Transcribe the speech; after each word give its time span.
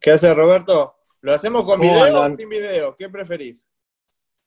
¿Qué 0.00 0.12
hace 0.12 0.32
Roberto? 0.32 0.94
¿Lo 1.20 1.34
hacemos 1.34 1.64
con 1.64 1.78
video 1.78 2.22
o 2.22 2.36
sin 2.36 2.48
video? 2.48 2.96
¿Qué 2.96 3.10
preferís? 3.10 3.68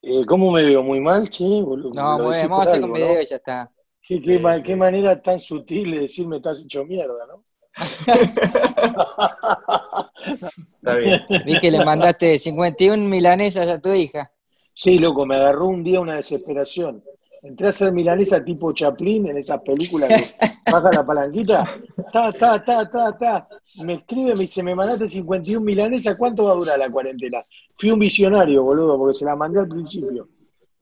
Eh, 0.01 0.25
¿Cómo 0.25 0.51
me 0.51 0.63
veo? 0.63 0.81
¿Muy 0.81 0.99
mal, 0.99 1.29
che? 1.29 1.43
No, 1.43 2.17
muy 2.17 2.33
bien, 2.33 2.49
vamos 2.49 2.67
a 2.67 2.71
hacer 2.71 2.81
con 2.81 2.91
video 2.91 3.22
y 3.22 3.25
ya 3.25 3.35
está. 3.35 3.71
Qué, 4.01 4.19
qué, 4.19 4.75
manera 4.75 5.21
tan 5.21 5.39
sutil 5.39 5.92
de 5.92 6.00
decirme 6.00 6.37
estás 6.37 6.59
hecho 6.59 6.83
mierda, 6.83 7.27
¿no? 7.27 7.43
Está 10.73 10.96
bien. 10.96 11.21
Vi 11.46 11.60
que 11.60 11.72
le 11.72 11.86
mandaste 11.86 12.38
51 12.38 13.04
milanesas 13.04 13.70
a 13.70 13.80
tu 13.80 13.94
hija. 13.94 14.32
Sí, 14.74 15.00
loco, 15.00 15.26
me 15.26 15.36
agarró 15.36 15.68
un 15.68 15.84
día 15.84 16.00
una 16.00 16.16
desesperación. 16.16 17.04
Entré 17.44 17.66
a 17.66 17.70
hacer 17.70 17.91
milanesa 17.91 18.44
tipo 18.44 18.71
Chaplin 18.71 19.28
en 19.28 19.38
esas 19.38 19.62
películas 19.62 20.07
que 20.07 20.48
baja 20.71 20.89
la 20.93 21.05
palanquita. 21.05 21.70
Ta, 22.12 22.32
ta, 22.32 22.64
ta, 22.64 22.89
ta, 22.89 23.18
ta. 23.18 23.48
Me 23.86 23.96
escribe, 23.96 24.34
me 24.34 24.42
dice, 24.42 24.64
me 24.64 24.73
mandaste 24.73 25.10
51 25.10 25.60
milanesas, 25.64 26.16
¿cuánto 26.16 26.46
va 26.46 26.54
a 26.54 26.56
durar 26.56 26.79
la 26.79 26.89
cuarentena? 26.89 27.39
Fui 27.78 27.92
un 27.92 28.00
visionario, 28.00 28.64
boludo, 28.64 28.97
porque 28.97 29.18
se 29.18 29.25
la 29.25 29.36
mandé 29.36 29.60
al 29.60 29.68
principio. 29.68 30.29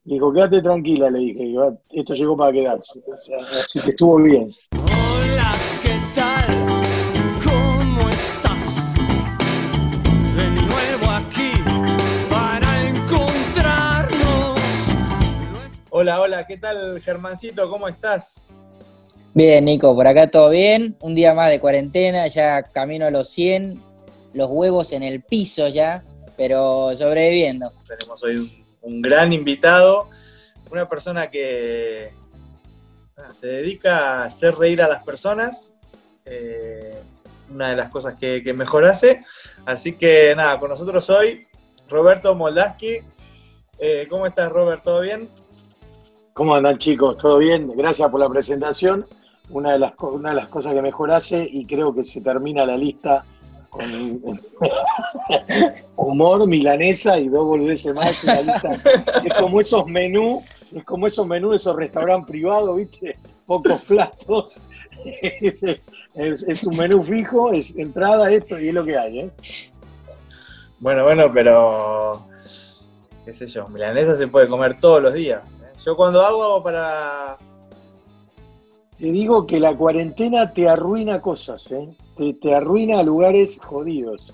Dijo, 0.03 0.31
quédate 0.31 0.61
tranquila, 0.61 1.09
le 1.09 1.19
dije, 1.19 1.55
esto 1.93 2.13
llegó 2.13 2.37
para 2.37 2.53
quedarse. 2.53 3.01
así 3.59 3.79
que 3.79 3.89
estuvo 3.89 4.17
bien. 4.17 4.53
Hola, 16.01 16.19
hola, 16.19 16.47
¿qué 16.47 16.57
tal, 16.57 16.99
Germancito? 16.99 17.69
¿Cómo 17.69 17.87
estás? 17.87 18.43
Bien, 19.35 19.63
Nico, 19.63 19.93
por 19.93 20.07
acá 20.07 20.31
todo 20.31 20.49
bien. 20.49 20.97
Un 20.99 21.13
día 21.13 21.35
más 21.35 21.51
de 21.51 21.59
cuarentena, 21.59 22.25
ya 22.25 22.63
camino 22.63 23.05
a 23.05 23.11
los 23.11 23.29
100, 23.29 23.79
los 24.33 24.49
huevos 24.49 24.93
en 24.93 25.03
el 25.03 25.21
piso 25.21 25.67
ya, 25.67 26.03
pero 26.35 26.95
sobreviviendo. 26.95 27.71
Tenemos 27.87 28.23
hoy 28.23 28.37
un 28.37 28.49
un 28.81 28.99
gran 29.03 29.31
invitado, 29.31 30.09
una 30.71 30.89
persona 30.89 31.29
que 31.29 32.11
se 33.39 33.45
dedica 33.45 34.23
a 34.23 34.23
hacer 34.23 34.55
reír 34.55 34.81
a 34.81 34.87
las 34.87 35.03
personas, 35.03 35.71
eh, 36.25 36.99
una 37.47 37.69
de 37.69 37.75
las 37.75 37.89
cosas 37.89 38.15
que, 38.19 38.41
mejor 38.55 38.85
hace. 38.85 39.23
Así 39.67 39.93
que 39.93 40.33
nada, 40.35 40.59
con 40.59 40.71
nosotros 40.71 41.07
hoy 41.11 41.45
Roberto 41.87 42.33
Moldaski. 42.33 43.01
Eh, 43.77 44.07
¿Cómo 44.09 44.25
estás, 44.25 44.49
Robert? 44.49 44.83
¿Todo 44.83 45.01
bien? 45.01 45.29
¿Cómo 46.33 46.55
andan, 46.55 46.77
chicos? 46.77 47.17
¿Todo 47.17 47.39
bien? 47.39 47.67
Gracias 47.75 48.09
por 48.09 48.19
la 48.19 48.29
presentación. 48.29 49.05
Una 49.49 49.73
de, 49.73 49.79
las, 49.79 49.93
una 49.99 50.29
de 50.29 50.35
las 50.35 50.47
cosas 50.47 50.73
que 50.73 50.81
mejor 50.81 51.11
hace 51.11 51.47
y 51.51 51.65
creo 51.65 51.93
que 51.93 52.03
se 52.03 52.21
termina 52.21 52.65
la 52.65 52.77
lista 52.77 53.25
con 53.69 53.83
humor, 55.97 56.47
milanesa 56.47 57.19
y 57.19 57.27
dos 57.27 57.45
boludeces 57.45 57.93
más. 57.93 58.23
Es 58.23 59.33
como 59.37 59.59
esos 59.59 59.85
menús, 59.87 60.43
es 60.73 60.83
como 60.85 61.07
esos 61.07 61.27
menús, 61.27 61.55
esos 61.55 61.75
restaurantes 61.75 62.29
privados, 62.29 62.77
¿viste? 62.77 63.17
Pocos 63.45 63.81
platos. 63.81 64.63
Es, 66.13 66.65
un 66.65 66.75
menú 66.75 67.01
fijo, 67.01 67.53
es 67.53 67.73
entrada, 67.77 68.29
esto 68.29 68.59
y 68.59 68.67
es 68.67 68.73
lo 68.73 68.83
que 68.83 68.97
hay, 68.97 69.19
¿eh? 69.19 69.31
Bueno, 70.77 71.05
bueno, 71.05 71.31
pero 71.33 72.27
qué 73.23 73.33
sé 73.33 73.47
yo, 73.47 73.69
milanesa 73.69 74.17
se 74.17 74.27
puede 74.27 74.49
comer 74.49 74.77
todos 74.77 75.01
los 75.01 75.13
días. 75.13 75.55
Yo 75.85 75.95
cuando 75.95 76.21
hago, 76.21 76.43
hago 76.43 76.63
para... 76.63 77.37
Te 78.99 79.11
digo 79.11 79.47
que 79.47 79.59
la 79.59 79.75
cuarentena 79.75 80.53
te 80.53 80.69
arruina 80.69 81.21
cosas, 81.21 81.71
¿eh? 81.71 81.89
te, 82.39 82.53
arruina 82.53 83.01
lugares 83.01 83.59
jodidos. 83.59 84.31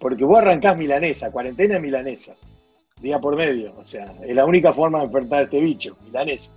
Porque 0.00 0.24
vos 0.24 0.38
arrancás 0.38 0.76
milanesa, 0.76 1.30
cuarentena 1.30 1.78
milanesa, 1.78 2.34
día 3.00 3.20
por 3.20 3.36
medio. 3.36 3.72
O 3.78 3.84
sea, 3.84 4.12
es 4.24 4.34
la 4.34 4.44
única 4.44 4.72
forma 4.72 4.98
de 4.98 5.04
enfrentar 5.06 5.38
a 5.38 5.42
este 5.42 5.60
bicho, 5.60 5.96
milanesa. 6.04 6.52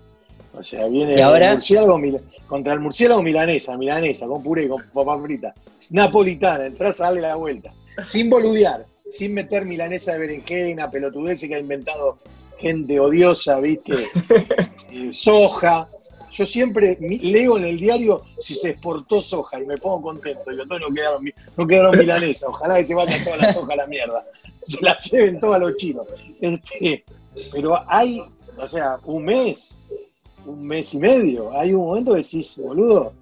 O 0.53 0.64
sea, 0.64 0.88
viene 0.88 1.15
el 1.15 1.52
murciélago, 1.52 1.99
contra 2.48 2.73
el 2.73 2.80
murciélago 2.80 3.21
milanesa, 3.21 3.77
milanesa, 3.77 4.27
con 4.27 4.42
puré, 4.42 4.67
con 4.67 4.83
papa 4.92 5.21
frita. 5.21 5.54
Napolitana, 5.92 6.65
entras, 6.65 6.98
sale 6.98 7.21
la 7.21 7.36
vuelta. 7.36 7.71
Sin 8.08 8.30
boludear, 8.30 8.86
sin 9.08 9.36
meter 9.36 9.65
milanesa 9.65 10.14
de 10.14 10.20
berenjena, 10.20 10.89
pelotudez 10.89 11.42
que 11.42 11.55
ha 11.55 11.60
inventado 11.60 12.17
gente 12.61 12.99
odiosa, 12.99 13.60
¿viste? 13.60 14.08
Eh, 14.94 15.14
soja. 15.14 15.88
Yo 16.33 16.45
siempre 16.45 16.98
leo 16.99 17.58
en 17.58 17.64
el 17.64 17.80
diario 17.80 18.23
si 18.39 18.54
se 18.54 18.72
exportó 18.72 19.22
soja 19.22 19.58
y 19.58 19.66
me 19.66 19.77
pongo 19.77 20.02
contento. 20.02 20.52
Digo, 20.52 20.66
no 20.66 20.94
quedaron, 20.94 21.33
no 21.55 21.66
quedaron 21.66 21.98
milanesas. 21.98 22.50
Ojalá 22.50 22.76
que 22.76 22.83
se 22.83 22.95
vayan 22.95 23.23
toda 23.23 23.38
la 23.38 23.54
soja 23.54 23.71
a 23.71 23.77
la 23.77 23.88
mierda. 23.88 24.26
Se 24.64 24.83
la 24.83 24.98
lleven 24.98 25.39
todos 25.39 25.60
los 25.60 25.77
chinos. 25.77 26.08
Este, 26.42 27.05
pero 27.54 27.77
hay, 27.89 28.21
o 28.58 28.67
sea, 28.67 29.00
un 29.05 29.23
mes, 29.23 29.77
un 30.45 30.67
mes 30.67 30.94
y 30.94 31.00
medio. 31.00 31.58
Hay 31.58 31.73
un 31.73 31.86
momento 31.86 32.11
que 32.11 32.17
decís, 32.17 32.60
boludo, 32.61 33.14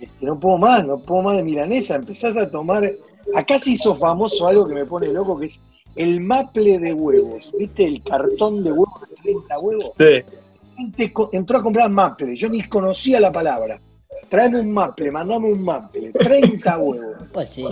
este, 0.00 0.26
no 0.26 0.38
puedo 0.40 0.58
más, 0.58 0.84
no 0.84 0.98
puedo 0.98 1.22
más 1.22 1.36
de 1.36 1.44
milanesa. 1.44 1.94
Empezás 1.94 2.36
a 2.36 2.50
tomar. 2.50 2.90
Acá 3.36 3.56
se 3.56 3.70
hizo 3.70 3.94
famoso 3.94 4.48
algo 4.48 4.66
que 4.66 4.74
me 4.74 4.84
pone 4.84 5.06
loco, 5.12 5.38
que 5.38 5.46
es 5.46 5.60
el 5.98 6.20
maple 6.20 6.78
de 6.78 6.94
huevos. 6.94 7.52
¿Viste 7.58 7.84
el 7.84 8.02
cartón 8.02 8.64
de 8.64 8.72
huevos 8.72 9.00
de 9.08 9.16
30 9.22 9.58
huevos? 9.58 9.92
Sí 9.98 10.24
entró 11.32 11.58
a 11.58 11.62
comprar 11.62 11.90
maple, 11.90 12.36
yo 12.36 12.48
ni 12.48 12.62
conocía 12.68 13.20
la 13.20 13.32
palabra. 13.32 13.80
Traeme 14.28 14.60
un 14.60 14.72
maple, 14.72 15.10
mandame 15.10 15.52
un 15.52 15.62
maple, 15.62 16.12
30 16.12 16.78
huevos. 16.78 17.16
Pues 17.32 17.48
sí. 17.48 17.66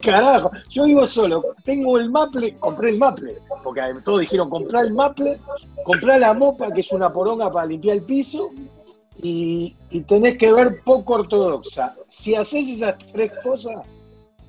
carajo, 0.00 0.50
yo 0.68 0.84
vivo 0.84 1.06
solo, 1.06 1.54
tengo 1.64 1.98
el 1.98 2.10
maple, 2.10 2.56
compré 2.56 2.90
el 2.90 2.98
maple, 2.98 3.38
porque 3.62 3.80
todos 4.04 4.20
dijeron 4.20 4.50
comprar 4.50 4.86
el 4.86 4.92
maple, 4.92 5.38
comprar 5.84 6.20
la 6.20 6.34
mopa, 6.34 6.72
que 6.72 6.80
es 6.80 6.90
una 6.92 7.12
poronga 7.12 7.50
para 7.52 7.66
limpiar 7.66 7.98
el 7.98 8.02
piso, 8.02 8.50
y, 9.22 9.76
tenés 10.08 10.38
que 10.38 10.52
ver 10.52 10.80
poco 10.82 11.14
ortodoxa. 11.14 11.94
Si 12.06 12.34
haces 12.34 12.68
esas 12.68 12.96
tres 13.12 13.38
cosas, 13.42 13.76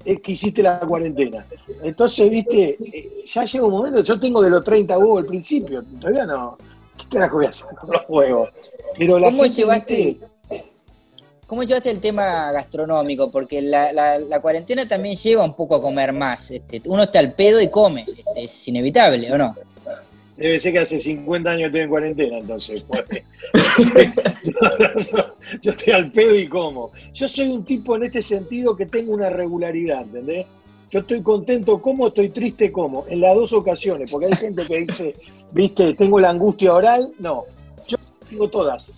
es 0.05 0.19
que 0.21 0.31
hiciste 0.31 0.63
la 0.63 0.79
cuarentena. 0.79 1.45
Entonces, 1.83 2.29
viste, 2.29 2.77
eh, 2.79 3.23
ya 3.25 3.45
llega 3.45 3.65
un 3.65 3.71
momento, 3.71 4.03
yo 4.03 4.19
tengo 4.19 4.41
de 4.41 4.49
los 4.49 4.63
30 4.63 4.97
huevos 4.97 5.19
al 5.19 5.25
principio, 5.25 5.83
todavía 5.99 6.25
no, 6.25 6.57
¿Qué 6.97 7.17
carajo 7.17 7.37
voy 7.37 7.45
a 7.45 7.49
hacer 7.49 7.75
con 7.75 7.91
los 7.91 8.05
juegos? 8.05 8.49
Pero 8.97 9.19
¿Cómo, 9.19 9.45
llevaste, 9.45 10.19
¿Cómo 11.47 11.63
llevaste 11.63 11.89
el 11.89 11.99
tema 11.99 12.51
gastronómico? 12.51 13.31
Porque 13.31 13.61
la, 13.61 14.39
cuarentena 14.41 14.87
también 14.87 15.15
lleva 15.15 15.43
un 15.43 15.55
poco 15.55 15.75
a 15.75 15.81
comer 15.81 16.13
más. 16.13 16.51
Este, 16.51 16.81
uno 16.85 17.03
está 17.03 17.19
al 17.19 17.33
pedo 17.33 17.61
y 17.61 17.69
come. 17.69 18.05
Este, 18.07 18.23
es 18.43 18.67
inevitable, 18.67 19.31
¿o 19.31 19.37
no? 19.37 19.55
Debe 20.41 20.57
ser 20.57 20.73
que 20.73 20.79
hace 20.79 20.99
50 20.99 21.51
años 21.51 21.67
estoy 21.67 21.81
en 21.81 21.89
cuarentena, 21.89 22.37
entonces. 22.39 22.83
Pues. 22.83 23.05
yo 25.61 25.71
estoy 25.71 25.93
al 25.93 26.11
pedo 26.11 26.35
y 26.35 26.47
como. 26.47 26.91
Yo 27.13 27.27
soy 27.27 27.49
un 27.49 27.63
tipo 27.63 27.95
en 27.95 28.03
este 28.03 28.23
sentido 28.23 28.75
que 28.75 28.87
tengo 28.87 29.13
una 29.13 29.29
regularidad, 29.29 30.01
¿entendés? 30.01 30.47
Yo 30.89 31.01
estoy 31.01 31.21
contento 31.21 31.79
como, 31.79 32.07
estoy 32.07 32.29
triste 32.29 32.71
como, 32.71 33.05
en 33.07 33.21
las 33.21 33.35
dos 33.35 33.53
ocasiones, 33.53 34.11
porque 34.11 34.25
hay 34.25 34.33
gente 34.33 34.65
que 34.65 34.79
dice, 34.79 35.15
viste, 35.51 35.93
tengo 35.93 36.19
la 36.19 36.31
angustia 36.31 36.73
oral, 36.73 37.11
no, 37.19 37.45
yo 37.87 37.97
tengo 38.27 38.49
todas. 38.49 38.91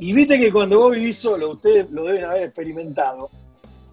y 0.00 0.12
viste 0.12 0.38
que 0.38 0.50
cuando 0.50 0.80
vos 0.80 0.96
vivís 0.96 1.18
solo, 1.18 1.52
ustedes 1.52 1.88
lo 1.90 2.04
deben 2.04 2.24
haber 2.24 2.44
experimentado, 2.44 3.28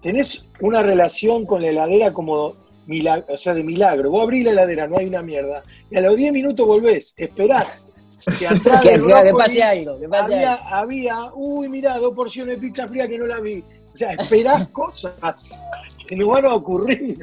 tenés 0.02 0.44
una 0.60 0.82
relación 0.82 1.46
con 1.46 1.62
la 1.62 1.68
heladera 1.68 2.12
como 2.12 2.54
milagro, 2.86 3.34
o 3.34 3.36
sea, 3.36 3.54
de 3.54 3.62
milagro. 3.62 4.10
Vos 4.10 4.22
abrís 4.22 4.44
la 4.44 4.52
heladera, 4.52 4.86
no 4.86 4.98
hay 4.98 5.06
una 5.06 5.22
mierda, 5.22 5.62
y 5.90 5.96
a 5.96 6.00
los 6.00 6.16
10 6.16 6.32
minutos 6.32 6.66
volvés, 6.66 7.14
esperás. 7.16 7.94
Que, 8.38 8.46
atrás 8.48 8.80
que, 8.80 9.00
que 9.00 9.32
pase 9.36 9.62
algo, 9.62 9.98
que 9.98 10.08
pase 10.08 10.34
había, 10.34 10.54
algo. 10.54 10.74
había, 10.74 11.30
uy, 11.34 11.68
mirá, 11.68 11.98
dos 11.98 12.14
porciones 12.14 12.56
de 12.56 12.60
pizza 12.60 12.88
fría 12.88 13.06
que 13.08 13.18
no 13.18 13.26
la 13.26 13.40
vi. 13.40 13.62
O 13.92 13.96
sea, 13.96 14.12
esperás 14.12 14.68
cosas 14.72 15.62
que 16.06 16.16
no 16.16 16.28
van 16.28 16.44
a 16.46 16.54
ocurrir. 16.54 17.18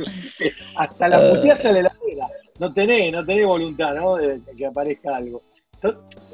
Hasta 0.76 1.10
la 1.10 1.20
puteada 1.20 1.56
sale 1.56 1.84
la 1.84 1.90
heladera. 1.90 2.28
No 2.60 2.74
tenés, 2.74 3.12
no 3.12 3.26
tenés 3.26 3.46
voluntad, 3.46 3.94
¿no? 3.96 4.16
De 4.16 4.40
que 4.58 4.66
aparezca 4.66 5.16
algo. 5.16 5.42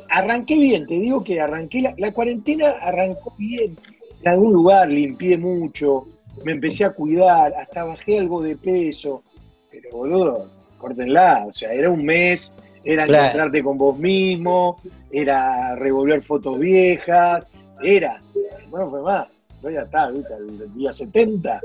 arranqué 0.09 0.57
bien, 0.57 0.85
te 0.85 0.95
digo 0.95 1.23
que 1.23 1.39
arranqué, 1.39 1.93
la, 1.97 2.11
cuarentena 2.11 2.69
arrancó 2.81 3.33
bien. 3.37 3.77
En 4.21 4.27
algún 4.27 4.53
lugar 4.53 4.89
limpié 4.89 5.37
mucho, 5.37 6.05
me 6.43 6.53
empecé 6.53 6.85
a 6.85 6.91
cuidar, 6.91 7.53
hasta 7.55 7.83
bajé 7.83 8.19
algo 8.19 8.41
de 8.41 8.55
peso. 8.55 9.23
Pero 9.71 9.89
boludo, 9.91 10.49
córtenla, 10.77 11.45
o 11.47 11.53
sea, 11.53 11.73
era 11.73 11.89
un 11.89 12.03
mes, 12.03 12.53
era 12.83 13.03
encontrarte 13.03 13.63
con 13.63 13.77
vos 13.77 13.97
mismo, 13.97 14.79
era 15.11 15.75
revolver 15.75 16.21
fotos 16.21 16.57
viejas, 16.57 17.45
era, 17.81 18.21
bueno, 18.69 18.89
fue 18.89 19.01
más, 19.01 19.27
ya 19.63 19.81
está, 19.81 20.09
¿viste? 20.09 20.33
El 20.35 20.73
día 20.73 20.93
70, 20.93 21.61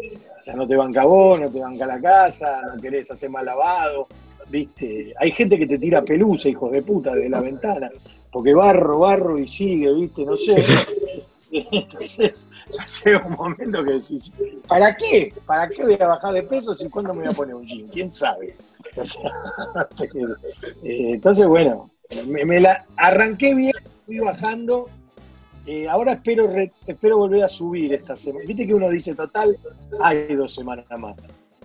ya 0.47 0.53
no 0.55 0.67
te 0.67 0.77
banca 0.77 1.05
vos, 1.05 1.41
no 1.41 1.49
te 1.51 1.61
banca 1.61 1.87
la 1.87 2.01
casa, 2.01 2.63
no 2.63 2.81
querés 2.81 3.11
hacer 3.11 3.31
más 3.31 3.45
lavado, 3.45 4.09
¿viste? 4.49 5.15
Hay 5.19 5.31
gente 5.31 5.59
que 5.59 5.67
te 5.67 5.79
tira 5.79 6.03
pelusa, 6.03 6.49
hijos 6.49 6.73
de 6.73 6.83
puta, 6.83 7.15
de 7.15 7.29
la 7.29 7.41
ventana, 7.41 7.91
porque 8.31 8.55
barro, 8.55 8.99
barro 8.99 9.39
y 9.39 9.47
sigue, 9.47 9.93
¿viste? 9.93 10.25
No 10.25 10.37
sé. 10.37 10.57
Entonces, 11.71 12.49
ya 12.71 12.87
llega 13.05 13.27
un 13.27 13.35
momento 13.37 13.85
que 13.85 13.93
decís, 13.93 14.33
¿para 14.67 14.97
qué? 14.97 15.35
¿Para 15.47 15.69
qué 15.69 15.83
voy 15.83 15.99
a 16.01 16.07
bajar 16.07 16.33
de 16.33 16.43
peso 16.45 16.75
si 16.75 16.89
cuándo 16.89 17.13
me 17.13 17.21
voy 17.23 17.31
a 17.31 17.35
poner 17.37 17.55
un 17.55 17.67
jean? 17.67 17.87
¿Quién 17.89 18.13
sabe? 18.13 18.57
O 18.97 19.05
sea, 19.05 19.31
eh, 20.83 21.11
entonces, 21.13 21.47
bueno, 21.47 21.91
me, 22.27 22.45
me 22.45 22.61
la 22.61 22.85
arranqué 22.97 23.55
bien, 23.55 23.73
fui 24.07 24.19
bajando. 24.19 24.89
Eh, 25.67 25.87
ahora 25.89 26.15
espero, 26.15 26.47
re- 26.49 26.73
espero 26.87 27.19
volver 27.19 27.45
a 27.45 27.49
subir 27.49 27.93
esta 27.95 28.17
semana. 28.17 28.45
Viste 28.47 28.67
que 28.67 28.75
uno 28.75 28.89
dice, 28.91 29.15
total, 29.15 29.57
hay 30.01 30.35
dos 30.35 30.55
semanas 30.55 30.87
más. 30.99 31.17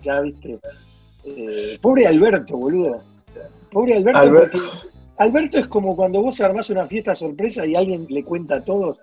Ya 0.02 0.20
viste. 0.20 0.58
Eh, 1.24 1.78
pobre 1.82 2.06
Alberto, 2.06 2.56
boludo. 2.56 3.02
Pobre 3.72 3.96
Alberto, 3.96 4.18
Alberto. 4.20 4.58
Alberto 5.16 5.58
es 5.58 5.66
como 5.66 5.96
cuando 5.96 6.22
vos 6.22 6.40
armás 6.40 6.70
una 6.70 6.86
fiesta 6.86 7.14
sorpresa 7.14 7.66
y 7.66 7.74
alguien 7.74 8.06
le 8.08 8.22
cuenta 8.22 8.56
a 8.56 8.64
todos, 8.64 8.98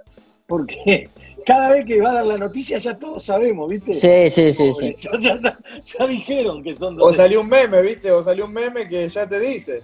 porque 0.47 1.09
cada 1.45 1.69
vez 1.71 1.85
que 1.85 2.01
va 2.01 2.11
a 2.11 2.15
dar 2.15 2.25
la 2.27 2.37
noticia 2.37 2.77
ya 2.79 2.97
todos 2.97 3.23
sabemos, 3.23 3.69
¿viste? 3.69 3.93
Sí, 3.93 4.29
sí, 4.29 4.53
sí, 4.53 4.73
sí. 4.73 4.95
Ya, 4.97 5.19
ya- 5.19 5.37
ya- 5.37 5.59
ya 5.83 6.07
dijeron 6.07 6.63
que 6.63 6.75
son 6.75 6.95
O 7.01 7.07
dos. 7.07 7.15
salió 7.15 7.41
un 7.41 7.49
meme, 7.49 7.81
¿viste? 7.81 8.11
O 8.11 8.23
salió 8.23 8.45
un 8.45 8.53
meme 8.53 8.87
que 8.87 9.07
ya 9.09 9.27
te 9.27 9.39
dice 9.39 9.83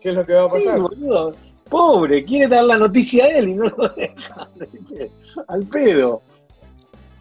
qué 0.00 0.10
es 0.10 0.14
lo 0.14 0.24
que 0.26 0.34
va 0.34 0.44
a 0.44 0.50
Sí, 0.50 0.64
pasar. 0.66 0.80
boludo. 0.80 1.34
Pobre, 1.68 2.24
quiere 2.24 2.48
dar 2.48 2.64
la 2.64 2.78
noticia 2.78 3.26
a 3.26 3.28
él 3.28 3.50
y 3.50 3.54
no 3.54 3.64
lo 3.66 3.88
deja. 3.96 4.48
¿viste? 4.72 5.10
Al 5.48 5.66
pedo. 5.66 6.22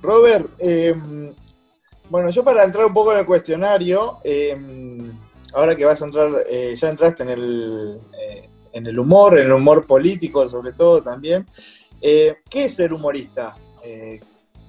Robert, 0.02 0.50
eh, 0.60 0.96
bueno, 2.10 2.30
yo 2.30 2.44
para 2.44 2.64
entrar 2.64 2.86
un 2.86 2.94
poco 2.94 3.12
en 3.12 3.20
el 3.20 3.26
cuestionario, 3.26 4.20
eh, 4.24 4.56
ahora 5.54 5.76
que 5.76 5.84
vas 5.84 6.02
a 6.02 6.06
entrar, 6.06 6.30
eh, 6.50 6.76
ya 6.80 6.90
entraste 6.90 7.24
en 7.24 7.30
el, 7.30 8.00
eh, 8.18 8.48
en 8.72 8.88
el 8.88 8.98
humor, 8.98 9.38
en 9.38 9.48
el 9.48 9.52
humor 9.54 9.86
político 9.86 10.48
sobre 10.48 10.72
todo 10.72 11.02
también, 11.02 11.46
eh, 12.02 12.38
¿qué 12.50 12.66
es 12.66 12.76
ser 12.76 12.94
humorista 12.94 13.56
eh, 13.84 14.20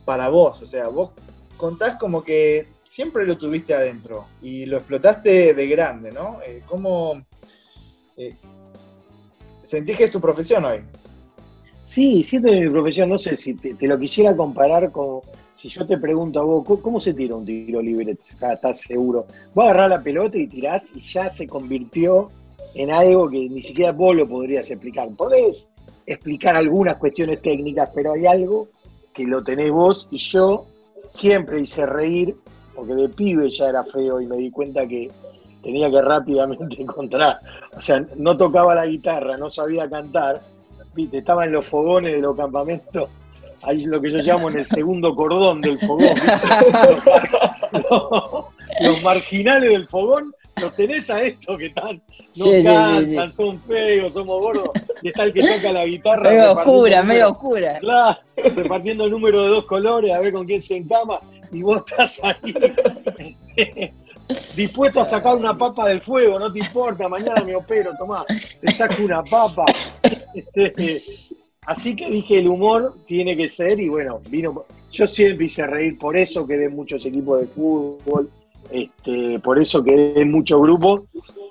para 0.05 0.29
vos? 0.29 0.63
O 0.63 0.67
sea, 0.67 0.89
vos 0.89 1.11
contás 1.57 1.97
como 1.97 2.23
que 2.23 2.69
siempre 2.85 3.27
lo 3.27 3.37
tuviste 3.37 3.75
adentro 3.75 4.27
y 4.41 4.67
lo 4.67 4.79
explotaste 4.79 5.55
de 5.55 5.67
grande, 5.69 6.13
¿no? 6.13 6.41
Eh, 6.47 6.63
¿Cómo 6.67 7.23
sentís 9.63 9.97
que 9.97 10.05
es 10.05 10.13
tu 10.13 10.21
profesión 10.21 10.65
hoy? 10.65 10.81
Sí, 11.85 12.23
siento 12.23 12.49
que 12.51 12.61
mi 12.61 12.71
profesión, 12.71 13.09
no 13.09 13.17
sé 13.17 13.37
si 13.37 13.55
te, 13.55 13.75
te 13.75 13.87
lo 13.87 13.99
quisiera 13.99 14.37
comparar 14.37 14.91
con. 14.93 15.21
Si 15.55 15.69
yo 15.69 15.87
te 15.87 15.99
pregunto 15.99 16.39
a 16.39 16.45
vos, 16.45 16.65
¿cómo, 16.83 17.01
se 17.01 17.15
tira 17.15 17.35
un 17.35 17.45
tiro 17.45 17.83
libre? 17.83 18.13
¿Estás, 18.13 18.55
estás 18.55 18.81
seguro? 18.83 19.27
Vos 19.55 19.65
agarrás 19.65 19.91
la 19.91 20.03
pelota 20.03 20.39
y 20.39 20.47
tirás 20.47 20.93
y 20.95 21.01
ya 21.01 21.29
se 21.31 21.49
convirtió 21.49 22.31
en 22.75 22.93
algo 22.93 23.29
que 23.29 23.49
ni 23.49 23.63
siquiera 23.63 23.93
vos 23.93 24.15
lo 24.15 24.29
podrías 24.29 24.71
explicar. 24.71 25.09
Podés 25.17 25.69
explicar 26.13 26.57
algunas 26.57 26.97
cuestiones 26.97 27.41
técnicas, 27.43 27.91
pero 27.95 28.13
hay 28.13 28.27
algo 28.27 28.69
que 29.13 29.25
lo 29.25 29.43
tenés 29.45 29.71
vos 29.71 30.09
y 30.11 30.19
yo 30.19 30.67
siempre 31.11 31.61
hice 31.61 31.85
reír, 31.87 32.35
porque 32.75 32.95
de 32.95 33.09
pibe 33.09 33.51
ya 33.51 33.69
era 33.69 33.85
feo 33.85 34.21
y 34.21 34.27
me 34.27 34.37
di 34.37 34.51
cuenta 34.51 34.87
que 34.87 35.11
tenía 35.63 35.91
que 35.91 36.01
rápidamente 36.01 36.77
encontrar. 36.83 37.41
O 37.77 37.81
sea, 37.81 38.05
no 38.17 38.37
tocaba 38.37 38.75
la 38.75 38.87
guitarra, 38.87 39.37
no 39.37 39.51
sabía 39.51 39.89
cantar, 39.89 40.41
viste, 40.95 41.19
estaba 41.19 41.45
en 41.45 41.53
los 41.53 41.67
fogones 41.67 42.15
de 42.15 42.21
los 42.21 42.37
campamentos, 42.37 43.09
ahí 43.63 43.77
es 43.77 43.87
lo 43.87 44.01
que 44.01 44.09
yo 44.09 44.19
llamo 44.19 44.49
en 44.51 44.59
el 44.59 44.65
segundo 44.65 45.15
cordón 45.15 45.61
del 45.61 45.79
fogón, 45.81 46.07
los- 47.73 48.45
los 48.85 49.03
marginales 49.05 49.71
del 49.71 49.89
fogón, 49.89 50.33
los 50.63 50.75
tenés 50.75 51.11
a 51.11 51.23
estos 51.23 51.59
que 51.59 51.67
están, 51.67 52.01
no 52.37 52.45
Sí, 52.45 52.63
son 53.31 53.61
feos, 53.63 54.15
somos 54.15 54.41
gordos, 54.41 54.71
y 55.03 55.09
está 55.09 55.25
el 55.25 55.33
que 55.33 55.41
toca 55.41 55.73
la 55.73 55.87
guitarra. 55.87 56.31
Medio 56.31 56.53
oscura, 56.53 57.03
medio 57.03 57.31
oscura. 57.31 57.79
Claro, 57.79 58.19
repartiendo 58.37 59.05
el 59.05 59.11
número 59.11 59.43
de 59.43 59.49
dos 59.49 59.65
colores, 59.65 60.13
a 60.13 60.21
ver 60.21 60.33
con 60.33 60.47
quién 60.47 60.61
se 60.61 60.77
encama, 60.77 61.21
y 61.51 61.63
vos 61.63 61.83
estás 61.87 62.21
ahí 62.23 63.93
dispuesto 64.57 65.01
a 65.01 65.05
sacar 65.05 65.35
una 65.35 65.57
papa 65.57 65.89
del 65.89 66.03
fuego, 66.03 66.39
no 66.39 66.53
te 66.53 66.59
importa, 66.59 67.09
mañana 67.09 67.43
me 67.45 67.57
opero, 67.57 67.93
tomá, 67.99 68.25
te 68.27 68.71
saco 68.71 69.03
una 69.03 69.23
papa. 69.25 69.65
Este, 70.35 70.75
así 71.63 71.97
que 71.97 72.11
dije, 72.11 72.39
el 72.39 72.49
humor 72.49 72.95
tiene 73.07 73.37
que 73.37 73.49
ser, 73.49 73.81
y 73.81 73.89
bueno, 73.89 74.21
vino, 74.29 74.67
yo 74.91 75.07
siempre 75.07 75.47
hice 75.47 75.67
reír, 75.67 75.99
por 75.99 76.17
eso 76.17 76.47
quedé 76.47 76.67
en 76.67 76.77
muchos 76.77 77.05
equipos 77.07 77.41
de 77.41 77.47
fútbol, 77.47 78.31
este, 78.71 79.39
por 79.41 79.59
eso 79.59 79.83
quedé 79.83 80.21
en 80.21 80.31
muchos 80.31 80.61
grupos, 80.61 81.03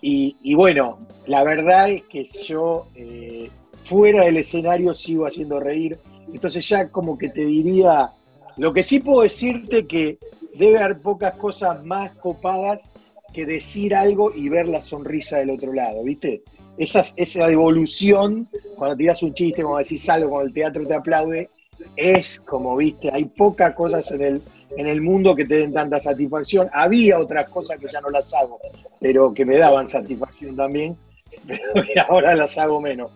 y, 0.01 0.55
bueno, 0.55 0.99
la 1.25 1.43
verdad 1.43 1.89
es 1.89 2.03
que 2.03 2.23
yo 2.23 2.87
eh, 2.95 3.49
fuera 3.85 4.25
del 4.25 4.37
escenario 4.37 4.93
sigo 4.93 5.25
haciendo 5.25 5.59
reír, 5.59 5.97
entonces 6.31 6.67
ya 6.67 6.89
como 6.89 7.17
que 7.17 7.29
te 7.29 7.45
diría, 7.45 8.11
lo 8.57 8.73
que 8.73 8.83
sí 8.83 8.99
puedo 8.99 9.23
decirte 9.23 9.85
que 9.87 10.17
debe 10.57 10.79
haber 10.79 10.99
pocas 11.01 11.33
cosas 11.35 11.83
más 11.83 12.11
copadas 12.17 12.89
que 13.33 13.45
decir 13.45 13.93
algo 13.95 14.31
y 14.33 14.49
ver 14.49 14.67
la 14.67 14.81
sonrisa 14.81 15.37
del 15.37 15.51
otro 15.51 15.73
lado, 15.73 16.03
¿viste? 16.03 16.43
Esa, 16.77 17.01
esa 17.15 17.49
evolución, 17.49 18.47
cuando 18.75 18.95
tiras 18.95 19.23
un 19.23 19.33
chiste, 19.33 19.63
cuando 19.63 19.79
decís 19.79 20.07
algo, 20.09 20.29
cuando 20.29 20.47
el 20.47 20.53
teatro 20.53 20.85
te 20.85 20.93
aplaude, 20.93 21.49
es 21.95 22.39
como, 22.39 22.75
¿viste? 22.77 23.09
Hay 23.11 23.25
pocas 23.25 23.75
cosas 23.75 24.11
en 24.11 24.23
el, 24.23 24.41
en 24.75 24.87
el 24.87 25.01
mundo 25.01 25.35
que 25.35 25.45
te 25.45 25.55
den 25.55 25.73
tanta 25.73 25.99
satisfacción. 25.99 26.69
Había 26.73 27.19
otras 27.19 27.49
cosas 27.49 27.79
que 27.79 27.87
ya 27.87 28.01
no 28.01 28.09
las 28.09 28.33
hago, 28.33 28.59
pero 28.99 29.33
que 29.33 29.45
me 29.45 29.57
daban 29.57 29.87
satisfacción 29.87 30.55
también, 30.55 30.97
pero 31.47 32.03
ahora 32.09 32.35
las 32.35 32.57
hago 32.57 32.81
menos. 32.81 33.11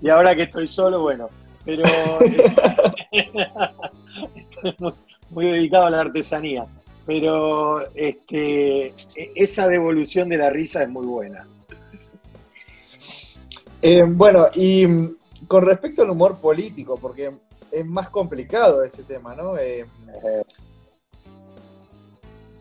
Y 0.00 0.08
ahora 0.08 0.36
que 0.36 0.42
estoy 0.42 0.66
solo, 0.66 1.02
bueno, 1.02 1.28
pero 1.64 1.82
estoy 3.10 4.72
muy, 4.78 4.92
muy 5.30 5.46
dedicado 5.46 5.86
a 5.86 5.90
la 5.90 6.00
artesanía. 6.00 6.66
Pero 7.06 7.90
este, 7.94 8.86
e- 8.86 9.32
esa 9.34 9.66
devolución 9.66 10.28
de 10.28 10.36
la 10.36 10.50
risa 10.50 10.82
es 10.82 10.88
muy 10.88 11.06
buena. 11.06 11.46
Eh, 13.82 14.04
bueno, 14.06 14.46
y 14.54 14.86
mm, 14.86 15.16
con 15.48 15.66
respecto 15.66 16.02
al 16.02 16.10
humor 16.10 16.38
político, 16.38 16.98
porque 17.00 17.32
es 17.72 17.86
más 17.86 18.10
complicado 18.10 18.82
ese 18.82 19.02
tema, 19.02 19.34
¿no? 19.34 19.56
Eh, 19.56 19.86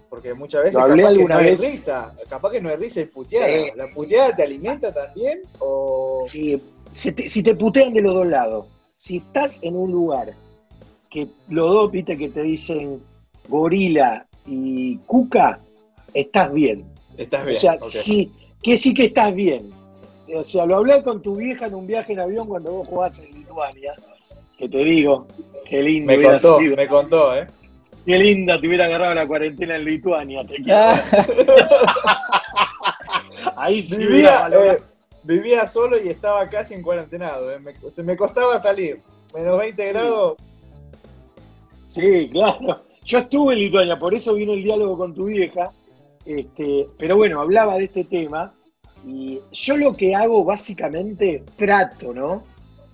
porque 0.09 0.33
muchas 0.33 0.63
veces 0.63 0.75
capaz 0.75 0.95
que 0.95 1.25
no 1.25 1.35
hay 1.35 1.51
vez. 1.51 1.59
risa, 1.59 2.15
capaz 2.27 2.51
que 2.51 2.61
no 2.61 2.69
hay 2.69 2.75
risa 2.77 3.01
y 3.01 3.05
puteada. 3.05 3.75
¿La 3.75 3.87
puteada 3.93 4.35
te 4.35 4.43
alimenta 4.43 4.93
también? 4.93 5.43
O... 5.59 6.25
si, 6.27 6.61
si 6.91 7.11
te, 7.11 7.29
si 7.29 7.43
te 7.43 7.55
putean 7.55 7.93
de 7.93 8.01
los 8.01 8.13
dos 8.15 8.27
lados, 8.27 8.67
si 8.97 9.17
estás 9.17 9.59
en 9.61 9.75
un 9.75 9.91
lugar 9.91 10.33
que 11.09 11.27
los 11.47 11.71
dos, 11.71 11.91
viste, 11.91 12.17
que 12.17 12.29
te 12.29 12.41
dicen 12.41 13.01
gorila 13.47 14.27
y 14.45 14.97
cuca, 14.99 15.59
estás 16.13 16.51
bien. 16.51 16.85
Estás 17.17 17.45
bien. 17.45 17.57
O 17.57 17.59
sea, 17.59 17.77
sí, 17.79 18.31
que 18.61 18.77
sí 18.77 18.93
que 18.93 19.05
estás 19.05 19.33
bien. 19.33 19.69
O 20.35 20.43
sea, 20.43 20.65
lo 20.65 20.77
hablé 20.77 21.01
con 21.03 21.21
tu 21.21 21.35
vieja 21.35 21.65
en 21.65 21.75
un 21.75 21.87
viaje 21.87 22.13
en 22.13 22.19
avión 22.19 22.47
cuando 22.47 22.71
vos 22.71 22.87
jugás 22.87 23.19
en 23.19 23.31
Lituania, 23.31 23.95
que 24.59 24.69
te 24.69 24.83
digo, 24.83 25.27
qué 25.67 25.81
lindo 25.81 26.07
Me 26.07 26.17
hubiera 26.17 26.33
contó, 26.33 26.59
sido. 26.59 26.75
me 26.75 26.87
contó, 26.87 27.35
¿eh? 27.35 27.47
Qué 28.05 28.17
linda 28.19 28.59
te 28.59 28.67
hubiera 28.67 28.85
agarrado 28.85 29.13
la 29.13 29.27
cuarentena 29.27 29.75
en 29.75 29.85
Lituania. 29.85 30.45
Te. 30.45 30.55
Ah, 30.71 30.95
Ahí 33.55 33.81
sí 33.81 33.97
Vivía, 33.97 34.47
eh, 34.51 34.77
vivía 35.23 35.67
solo 35.67 35.97
y 36.01 36.09
estaba 36.09 36.49
casi 36.49 36.73
en 36.73 36.81
cuarentenado. 36.81 37.51
¿eh? 37.51 37.59
Me, 37.59 37.73
se 37.93 38.03
me 38.03 38.15
costaba 38.17 38.59
salir. 38.59 38.99
Menos 39.33 39.59
20 39.59 39.87
grados. 39.89 40.37
Sí, 41.89 42.29
claro. 42.31 42.83
Yo 43.05 43.19
estuve 43.19 43.53
en 43.53 43.59
Lituania, 43.59 43.97
por 43.97 44.13
eso 44.13 44.33
vino 44.33 44.53
el 44.53 44.63
diálogo 44.63 44.97
con 44.97 45.13
tu 45.13 45.25
vieja. 45.25 45.71
Este, 46.25 46.87
pero 46.97 47.17
bueno, 47.17 47.41
hablaba 47.41 47.77
de 47.77 47.85
este 47.85 48.03
tema 48.03 48.53
y 49.07 49.39
yo 49.51 49.77
lo 49.77 49.91
que 49.91 50.13
hago 50.15 50.43
básicamente 50.43 51.43
trato, 51.57 52.13
¿no? 52.13 52.43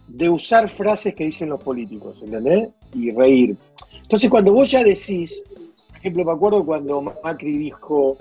De 0.07 0.29
usar 0.29 0.69
frases 0.69 1.13
que 1.15 1.25
dicen 1.25 1.49
los 1.49 1.61
políticos, 1.61 2.17
¿entendés? 2.23 2.69
Y 2.93 3.11
reír. 3.11 3.55
Entonces, 4.01 4.29
cuando 4.29 4.53
vos 4.53 4.69
ya 4.71 4.83
decís, 4.83 5.41
por 5.89 5.97
ejemplo, 5.97 6.25
me 6.25 6.31
acuerdo 6.31 6.65
cuando 6.65 7.01
Macri 7.23 7.57
dijo, 7.57 8.17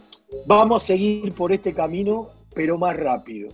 vamos 0.47 0.83
a 0.83 0.87
seguir 0.87 1.33
por 1.35 1.53
este 1.53 1.73
camino, 1.75 2.29
pero 2.55 2.79
más 2.79 2.97
rápido. 2.97 3.51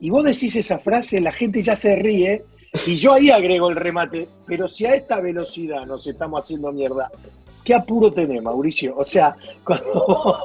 Y 0.00 0.08
vos 0.10 0.24
decís 0.24 0.56
esa 0.56 0.78
frase, 0.78 1.20
la 1.20 1.32
gente 1.32 1.62
ya 1.62 1.76
se 1.76 1.94
ríe 1.96 2.42
y 2.86 2.94
yo 2.96 3.12
ahí 3.12 3.30
agrego 3.30 3.68
el 3.68 3.76
remate, 3.76 4.28
pero 4.46 4.66
si 4.68 4.86
a 4.86 4.94
esta 4.94 5.20
velocidad 5.20 5.84
nos 5.86 6.06
estamos 6.06 6.42
haciendo 6.42 6.72
mierda, 6.72 7.10
¿qué 7.64 7.74
apuro 7.74 8.10
tenés, 8.10 8.42
Mauricio? 8.42 8.96
O 8.96 9.04
sea, 9.04 9.36
cuando 9.64 9.92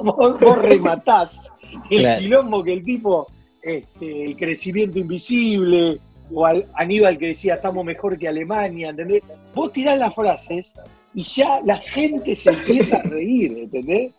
vos, 0.04 0.38
vos 0.38 0.58
rematás 0.60 1.50
el 1.90 2.00
Claro. 2.00 2.20
quilombo 2.20 2.62
que 2.62 2.72
el 2.74 2.84
tipo, 2.84 3.26
este, 3.62 4.24
el 4.26 4.36
crecimiento 4.36 4.98
invisible, 4.98 5.98
o 6.32 6.46
al 6.46 6.66
Aníbal 6.74 7.18
que 7.18 7.28
decía 7.28 7.54
estamos 7.54 7.84
mejor 7.84 8.18
que 8.18 8.28
Alemania, 8.28 8.90
¿entendés? 8.90 9.22
Vos 9.54 9.72
tirás 9.72 9.98
las 9.98 10.14
frases 10.14 10.74
y 11.14 11.22
ya 11.22 11.60
la 11.64 11.76
gente 11.76 12.34
se 12.34 12.50
empieza 12.50 12.98
a 12.98 13.02
reír, 13.02 13.56
¿entendés? 13.58 14.12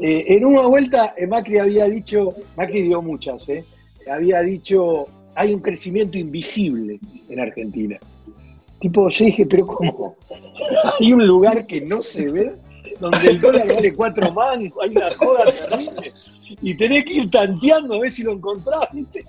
Eh, 0.00 0.24
en 0.28 0.44
una 0.44 0.62
vuelta 0.62 1.14
eh, 1.16 1.26
Macri 1.26 1.58
había 1.58 1.86
dicho, 1.86 2.34
Macri 2.56 2.82
dio 2.82 3.02
muchas, 3.02 3.48
¿eh? 3.48 3.64
había 4.10 4.40
dicho, 4.42 5.06
hay 5.34 5.52
un 5.54 5.60
crecimiento 5.60 6.18
invisible 6.18 6.98
en 7.28 7.40
Argentina. 7.40 7.98
Tipo, 8.80 9.08
yo 9.08 9.24
dije, 9.24 9.46
pero 9.46 9.66
¿cómo? 9.66 10.14
Hay 11.00 11.12
un 11.12 11.26
lugar 11.26 11.66
que 11.66 11.80
no 11.80 12.02
se 12.02 12.30
ve, 12.30 12.52
donde 13.00 13.28
el 13.28 13.40
dólar 13.40 13.66
vale 13.74 13.94
cuatro 13.94 14.32
mangos, 14.32 14.78
hay 14.82 14.90
una 14.90 15.10
joda 15.12 15.44
terrible, 15.44 16.10
y 16.62 16.76
tenés 16.76 17.04
que 17.04 17.14
ir 17.14 17.30
tanteando 17.30 17.94
a 17.94 18.00
ver 18.00 18.10
si 18.10 18.22
lo 18.22 18.32
encontrás, 18.32 18.88
¿viste? 18.92 19.24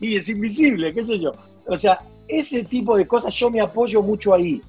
Y 0.00 0.16
es 0.16 0.28
invisible, 0.28 0.92
qué 0.92 1.02
sé 1.02 1.18
yo. 1.18 1.32
O 1.66 1.76
sea, 1.76 2.00
ese 2.28 2.64
tipo 2.64 2.96
de 2.96 3.06
cosas 3.06 3.34
yo 3.34 3.50
me 3.50 3.60
apoyo 3.60 4.02
mucho 4.02 4.34
ahí. 4.34 4.60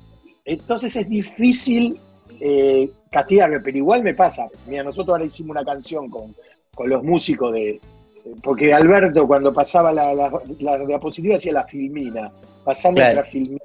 Entonces 0.45 0.95
es 0.95 1.07
difícil 1.09 1.97
eh, 2.39 2.89
castigarme, 3.11 3.59
pero 3.61 3.77
igual 3.77 4.03
me 4.03 4.13
pasa. 4.13 4.47
Mira, 4.67 4.83
nosotros 4.83 5.13
ahora 5.13 5.25
hicimos 5.25 5.51
una 5.55 5.65
canción 5.65 6.09
con, 6.09 6.35
con 6.75 6.89
los 6.89 7.03
músicos 7.03 7.53
de. 7.53 7.79
Porque 8.41 8.73
Alberto, 8.73 9.27
cuando 9.27 9.53
pasaba 9.53 9.91
la, 9.91 10.13
la, 10.13 10.31
la 10.59 10.77
diapositiva, 10.85 11.35
hacía 11.35 11.53
la 11.53 11.65
filmina. 11.65 12.31
Pasando 12.63 12.99
Claro. 13.01 13.17
la 13.17 13.23
filmina. 13.25 13.59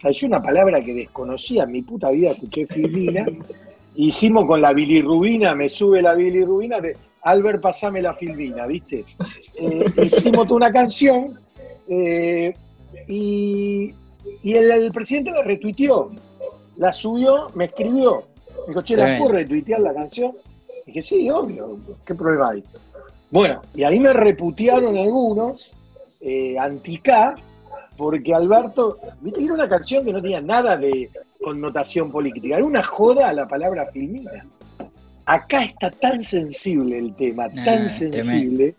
Cayó 0.00 0.28
una 0.28 0.40
palabra 0.42 0.80
que 0.80 0.94
desconocía 0.94 1.64
en 1.64 1.72
mi 1.72 1.82
puta 1.82 2.10
vida, 2.10 2.30
escuché 2.30 2.66
filmina. 2.66 3.26
Hicimos 3.96 4.46
con 4.46 4.60
la 4.60 4.72
bilirrubina, 4.72 5.56
me 5.56 5.68
sube 5.68 6.00
la 6.00 6.14
bilirrubina, 6.14 6.80
de 6.80 6.96
Albert, 7.22 7.60
pasame 7.60 8.00
la 8.00 8.14
filmina, 8.14 8.64
¿viste? 8.68 9.04
Eh, 9.56 9.84
hicimos 10.04 10.50
una 10.52 10.70
canción 10.70 11.36
eh, 11.88 12.54
y, 13.06 13.94
y 14.42 14.52
el, 14.54 14.70
el 14.70 14.92
presidente 14.92 15.30
la 15.30 15.42
retuiteó, 15.42 16.10
la 16.76 16.92
subió, 16.92 17.48
me 17.54 17.66
escribió, 17.66 18.24
me 18.66 18.68
dijo, 18.68 18.82
che, 18.82 18.96
¿la 18.96 19.18
puedo 19.18 19.32
retuitear 19.32 19.80
la 19.80 19.94
canción? 19.94 20.32
Dije, 20.86 21.02
sí, 21.02 21.30
obvio, 21.30 21.78
¿qué 22.04 22.14
problema 22.14 22.50
hay? 22.50 22.64
Bueno, 23.30 23.60
y 23.74 23.84
ahí 23.84 24.00
me 24.00 24.12
reputearon 24.12 24.96
algunos, 24.96 25.74
eh, 26.22 26.56
anti-K, 26.58 27.34
porque 27.96 28.34
Alberto, 28.34 28.98
viste, 29.20 29.42
era 29.42 29.54
una 29.54 29.68
canción 29.68 30.04
que 30.04 30.12
no 30.12 30.22
tenía 30.22 30.40
nada 30.40 30.76
de 30.76 31.10
connotación 31.42 32.10
política, 32.10 32.56
era 32.56 32.64
una 32.64 32.82
joda 32.82 33.28
a 33.28 33.32
la 33.32 33.46
palabra 33.46 33.86
filmina. 33.92 34.46
Acá 35.26 35.64
está 35.64 35.90
tan 35.90 36.22
sensible 36.22 36.98
el 36.98 37.14
tema, 37.16 37.44
Ah, 37.44 37.64
tan 37.64 37.88
sensible, 37.88 38.74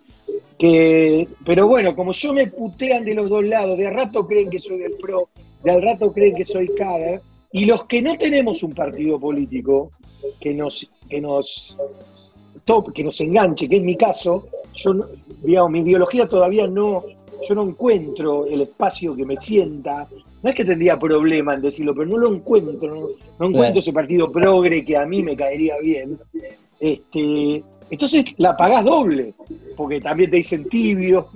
que, 0.60 1.28
pero 1.46 1.68
bueno, 1.68 1.96
como 1.96 2.12
yo 2.12 2.34
me 2.34 2.48
putean 2.48 3.06
de 3.06 3.16
los 3.16 3.30
dos 3.30 3.46
lados, 3.46 3.78
de 3.78 3.88
a 3.88 3.92
rato 3.92 4.28
creen 4.28 4.50
que 4.50 4.60
soy 4.60 4.78
del 4.80 4.98
PRO, 4.98 5.30
de 5.64 5.72
al 5.72 5.82
rato 5.82 6.12
creen 6.12 6.36
que 6.36 6.44
soy 6.44 6.68
CADA, 6.76 7.22
y 7.54 7.66
los 7.66 7.86
que 7.86 8.02
no 8.02 8.18
tenemos 8.18 8.62
un 8.62 8.74
partido 8.74 9.18
político 9.18 9.92
que 10.40 10.54
nos, 10.54 10.92
que 11.10 11.22
nos, 11.22 11.78
top, 12.66 12.92
que 12.92 13.06
nos 13.06 13.20
enganche, 13.22 13.70
que 13.70 13.78
es 13.78 13.82
mi 13.82 13.96
caso, 13.96 14.48
yo, 14.76 14.94
digamos, 15.42 15.72
mi 15.72 15.80
ideología 15.80 16.28
todavía 16.28 16.68
no, 16.68 17.06
yo 17.48 17.56
no 17.56 17.64
encuentro 17.64 18.46
el 18.46 18.62
espacio 18.62 19.16
que 19.16 19.26
me 19.26 19.38
sienta. 19.38 20.08
No 20.44 20.50
es 20.50 20.56
que 20.56 20.66
tendría 20.66 21.00
problema 21.00 21.54
en 21.54 21.62
decirlo, 21.62 21.94
pero 21.94 22.06
no 22.06 22.18
lo 22.18 22.34
encuentro, 22.34 22.90
no, 22.90 22.96
no 22.96 23.48
encuentro 23.48 23.52
Claro. 23.58 23.80
ese 23.80 23.94
partido 23.94 24.30
progre 24.30 24.84
que 24.84 24.98
a 24.98 25.06
mí 25.06 25.24
me 25.24 25.36
caería 25.36 25.78
bien. 25.82 26.18
Este, 26.80 27.64
entonces 27.90 28.26
la 28.38 28.56
pagás 28.56 28.84
doble, 28.84 29.34
porque 29.76 30.02
también 30.02 30.30
te 30.32 30.38
dicen 30.38 30.68
tibio, 30.70 31.30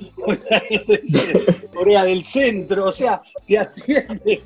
Corea 1.74 2.04
del 2.04 2.24
Centro, 2.24 2.88
o 2.88 2.92
sea, 2.92 3.22
te 3.46 3.58
atienden 3.58 4.40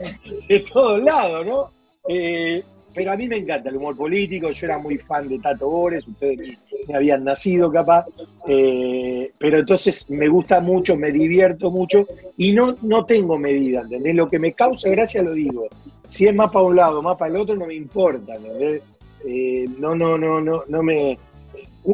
de 0.48 0.60
todos 0.62 1.02
lados, 1.04 1.46
¿no? 1.46 1.72
Eh, 2.08 2.64
pero 2.98 3.12
a 3.12 3.16
mí 3.16 3.28
me 3.28 3.38
encanta 3.38 3.70
el 3.70 3.76
humor 3.76 3.96
político, 3.96 4.50
yo 4.52 4.66
era 4.66 4.80
muy 4.80 4.98
fan 4.98 5.30
de 5.30 5.38
Tato 5.38 5.70
Bores, 5.70 6.08
ustedes 6.08 6.58
ni 6.88 6.94
habían 6.96 7.24
nacido 7.24 7.72
capaz, 7.72 8.06
eh, 8.48 9.32
pero 9.38 9.60
entonces 9.60 10.10
me 10.10 10.28
gusta 10.28 10.60
mucho, 10.62 10.96
me 10.96 11.12
divierto 11.12 11.70
mucho 11.70 12.08
y 12.38 12.54
no, 12.54 12.76
no 12.82 13.06
tengo 13.06 13.38
medida, 13.38 13.82
¿entendés? 13.82 14.16
Lo 14.16 14.28
que 14.28 14.40
me 14.40 14.54
causa 14.54 14.90
gracia 14.90 15.22
lo 15.22 15.34
digo. 15.34 15.68
Si 16.08 16.28
es 16.28 16.34
más 16.34 16.52
para 16.52 16.66
un 16.66 16.76
lado, 16.76 17.04
más 17.04 17.18
para 17.18 17.30
el 17.30 17.38
otro, 17.38 17.56
no 17.56 17.68
me 17.68 17.76
importa, 17.76 18.36
¿entendés? 18.36 18.82
Eh, 19.26 19.66
no, 19.78 19.94
no, 19.94 20.18
no, 20.18 20.42
no, 20.42 20.64
no 20.68 20.84
me. 20.84 21.20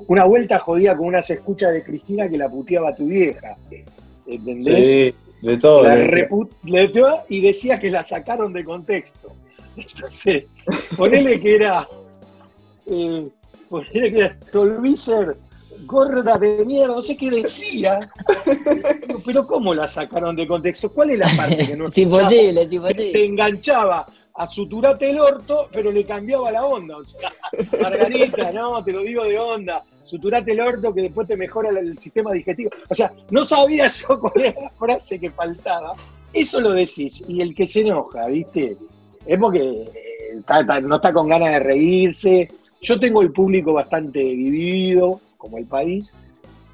Una 0.07 0.25
vuelta 0.25 0.57
jodida 0.57 0.97
con 0.97 1.07
unas 1.07 1.29
escuchas 1.29 1.71
de 1.71 1.83
Cristina 1.83 2.27
que 2.27 2.37
la 2.37 2.49
puteaba 2.49 2.95
tu 2.95 3.05
vieja. 3.05 3.55
¿Entendés? 4.25 4.85
Sí, 4.87 5.15
de 5.43 5.57
todo. 5.57 5.83
La 5.83 7.23
y 7.29 7.41
decía 7.41 7.79
que 7.79 7.91
la 7.91 8.01
sacaron 8.01 8.53
de 8.53 8.63
contexto. 8.63 9.31
Entonces, 9.77 10.45
ponele 10.97 11.39
que 11.39 11.55
era. 11.55 11.87
Eh, 12.87 13.29
ponele 13.69 14.11
que 14.11 14.17
era 14.17 14.37
Stolbizer, 14.47 15.37
gorda 15.85 16.39
de 16.39 16.65
mierda, 16.65 16.95
no 16.95 17.01
sé 17.01 17.15
qué 17.15 17.29
decía. 17.29 17.99
Pero 19.25 19.45
¿cómo 19.45 19.75
la 19.75 19.87
sacaron 19.87 20.35
de 20.35 20.47
contexto? 20.47 20.89
¿Cuál 20.89 21.11
es 21.11 21.19
la 21.19 21.27
parte 21.37 21.67
que 21.67 21.77
no 21.77 21.85
Es 21.89 21.97
imposible, 21.99 22.61
es 22.61 22.69
se 22.69 22.75
imposible. 22.75 23.25
enganchaba 23.25 24.07
a 24.35 24.47
suturate 24.47 25.09
el 25.09 25.19
orto, 25.19 25.69
pero 25.71 25.91
le 25.91 26.03
cambiaba 26.05 26.51
la 26.51 26.65
onda. 26.65 26.97
O 26.97 27.03
sea, 27.03 27.31
Margarita, 27.81 28.51
no, 28.51 28.83
te 28.83 28.91
lo 28.91 29.01
digo 29.01 29.23
de 29.23 29.37
onda. 29.37 29.83
Suturate 30.03 30.51
el 30.51 30.59
orto 30.61 30.93
que 30.93 31.03
después 31.03 31.27
te 31.27 31.37
mejora 31.37 31.69
el, 31.69 31.97
sistema 31.97 32.31
digestivo. 32.31 32.71
O 32.89 32.95
sea, 32.95 33.11
no 33.29 33.43
sabía 33.43 33.87
yo 33.87 34.19
cuál 34.19 34.33
era 34.37 34.61
la 34.61 34.69
frase 34.71 35.19
que 35.19 35.29
faltaba. 35.31 35.93
Eso 36.33 36.59
lo 36.59 36.71
decís. 36.73 37.23
Y 37.27 37.41
el 37.41 37.53
que 37.53 37.65
se 37.65 37.81
enoja, 37.81 38.25
¿viste? 38.27 38.75
Es 39.25 39.39
porque 39.39 39.59
eh, 39.59 40.37
está- 40.39 40.61
está- 40.61 40.81
no 40.81 40.95
está 40.95 41.13
con 41.13 41.29
ganas 41.29 41.51
de 41.51 41.59
reírse. 41.59 42.47
Yo 42.81 42.99
tengo 42.99 43.21
el 43.21 43.31
público 43.31 43.73
bastante 43.73 44.19
dividido, 44.19 45.21
como 45.37 45.57
el 45.57 45.65
país. 45.65 46.13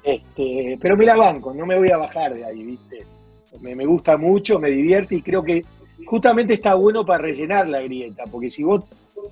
Este, 0.02 0.78
pero 0.80 0.96
me 0.96 1.04
la 1.04 1.14
banco, 1.14 1.52
no 1.52 1.66
me 1.66 1.76
voy 1.76 1.90
a 1.90 1.98
bajar 1.98 2.34
de 2.34 2.44
ahí, 2.44 2.62
¿viste? 2.62 3.00
Me, 3.60 3.76
me 3.76 3.84
gusta 3.84 4.16
mucho, 4.16 4.58
me 4.58 4.70
divierte 4.70 5.16
y 5.16 5.22
creo 5.22 5.42
que 5.42 5.62
justamente 6.06 6.54
está 6.54 6.74
bueno 6.74 7.04
para 7.04 7.22
rellenar 7.22 7.68
la 7.68 7.80
grieta, 7.80 8.24
porque 8.30 8.50
si 8.50 8.62
vos 8.62 8.84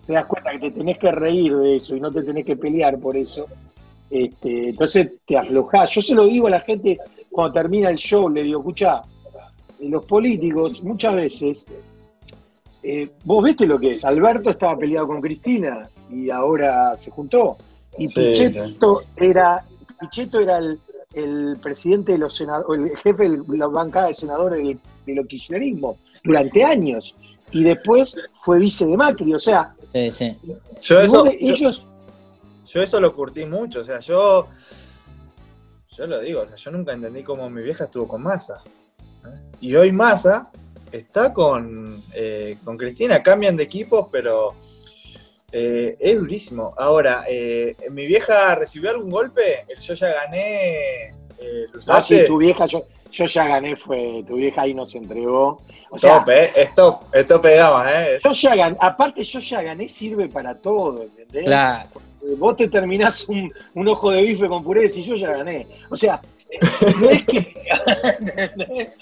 te 0.07 0.13
das 0.13 0.27
cuenta 0.27 0.53
que 0.53 0.59
te 0.59 0.71
tenés 0.71 0.99
que 0.99 1.11
reír 1.11 1.57
de 1.57 1.77
eso 1.77 1.97
y 1.97 2.01
no 2.01 2.11
te 2.11 2.23
tenés 2.23 2.45
que 2.45 2.57
pelear 2.57 2.99
por 2.99 3.17
eso, 3.17 3.47
este, 4.11 4.71
entonces 4.71 5.13
te 5.27 5.37
aflojás. 5.37 5.91
Yo 5.91 6.03
se 6.03 6.15
lo 6.15 6.27
digo 6.27 6.47
a 6.47 6.51
la 6.51 6.61
gente 6.61 6.99
cuando 7.31 7.55
termina 7.55 7.91
el 7.91 7.97
show, 7.97 8.29
le 8.29 8.43
digo, 8.43 8.61
escucha, 8.61 9.03
los 9.81 10.05
políticos 10.05 10.83
muchas 10.83 11.15
veces, 11.15 11.67
eh, 12.83 13.09
vos 13.25 13.45
viste 13.45 13.67
lo 13.67 13.79
que 13.79 13.91
es, 13.91 14.05
Alberto 14.05 14.51
estaba 14.51 14.77
peleado 14.77 15.09
con 15.09 15.21
Cristina 15.21 15.89
y 16.11 16.31
ahora 16.31 16.97
se 16.97 17.11
juntó, 17.11 17.57
y 17.97 18.09
Sí, 18.09 18.21
Pichetto 18.21 19.03
era, 19.17 19.65
Pichetto 20.01 20.41
era 20.41 20.59
el, 20.59 20.79
el 21.15 21.57
presidente 21.63 22.13
de 22.13 22.19
los 22.19 22.37
senadores, 22.37 22.91
el 22.91 22.97
jefe 22.99 23.29
de 23.29 23.57
la 23.57 23.67
bancada 23.67 24.09
de 24.09 24.13
senadores 24.13 24.59
del, 24.59 24.79
del 25.07 25.27
kirchnerismo 25.27 25.99
durante 26.25 26.63
años, 26.65 27.15
y 27.51 27.63
después 27.65 28.17
fue 28.43 28.59
vice 28.59 28.87
de 28.87 28.97
Macri, 28.97 29.33
o 29.35 29.39
sea, 29.39 29.75
Sí, 29.93 30.11
sí. 30.11 30.37
Yo 30.83 31.01
eso, 31.01 31.13
vos 31.13 31.25
de- 31.25 31.39
yo- 31.41 31.55
ellos 31.55 31.87
yo 32.67 32.83
eso 32.83 33.01
lo 33.01 33.15
curtí 33.15 33.47
mucho. 33.47 33.81
O 33.81 33.85
sea, 33.87 33.99
yo. 34.01 34.47
Yo 35.97 36.07
lo 36.07 36.21
digo, 36.21 36.43
o 36.43 36.47
sea, 36.47 36.57
yo 36.57 36.71
nunca 36.71 36.93
entendí 36.93 37.23
cómo 37.25 37.49
mi 37.49 37.63
vieja 37.63 37.85
estuvo 37.85 38.07
con 38.07 38.23
Massa. 38.23 38.63
¿eh? 39.25 39.29
Y 39.63 39.75
hoy 39.75 39.91
Massa 39.91 40.51
está 40.93 41.33
con, 41.33 42.03
eh, 42.15 42.59
con 42.63 42.77
Cristina, 42.77 43.23
cambian 43.23 43.57
de 43.57 43.63
equipos, 43.65 44.09
pero 44.13 44.55
eh, 45.53 45.97
es 45.99 46.19
durísimo. 46.19 46.75
Ahora, 46.77 47.25
eh, 47.29 47.77
¿mi 47.95 48.07
vieja 48.07 48.55
recibió 48.55 48.91
algún 48.91 49.11
golpe? 49.11 49.65
El 49.69 49.79
yo 49.79 49.95
ya 49.95 50.09
gané. 50.09 51.09
Eh, 51.39 51.67
Ah, 51.87 52.03
sí, 52.03 52.21
tu 52.27 52.37
vieja, 52.39 52.67
yo, 52.67 52.85
yo 53.11 53.27
ya 53.27 53.47
gané, 53.47 53.77
fue, 53.77 54.23
tu 54.27 54.37
vieja 54.37 54.63
ahí 54.63 54.75
nos 54.75 54.95
entregó. 54.95 55.61
O 55.91 55.99
sea, 55.99 56.19
Top, 56.19 56.29
eh, 56.31 56.53
es 56.55 56.75
top, 56.75 56.95
esto 57.13 57.41
pegaba, 57.41 57.91
¿eh? 57.91 58.19
yo 58.23 58.33
ya 58.33 58.55
gané, 58.55 58.77
aparte 58.79 59.25
yo 59.25 59.41
ya 59.41 59.63
gané 59.63 59.89
sirve 59.89 60.29
para 60.29 60.55
todo, 60.55 61.05
¿entendés? 61.05 61.47
Claro. 61.47 61.89
Vos 62.37 62.57
te 62.57 62.69
terminás 62.69 63.27
un, 63.29 63.51
un 63.75 63.89
ojo 63.89 64.11
de 64.11 64.23
bife 64.23 64.49
con 64.49 64.63
puré 64.63 64.85
y 64.85 65.03
yo 65.03 65.15
ya 65.15 65.33
gané. 65.33 65.67
O 65.89 65.97
sea, 65.97 66.21
no 67.01 67.11
es 67.11 67.23
que. 67.25 67.55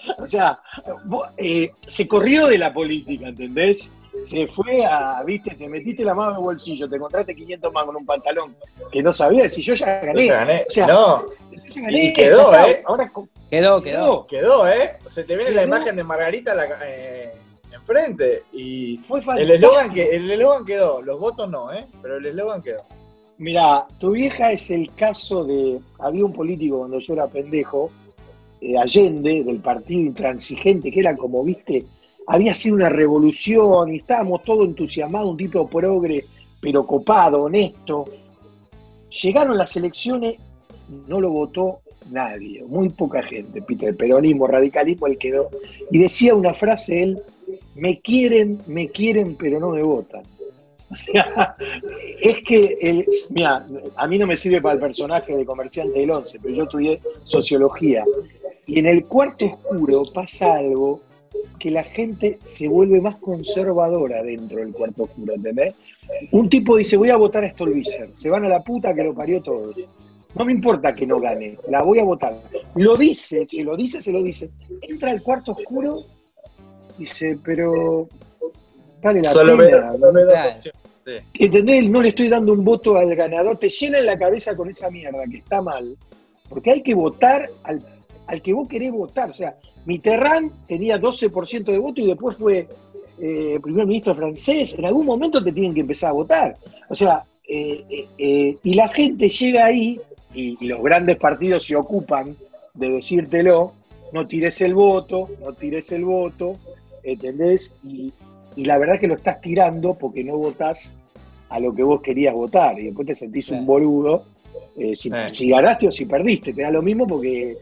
o 0.18 0.26
sea, 0.26 0.60
vos, 1.04 1.28
eh, 1.36 1.70
se 1.86 2.06
corrió 2.06 2.46
de 2.46 2.58
la 2.58 2.72
política, 2.72 3.28
¿entendés? 3.28 3.90
Se 4.22 4.46
fue 4.48 4.84
a, 4.84 5.22
viste, 5.24 5.54
te 5.54 5.68
metiste 5.68 6.04
la 6.04 6.14
mano 6.14 6.32
en 6.32 6.36
el 6.38 6.42
bolsillo, 6.42 6.88
te 6.88 6.96
encontraste 6.96 7.34
500 7.34 7.72
más 7.72 7.84
con 7.84 7.96
un 7.96 8.06
pantalón 8.06 8.56
que 8.90 9.02
no 9.02 9.12
sabías 9.12 9.52
si 9.52 9.62
yo 9.62 9.74
ya 9.74 10.00
Yo 10.00 10.06
gané. 10.06 10.26
ya 10.26 10.34
gané. 10.38 10.64
O 10.68 10.70
sea, 10.70 10.86
no, 10.86 11.22
Yo 11.50 11.62
ya 11.74 11.80
gané, 11.82 12.04
y 12.04 12.12
quedó. 12.12 12.54
¿eh? 12.54 12.82
Ahora 12.86 13.12
Quedó, 13.50 13.80
quedó. 13.82 14.26
quedó, 14.26 14.68
¿eh? 14.68 14.92
O 15.06 15.10
sea, 15.10 15.24
te 15.24 15.36
viene 15.36 15.52
la 15.52 15.62
imagen 15.64 15.94
de 15.96 16.02
Margarita 16.04 16.54
la- 16.54 16.66
eh, 16.84 17.32
enfrente 17.72 18.42
y 18.52 18.98
fue 19.06 19.20
el 19.38 19.50
eslogan 19.52 19.92
que 19.94 20.16
el 20.16 20.28
eslogan 20.30 20.64
quedó, 20.64 21.00
los 21.02 21.20
votos 21.20 21.48
no, 21.48 21.72
¿eh? 21.72 21.86
Pero 22.02 22.16
el 22.16 22.26
eslogan 22.26 22.60
quedó. 22.62 22.82
Mira, 23.38 23.86
tu 23.98 24.12
vieja 24.12 24.50
es 24.50 24.70
el 24.70 24.92
caso 24.94 25.44
de. 25.44 25.78
Había 25.98 26.24
un 26.24 26.32
político 26.32 26.78
cuando 26.78 26.98
yo 26.98 27.12
era 27.12 27.26
pendejo, 27.28 27.90
eh, 28.62 28.78
Allende, 28.78 29.44
del 29.44 29.58
partido 29.60 30.00
intransigente, 30.00 30.90
que 30.90 31.00
era 31.00 31.14
como, 31.14 31.44
viste, 31.44 31.84
había 32.26 32.54
sido 32.54 32.76
una 32.76 32.88
revolución 32.88 33.92
y 33.92 33.98
estábamos 33.98 34.42
todos 34.42 34.66
entusiasmados, 34.66 35.30
un 35.30 35.36
tipo 35.36 35.68
progre, 35.68 36.24
pero 36.60 36.84
copado, 36.84 37.44
honesto. 37.44 38.06
Llegaron 39.22 39.56
las 39.56 39.76
elecciones, 39.76 40.36
no 41.08 41.20
lo 41.20 41.30
votó 41.30 41.80
nadie, 42.10 42.62
muy 42.64 42.88
poca 42.88 43.22
gente, 43.22 43.62
Peter, 43.62 43.96
peronismo, 43.96 44.46
radicalismo, 44.46 45.06
él 45.06 45.18
quedó. 45.18 45.50
Y 45.90 45.98
decía 45.98 46.34
una 46.34 46.54
frase 46.54 47.02
él, 47.02 47.22
me 47.74 48.00
quieren, 48.00 48.60
me 48.66 48.88
quieren, 48.88 49.36
pero 49.36 49.60
no 49.60 49.70
me 49.70 49.82
votan. 49.82 50.22
O 50.90 50.94
sea, 50.94 51.56
es 52.20 52.42
que, 52.42 52.78
el, 52.80 53.06
mira, 53.30 53.66
a 53.96 54.08
mí 54.08 54.18
no 54.18 54.26
me 54.26 54.36
sirve 54.36 54.60
para 54.60 54.74
el 54.74 54.80
personaje 54.80 55.36
de 55.36 55.44
comerciante 55.44 56.00
del 56.00 56.10
11, 56.10 56.38
pero 56.42 56.54
yo 56.54 56.64
estudié 56.64 57.00
sociología. 57.24 58.04
Y 58.66 58.80
en 58.80 58.86
el 58.86 59.04
cuarto 59.04 59.46
oscuro 59.46 60.04
pasa 60.12 60.54
algo 60.54 61.00
que 61.58 61.70
la 61.70 61.82
gente 61.82 62.38
se 62.44 62.68
vuelve 62.68 63.00
más 63.00 63.16
conservadora 63.16 64.22
dentro 64.22 64.58
del 64.58 64.72
cuarto 64.72 65.04
oscuro, 65.04 65.34
¿entendés? 65.34 65.74
Un 66.32 66.48
tipo 66.48 66.76
dice, 66.76 66.96
voy 66.96 67.10
a 67.10 67.16
votar 67.16 67.44
a 67.44 67.50
Stolbizer, 67.50 68.10
se 68.12 68.30
van 68.30 68.44
a 68.44 68.48
la 68.48 68.62
puta 68.62 68.94
que 68.94 69.02
lo 69.02 69.14
parió 69.14 69.42
todos. 69.42 69.74
No 70.34 70.44
me 70.44 70.52
importa 70.52 70.94
que 70.94 71.06
no 71.06 71.18
gane, 71.18 71.56
la 71.68 71.82
voy 71.82 71.98
a 71.98 72.04
votar. 72.04 72.38
Lo 72.74 72.96
dice, 72.96 73.46
se 73.48 73.64
lo 73.64 73.76
dice, 73.76 74.00
se 74.00 74.12
lo 74.12 74.22
dice. 74.22 74.50
Entra 74.82 75.10
al 75.10 75.22
cuarto 75.22 75.52
oscuro, 75.52 76.04
dice, 76.98 77.38
pero 77.42 78.06
vale 79.02 79.22
la 79.22 79.30
Solo 79.30 79.56
me, 79.56 79.70
das. 80.24 80.62
Sí. 80.62 80.70
¿Entendés? 81.38 81.88
No 81.88 82.02
le 82.02 82.10
estoy 82.10 82.28
dando 82.28 82.52
un 82.52 82.64
voto 82.64 82.96
al 82.96 83.14
ganador. 83.14 83.58
Te 83.58 83.68
llena 83.68 83.98
en 83.98 84.06
la 84.06 84.18
cabeza 84.18 84.56
con 84.56 84.68
esa 84.68 84.90
mierda 84.90 85.24
que 85.30 85.38
está 85.38 85.62
mal. 85.62 85.96
Porque 86.48 86.72
hay 86.72 86.82
que 86.82 86.94
votar 86.94 87.48
al, 87.62 87.82
al 88.26 88.42
que 88.42 88.52
vos 88.52 88.68
querés 88.68 88.92
votar. 88.92 89.30
O 89.30 89.34
sea, 89.34 89.56
Mitterrand 89.86 90.52
tenía 90.66 90.98
12% 90.98 91.64
de 91.64 91.78
voto 91.78 92.00
y 92.00 92.06
después 92.06 92.36
fue 92.36 92.68
eh, 93.18 93.58
primer 93.62 93.86
ministro 93.86 94.14
francés. 94.14 94.74
En 94.78 94.84
algún 94.84 95.06
momento 95.06 95.42
te 95.42 95.52
tienen 95.52 95.74
que 95.74 95.80
empezar 95.80 96.10
a 96.10 96.12
votar. 96.12 96.56
O 96.88 96.94
sea, 96.94 97.24
eh, 97.48 98.06
eh, 98.18 98.56
y 98.62 98.74
la 98.74 98.88
gente 98.88 99.28
llega 99.28 99.66
ahí 99.66 100.00
y, 100.34 100.56
y 100.60 100.66
los 100.66 100.82
grandes 100.82 101.16
partidos 101.16 101.64
se 101.64 101.76
ocupan 101.76 102.36
de 102.74 102.90
decírtelo. 102.90 103.72
No 104.12 104.26
tires 104.26 104.60
el 104.60 104.74
voto, 104.74 105.28
no 105.40 105.52
tires 105.52 105.90
el 105.92 106.04
voto, 106.04 106.56
¿entendés? 107.02 107.74
Y, 107.84 108.12
y 108.54 108.64
la 108.64 108.78
verdad 108.78 109.00
que 109.00 109.08
lo 109.08 109.14
estás 109.14 109.40
tirando 109.40 109.94
porque 109.94 110.22
no 110.24 110.36
votás 110.36 110.92
a 111.48 111.60
lo 111.60 111.74
que 111.74 111.82
vos 111.82 112.02
querías 112.02 112.34
votar 112.34 112.78
y 112.78 112.86
después 112.86 113.06
te 113.06 113.14
sentís 113.14 113.50
un 113.50 113.66
boludo 113.66 114.24
eh, 114.76 114.94
si, 114.94 115.10
si 115.30 115.48
ganaste 115.48 115.88
o 115.88 115.90
si 115.90 116.04
perdiste, 116.04 116.52
te 116.52 116.62
da 116.62 116.70
lo 116.70 116.82
mismo 116.82 117.06
porque, 117.06 117.56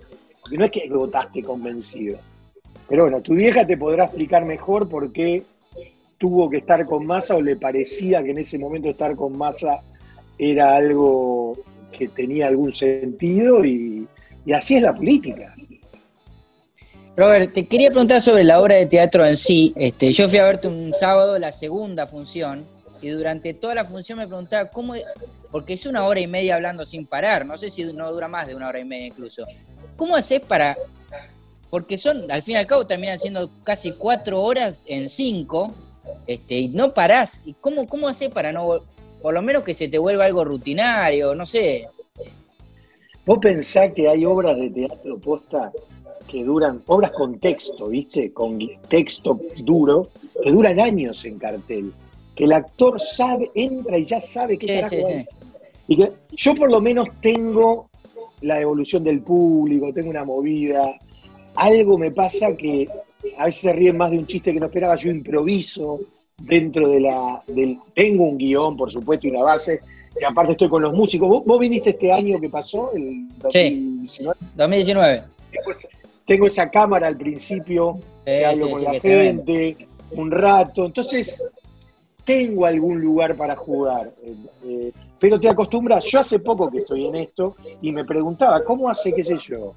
no 0.51 0.65
es 0.65 0.71
que 0.71 0.89
votaste 0.89 1.43
convencido. 1.43 2.19
Pero 2.89 3.05
bueno, 3.05 3.21
tu 3.23 3.35
vieja 3.35 3.67
te 3.67 3.77
podrá 3.77 4.05
explicar 4.05 4.45
mejor 4.45 4.89
por 4.89 5.13
qué 5.13 5.43
tuvo 6.19 6.49
que 6.49 6.59
estar 6.59 6.85
con 6.87 7.07
masa 7.07 7.37
o 7.37 7.41
le 7.41 7.57
parecía 7.57 8.23
que 8.23 8.31
en 8.31 8.39
ese 8.39 8.59
momento 8.59 8.89
estar 8.89 9.17
con 9.17 9.37
masa 9.37 9.81
era 10.39 10.77
algo 10.77 11.57
que 11.97 12.09
tenía 12.09 12.49
algún 12.49 12.73
sentido 12.73 13.65
y, 13.65 14.07
y 14.45 14.53
así 14.53 14.77
es 14.77 14.83
la 14.83 14.95
política. 14.95 15.55
Robert, 17.17 17.53
te 17.53 17.67
quería 17.67 17.91
preguntar 17.91 18.21
sobre 18.21 18.43
la 18.43 18.61
obra 18.61 18.75
de 18.75 18.87
teatro 18.87 19.25
en 19.25 19.37
sí. 19.37 19.73
Este, 19.77 20.11
yo 20.11 20.29
fui 20.29 20.39
a 20.39 20.45
verte 20.45 20.67
un 20.67 20.93
sábado 20.95 21.39
la 21.39 21.53
segunda 21.53 22.07
función 22.07 22.67
y 23.01 23.11
durante 23.11 23.55
toda 23.55 23.75
la 23.75 23.85
función 23.85 24.19
me 24.19 24.27
preguntaba 24.27 24.71
cómo, 24.71 24.95
porque 25.53 25.75
es 25.75 25.87
una 25.87 26.05
hora 26.05 26.19
y 26.21 26.27
media 26.27 26.57
hablando 26.57 26.85
sin 26.85 27.07
parar, 27.07 27.47
no 27.47 27.57
sé 27.57 27.71
si 27.71 27.85
no 27.93 28.13
dura 28.13 28.27
más 28.27 28.49
de 28.49 28.55
una 28.57 28.69
hora 28.69 28.81
y 28.81 28.85
media 28.85 29.07
incluso. 29.07 29.47
¿Cómo 29.97 30.17
haces 30.17 30.41
para, 30.41 30.77
porque 31.71 31.99
son, 31.99 32.31
al 32.31 32.43
fin 32.43 32.55
y 32.55 32.59
al 32.59 32.67
cabo 32.67 32.87
terminan 32.87 33.19
siendo 33.19 33.51
casi 33.63 33.93
cuatro 33.93 34.43
horas 34.43 34.83
en 34.87 35.09
cinco, 35.09 35.73
este, 36.27 36.59
y 36.59 36.69
no 36.69 36.95
parás? 36.95 37.43
¿Y 37.45 37.55
cómo, 37.55 37.87
cómo 37.87 38.09
haces 38.09 38.29
para 38.29 38.53
no, 38.53 38.81
por 39.23 39.35
lo 39.35 39.43
menos 39.43 39.63
que 39.63 39.75
se 39.75 39.89
te 39.89 39.99
vuelva 39.99 40.25
algo 40.25 40.45
rutinario, 40.45 41.35
no 41.35 41.47
sé? 41.47 41.89
Vos 43.27 43.39
pensás 43.41 43.93
que 43.95 44.09
hay 44.09 44.25
obras 44.27 44.57
de 44.57 44.71
teatro 44.71 45.19
posta 45.19 45.73
que 46.29 46.45
duran, 46.45 46.83
obras 46.87 47.11
con 47.13 47.39
texto, 47.39 47.89
¿viste? 47.89 48.33
Con 48.33 48.59
texto 48.89 49.39
duro, 49.65 50.09
que 50.43 50.51
duran 50.51 50.81
años 50.81 51.25
en 51.25 51.39
cartel. 51.39 51.93
Que 52.35 52.45
el 52.45 52.53
actor 52.53 53.01
sabe, 53.01 53.51
entra 53.55 53.97
y 53.97 54.05
ya 54.05 54.21
sabe 54.21 54.59
qué 54.59 54.67
Sí, 54.67 54.73
carajo 54.75 54.97
sí, 54.97 55.03
sí. 55.05 55.13
es. 55.15 55.39
Y 55.89 55.97
que 55.97 56.13
yo 56.33 56.55
por 56.55 56.71
lo 56.71 56.81
menos 56.81 57.09
tengo 57.21 57.89
la 58.41 58.61
evolución 58.61 59.03
del 59.05 59.21
público, 59.21 59.93
tengo 59.93 60.11
una 60.11 60.25
movida. 60.25 60.95
Algo 61.57 61.97
me 61.99 62.11
pasa 62.11 62.55
que 62.57 62.89
a 63.39 63.47
veces 63.47 63.63
se 63.63 63.73
ríen 63.73 63.97
más 63.97 64.11
de 64.11 64.19
un 64.19 64.27
chiste 64.27 64.53
que 64.53 64.61
no 64.61 64.67
esperaba, 64.67 64.97
yo 64.97 65.11
improviso 65.11 66.01
dentro 66.39 66.89
de 66.89 67.01
la, 67.01 67.43
del, 67.47 67.79
tengo 67.95 68.25
un 68.25 68.37
guion, 68.39 68.77
por 68.77 68.91
supuesto, 68.91 69.27
y 69.27 69.31
una 69.31 69.43
base, 69.45 69.81
y 70.21 70.25
aparte 70.25 70.53
estoy 70.53 70.69
con 70.69 70.83
los 70.83 70.93
músicos. 70.95 71.29
¿Vos, 71.29 71.45
vos 71.45 71.61
viniste 71.61 71.91
este 71.91 72.13
año 72.13 72.41
que 72.41 72.49
pasó, 72.51 72.93
el 72.93 73.29
Sí. 73.49 74.03
2019? 74.05 74.37
2019. 74.57 75.23
Después 75.53 75.89
tengo 76.27 76.47
esa 76.47 76.69
cámara 76.71 77.07
al 77.07 77.17
principio, 77.17 77.95
que 78.25 78.45
hablo 78.45 78.67
sí, 78.67 78.73
con 78.73 78.81
sí, 78.81 78.87
la 78.87 79.01
gente, 79.01 79.77
un 80.13 80.31
rato. 80.31 80.87
Entonces, 80.87 81.45
tengo 82.25 82.67
algún 82.67 83.01
lugar 83.01 83.37
para 83.37 83.55
jugar. 83.57 84.13
eh, 84.25 84.35
eh, 84.67 84.93
pero 85.25 85.41
te 85.41 85.49
acostumbras. 85.49 86.05
Yo 86.05 86.21
hace 86.21 86.39
poco 86.39 86.71
que 86.71 86.77
estoy 86.77 87.07
en 87.07 87.15
esto 87.15 87.57
y 87.81 87.91
me 87.93 88.05
preguntaba, 88.05 88.63
¿cómo 88.63 88.91
hace, 88.91 89.11
qué 89.11 89.23
sé 89.23 89.39
yo? 89.39 89.73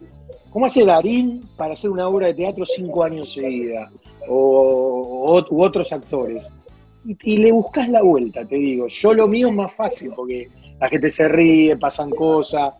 ¿Cómo 0.50 0.66
hace 0.66 0.84
Darín 0.84 1.42
para 1.56 1.72
hacer 1.72 1.90
una 1.90 2.06
obra 2.06 2.28
de 2.28 2.34
teatro 2.34 2.66
cinco 2.66 3.02
años 3.06 3.32
seguida? 3.32 3.90
O, 4.28 5.42
u 5.50 5.64
otros 5.64 5.94
actores. 5.94 6.50
Y, 7.06 7.18
y 7.24 7.38
le 7.38 7.54
buscas 7.54 7.88
la 7.88 8.02
vuelta, 8.02 8.46
te 8.46 8.58
digo. 8.58 8.90
Yo 8.90 9.14
lo 9.14 9.26
mío 9.26 9.48
es 9.48 9.54
más 9.54 9.74
fácil 9.74 10.12
porque 10.14 10.44
la 10.82 10.90
gente 10.90 11.10
se 11.10 11.30
ríe, 11.30 11.78
pasan 11.78 12.10
cosas. 12.10 12.74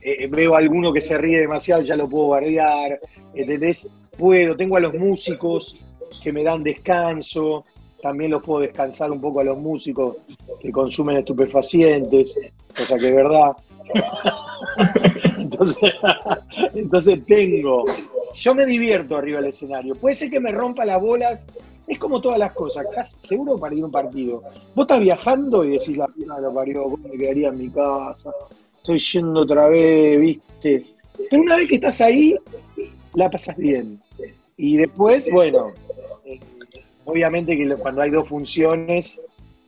eh, 0.00 0.26
veo 0.26 0.54
a 0.54 0.58
alguno 0.58 0.94
que 0.94 1.02
se 1.02 1.18
ríe 1.18 1.40
demasiado, 1.40 1.82
ya 1.82 1.96
lo 1.98 2.08
puedo 2.08 2.28
bardear. 2.28 2.98
¿Entendés? 3.34 3.90
Puedo, 4.16 4.56
tengo 4.56 4.78
a 4.78 4.80
los 4.80 4.94
músicos 4.94 5.84
que 6.22 6.32
me 6.32 6.42
dan 6.42 6.62
descanso, 6.62 7.66
también 8.06 8.30
los 8.30 8.42
puedo 8.44 8.60
descansar 8.60 9.10
un 9.10 9.20
poco 9.20 9.40
a 9.40 9.44
los 9.44 9.58
músicos 9.58 10.18
que 10.60 10.70
consumen 10.70 11.16
estupefacientes, 11.16 12.38
cosa 12.68 12.96
que 12.98 13.08
es 13.08 13.14
verdad. 13.16 13.56
entonces, 15.38 15.92
entonces 16.74 17.26
tengo, 17.26 17.84
yo 18.32 18.54
me 18.54 18.64
divierto 18.64 19.16
arriba 19.16 19.40
del 19.40 19.48
escenario. 19.48 19.96
Puede 19.96 20.14
ser 20.14 20.30
que 20.30 20.38
me 20.38 20.52
rompa 20.52 20.84
las 20.84 21.00
bolas, 21.00 21.48
es 21.88 21.98
como 21.98 22.20
todas 22.20 22.38
las 22.38 22.52
cosas, 22.52 22.86
casi 22.94 23.16
seguro 23.18 23.58
para 23.58 23.74
un 23.74 23.90
partido. 23.90 24.40
Vos 24.76 24.84
estás 24.84 25.00
viajando 25.00 25.64
y 25.64 25.70
decís, 25.70 25.96
la 25.96 26.06
puta 26.06 26.40
lo 26.40 26.54
parió, 26.54 26.88
vos 26.88 27.00
me 27.00 27.18
quedaría 27.18 27.48
en 27.48 27.58
mi 27.58 27.70
casa, 27.70 28.30
estoy 28.76 28.98
yendo 28.98 29.40
otra 29.40 29.66
vez, 29.66 30.20
viste. 30.20 30.86
Pero 31.28 31.42
una 31.42 31.56
vez 31.56 31.66
que 31.66 31.74
estás 31.74 32.00
ahí, 32.00 32.36
la 33.14 33.28
pasas 33.28 33.56
bien. 33.56 34.00
Y 34.56 34.76
después, 34.76 35.28
bueno, 35.32 35.64
obviamente 37.06 37.56
que 37.56 37.74
cuando 37.76 38.02
hay 38.02 38.10
dos 38.10 38.28
funciones, 38.28 39.18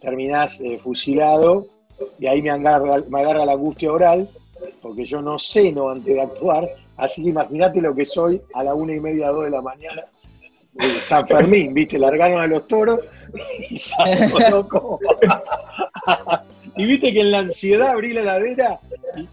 terminás 0.00 0.60
eh, 0.60 0.78
fusilado 0.82 1.66
y 2.18 2.26
ahí 2.26 2.42
me 2.42 2.50
agarra, 2.50 3.02
me 3.08 3.20
agarra 3.20 3.46
la 3.46 3.52
angustia 3.52 3.90
oral, 3.90 4.28
porque 4.82 5.04
yo 5.04 5.22
no 5.22 5.38
ceno 5.38 5.88
antes 5.90 6.14
de 6.14 6.20
actuar, 6.20 6.68
así 6.96 7.22
que 7.22 7.30
imagínate 7.30 7.80
lo 7.80 7.94
que 7.94 8.04
soy 8.04 8.40
a 8.54 8.62
la 8.62 8.74
una 8.74 8.94
y 8.94 9.00
media, 9.00 9.30
dos 9.30 9.44
de 9.44 9.50
la 9.50 9.62
mañana, 9.62 10.04
de 10.72 11.00
San 11.00 11.26
Fermín, 11.26 11.74
¿viste? 11.74 11.98
Largaron 11.98 12.40
a 12.40 12.46
los 12.46 12.68
toros 12.68 13.00
y 13.70 13.78
salgo 13.78 15.00
y 16.76 16.84
viste 16.86 17.12
que 17.12 17.20
en 17.20 17.32
la 17.32 17.40
ansiedad 17.40 17.88
abrí 17.88 18.12
la 18.12 18.20
heladera 18.20 18.78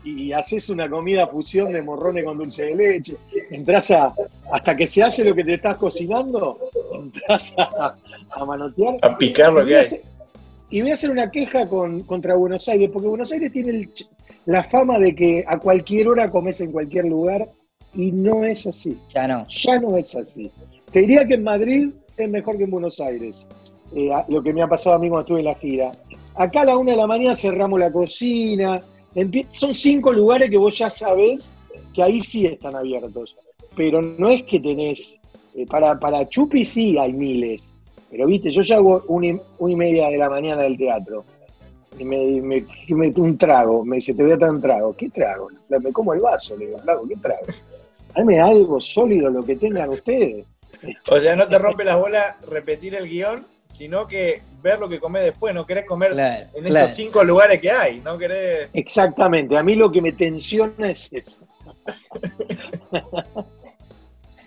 y, 0.04 0.24
y 0.24 0.34
haces 0.34 0.70
una 0.70 0.90
comida 0.90 1.28
fusión 1.28 1.72
de 1.74 1.82
morrones 1.82 2.24
con 2.24 2.38
dulce 2.38 2.66
de 2.66 2.76
leche. 2.76 3.18
Entrás 3.52 3.92
a, 3.92 4.14
hasta 4.52 4.76
que 4.76 4.88
se 4.88 5.04
hace 5.04 5.24
lo 5.24 5.36
que 5.36 5.44
te 5.44 5.56
estás 5.56 5.78
cocinando, 5.78 6.60
entras 6.96 7.56
a, 7.58 7.96
a 8.32 8.46
manotear. 8.46 8.98
A 9.02 9.18
picar 9.18 9.54
lo 9.54 9.62
Y 9.62 9.64
voy 9.64 9.70
que 9.70 9.76
a 9.76 9.80
hay. 9.80 9.86
hacer- 9.86 10.02
Y 10.70 10.82
voy 10.82 10.92
a 10.92 10.94
hacer 10.96 11.12
una 11.12 11.30
queja 11.32 11.68
con- 11.68 12.02
contra 12.02 12.36
Buenos 12.36 12.68
Aires, 12.70 12.90
porque 12.92 13.08
Buenos 13.08 13.32
Aires 13.32 13.52
tiene 13.52 13.70
el 13.72 13.90
la 14.48 14.64
fama 14.64 15.00
de 15.00 15.16
que 15.16 15.44
a 15.48 15.58
cualquier 15.58 16.08
hora 16.08 16.30
comes 16.30 16.62
en 16.62 16.72
cualquier 16.72 17.06
lugar 17.06 17.50
y 17.96 18.12
no 18.12 18.44
es 18.46 18.68
así. 18.68 18.96
Ya 19.10 19.28
no. 19.28 19.48
Ya 19.50 19.80
no 19.80 19.98
es 19.98 20.16
así. 20.16 20.52
Te 20.92 21.00
diría 21.00 21.26
que 21.26 21.34
en 21.34 21.44
Madrid 21.44 21.90
es 22.16 22.30
mejor 22.30 22.56
que 22.58 22.66
en 22.66 22.70
Buenos 22.72 23.00
Aires, 23.00 23.48
eh, 23.96 24.10
lo 24.28 24.44
que 24.44 24.54
me 24.54 24.62
ha 24.62 24.68
pasado 24.68 24.98
a 24.98 25.00
mí 25.00 25.10
cuando 25.10 25.22
estuve 25.22 25.40
en 25.40 25.46
la 25.46 25.56
gira. 25.56 25.92
Acá 26.36 26.62
a 26.62 26.66
la 26.66 26.78
una 26.78 26.92
de 26.92 26.98
la 26.98 27.08
mañana 27.08 27.36
cerramos 27.36 27.80
la 27.80 27.92
cocina, 27.92 28.84
son 29.52 29.74
cinco 29.74 30.12
lugares 30.14 30.50
que 30.52 30.58
vos 30.58 30.78
ya 30.78 30.90
sabés 30.92 31.52
que 31.96 32.04
ahí 32.04 32.22
sí 32.22 32.46
están 32.46 32.76
abiertos, 32.76 33.36
pero 33.76 34.02
no 34.02 34.30
es 34.30 34.44
que 34.44 34.60
tenés, 34.60 35.18
eh, 35.56 35.66
para, 35.68 35.98
para 36.00 36.28
Chupi 36.28 36.64
sí 36.66 36.98
hay 36.98 37.14
miles, 37.14 37.72
pero 38.12 38.28
viste, 38.28 38.50
yo 38.52 38.62
ya 38.62 38.76
hago 38.78 39.04
una 39.08 39.28
y, 39.28 39.42
una 39.60 39.74
y 39.74 39.76
media 39.76 40.10
de 40.10 40.18
la 40.18 40.30
mañana 40.30 40.62
del 40.64 40.78
teatro. 40.78 41.24
Y 41.98 42.04
me, 42.04 42.18
me, 42.42 42.66
me- 42.90 43.14
un 43.16 43.38
trago, 43.38 43.86
me 43.86 43.96
dice, 43.98 44.14
te 44.14 44.22
voy 44.22 44.34
a 44.34 44.38
dar 44.38 44.52
un 44.52 44.62
trago. 44.62 44.94
¿Qué 44.98 45.10
trago? 45.10 45.48
Me 45.70 45.94
como 45.94 46.14
el 46.14 46.20
vaso, 46.20 46.58
le 46.58 46.66
digo, 46.68 46.80
flaco, 46.80 47.08
¿qué 47.08 47.16
trago? 47.16 47.46
Dame 48.14 48.40
algo 48.40 48.82
sólido, 48.82 49.30
lo 49.30 49.46
que 49.46 49.56
tengan 49.56 49.90
ustedes. 49.90 50.46
O 51.10 51.20
sea, 51.20 51.36
no 51.38 51.48
te 51.48 51.58
rompe 51.58 51.86
las 51.86 51.98
bolas 51.98 52.36
repetir 52.50 52.96
el 52.96 53.08
guion, 53.08 53.46
sino 53.74 54.08
que 54.08 54.42
ver 54.62 54.78
lo 54.80 54.90
que 54.90 55.00
comés 55.00 55.24
después. 55.24 55.54
No 55.54 55.66
querés 55.66 55.86
comer 55.86 56.12
Claro, 56.12 56.48
en 56.54 56.64
claro. 56.66 56.86
esos 56.86 56.98
cinco 56.98 57.24
lugares 57.24 57.62
que 57.62 57.72
hay. 57.72 58.02
No 58.02 58.18
querés. 58.18 58.70
Exactamente, 58.74 59.58
a 59.58 59.64
mí 59.64 59.76
lo 59.76 59.90
que 59.90 60.02
me 60.02 60.12
tensiona 60.12 60.90
es 60.92 61.12
eso. 61.14 61.46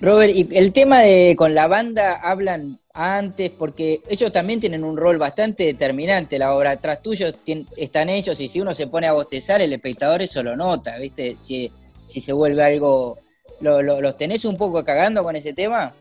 Robert, 0.01 0.33
y 0.35 0.49
el 0.57 0.73
tema 0.73 1.01
de 1.01 1.35
con 1.37 1.55
la 1.55 1.67
banda 1.67 2.21
hablan 2.23 2.79
antes, 2.95 3.51
porque 3.51 4.01
ellos 4.09 4.31
también 4.33 4.61
tienen 4.61 4.85
un 4.85 4.97
rol 4.97 5.19
bastante 5.19 5.65
determinante. 5.65 6.39
La 6.39 6.55
obra 6.55 6.77
tras 6.77 7.03
tuyo 7.03 7.27
están 7.77 8.09
ellos, 8.09 8.41
y 8.41 8.49
si 8.49 8.61
uno 8.61 8.75
se 8.75 8.87
pone 8.87 9.07
a 9.09 9.13
bostezar, 9.13 9.61
el 9.61 9.73
espectador 9.73 10.23
eso 10.23 10.43
lo 10.43 10.57
nota, 10.57 10.99
¿viste? 10.99 11.37
Si, 11.39 11.71
si 12.07 12.21
se 12.21 12.33
vuelve 12.33 12.63
algo. 12.63 13.19
¿lo- 13.61 13.83
lo- 13.83 14.01
¿Los 14.01 14.17
tenés 14.17 14.45
un 14.45 14.57
poco 14.57 14.85
cagando 14.85 15.25
con 15.25 15.35
ese 15.35 15.53
tema? 15.53 15.93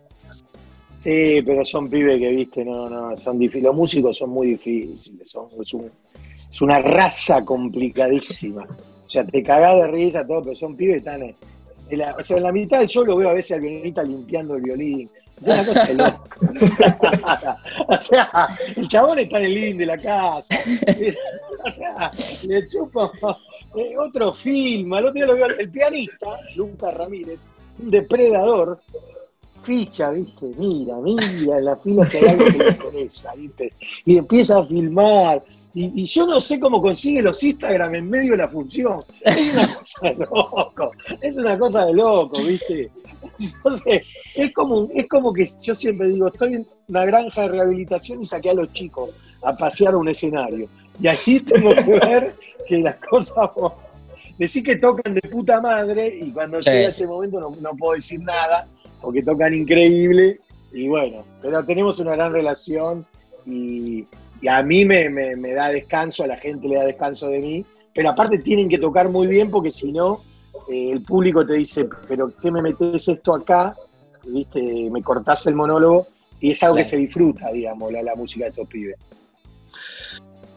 Sí, 0.98 1.42
pero 1.44 1.66
son 1.66 1.90
pibes 1.90 2.20
que, 2.20 2.30
viste, 2.30 2.64
no, 2.66 2.88
no, 2.90 3.16
son 3.18 3.40
difíciles. 3.40 3.64
Los 3.66 3.76
músicos 3.76 4.18
son 4.18 4.30
muy 4.30 4.48
difíciles, 4.48 5.30
son, 5.30 5.48
es, 5.60 5.74
un- 5.74 5.92
una 6.62 6.80
raza 6.80 7.44
complicadísima. 7.44 8.64
O 9.06 9.10
sea, 9.10 9.26
te 9.26 9.42
cagás 9.42 9.76
de 9.78 9.88
risa, 9.88 10.28
todo, 10.28 10.44
pero 10.44 10.56
son 10.56 10.76
pibes 10.76 10.98
están. 10.98 11.34
En- 11.90 12.00
la, 12.00 12.16
o 12.18 12.24
sea, 12.24 12.38
en 12.38 12.44
la 12.44 12.52
mitad 12.52 12.84
yo 12.84 13.04
lo 13.04 13.18
veo 13.18 13.30
a 13.30 13.34
veces 13.34 13.54
al 13.54 13.62
violinista 13.62 14.04
limpiando 14.04 14.56
el 14.56 14.62
violín. 14.62 15.10
Cosa 15.40 15.86
de 15.86 15.94
loco. 15.94 16.28
o 17.88 17.98
sea, 18.00 18.48
el 18.76 18.88
chabón 18.88 19.20
está 19.20 19.38
en 19.38 19.46
el 19.46 19.54
living 19.54 19.78
de 19.78 19.86
la 19.86 19.98
casa. 19.98 20.56
o 21.64 21.72
sea, 21.72 22.12
le 22.48 22.66
chupa 22.68 23.12
eh, 23.76 23.96
otro 23.98 24.34
film. 24.34 24.94
Al 24.94 25.06
otro 25.06 25.14
día 25.14 25.26
lo 25.28 25.36
veo 25.36 25.46
el 25.60 25.70
pianista, 25.70 26.28
Lucas 26.56 26.94
Ramírez, 26.94 27.46
un 27.80 27.92
depredador, 27.92 28.80
ficha, 29.62 30.10
¿viste? 30.10 30.48
Mira, 30.58 30.96
mira, 30.96 31.60
la 31.60 31.76
fila 31.76 32.08
que 32.10 32.18
hay 32.18 32.38
que 32.38 32.58
le 32.58 32.70
interesa, 32.70 33.34
¿viste? 33.36 33.74
Y 34.06 34.18
empieza 34.18 34.58
a 34.58 34.66
filmar. 34.66 35.44
Y, 35.78 35.92
y 36.02 36.06
yo 36.08 36.26
no 36.26 36.40
sé 36.40 36.60
cómo 36.60 36.82
consigue 36.82 37.22
los 37.22 37.44
Instagram 37.44 37.94
en 37.94 38.10
medio 38.10 38.32
de 38.32 38.38
la 38.38 38.48
función. 38.48 38.98
Es 39.22 39.54
una 39.54 39.68
cosa 39.78 40.10
de 40.10 40.16
loco. 40.16 40.92
Es 41.22 41.38
una 41.38 41.60
cosa 41.60 41.86
de 41.86 41.94
loco, 41.94 42.42
¿viste? 42.42 42.90
Entonces, 43.40 44.34
es 44.36 44.54
como, 44.54 44.90
es 44.92 45.08
como 45.08 45.32
que 45.32 45.48
yo 45.62 45.76
siempre 45.76 46.08
digo, 46.08 46.30
estoy 46.30 46.56
en 46.56 46.68
una 46.88 47.06
granja 47.06 47.44
de 47.44 47.50
rehabilitación 47.50 48.24
y 48.24 48.26
saqué 48.26 48.50
a 48.50 48.54
los 48.56 48.74
chicos 48.74 49.12
a 49.44 49.54
pasear 49.54 49.94
a 49.94 49.98
un 49.98 50.10
escenario. 50.10 50.68
Y 51.00 51.08
aquí 51.10 51.42
tengo 51.42 51.76
que 51.76 52.00
ver 52.00 52.36
que 52.68 52.80
las 52.80 52.96
cosas... 52.96 53.48
Decir 54.40 54.64
que 54.64 54.78
tocan 54.78 55.14
de 55.14 55.22
puta 55.30 55.62
madre 55.62 56.08
y 56.08 56.32
cuando 56.32 56.60
Sí, 56.60 56.72
llega 56.72 56.88
ese 56.88 57.06
momento 57.06 57.40
no, 57.40 57.56
no 57.60 57.78
puedo 57.78 57.94
decir 57.94 58.20
nada 58.22 58.68
porque 59.00 59.22
tocan 59.22 59.54
increíble 59.54 60.40
y 60.74 60.88
bueno, 60.88 61.24
pero 61.42 61.64
tenemos 61.64 62.00
una 62.00 62.16
gran 62.16 62.34
relación 62.34 63.06
y, 63.48 64.06
y 64.42 64.48
a 64.48 64.62
mí 64.64 64.86
me, 64.86 65.10
me- 65.10 65.36
me 65.36 65.54
da 65.54 65.70
descanso, 65.70 66.24
a 66.24 66.28
la 66.28 66.38
gente 66.38 66.68
le 66.68 66.76
da 66.76 66.84
descanso 66.86 67.30
de 67.30 67.40
mí, 67.40 67.66
pero 67.94 68.10
aparte 68.10 68.38
tienen 68.40 68.70
que 68.70 68.78
tocar 68.78 69.10
muy 69.10 69.28
bien 69.28 69.50
porque 69.50 69.72
si 69.72 69.92
no, 69.92 70.22
eh, 70.70 70.92
el 70.92 71.02
público 71.04 71.46
te 71.46 71.54
dice, 71.54 71.88
pero 72.08 72.28
¿qué 72.42 72.52
me 72.52 72.62
metes 72.62 73.08
esto 73.08 73.34
acá? 73.36 73.76
¿Viste? 74.26 74.90
Me 74.92 75.02
cortás 75.02 75.46
el 75.48 75.56
monólogo 75.56 76.08
y 76.40 76.52
es 76.52 76.62
algo 76.64 76.76
que 76.78 76.84
se 76.84 76.98
disfruta, 76.98 77.50
digamos, 77.52 77.92
la, 77.92 78.04
la 78.04 78.16
música 78.16 78.46
de 78.46 78.50
estos 78.52 78.68
pibes. 78.68 78.98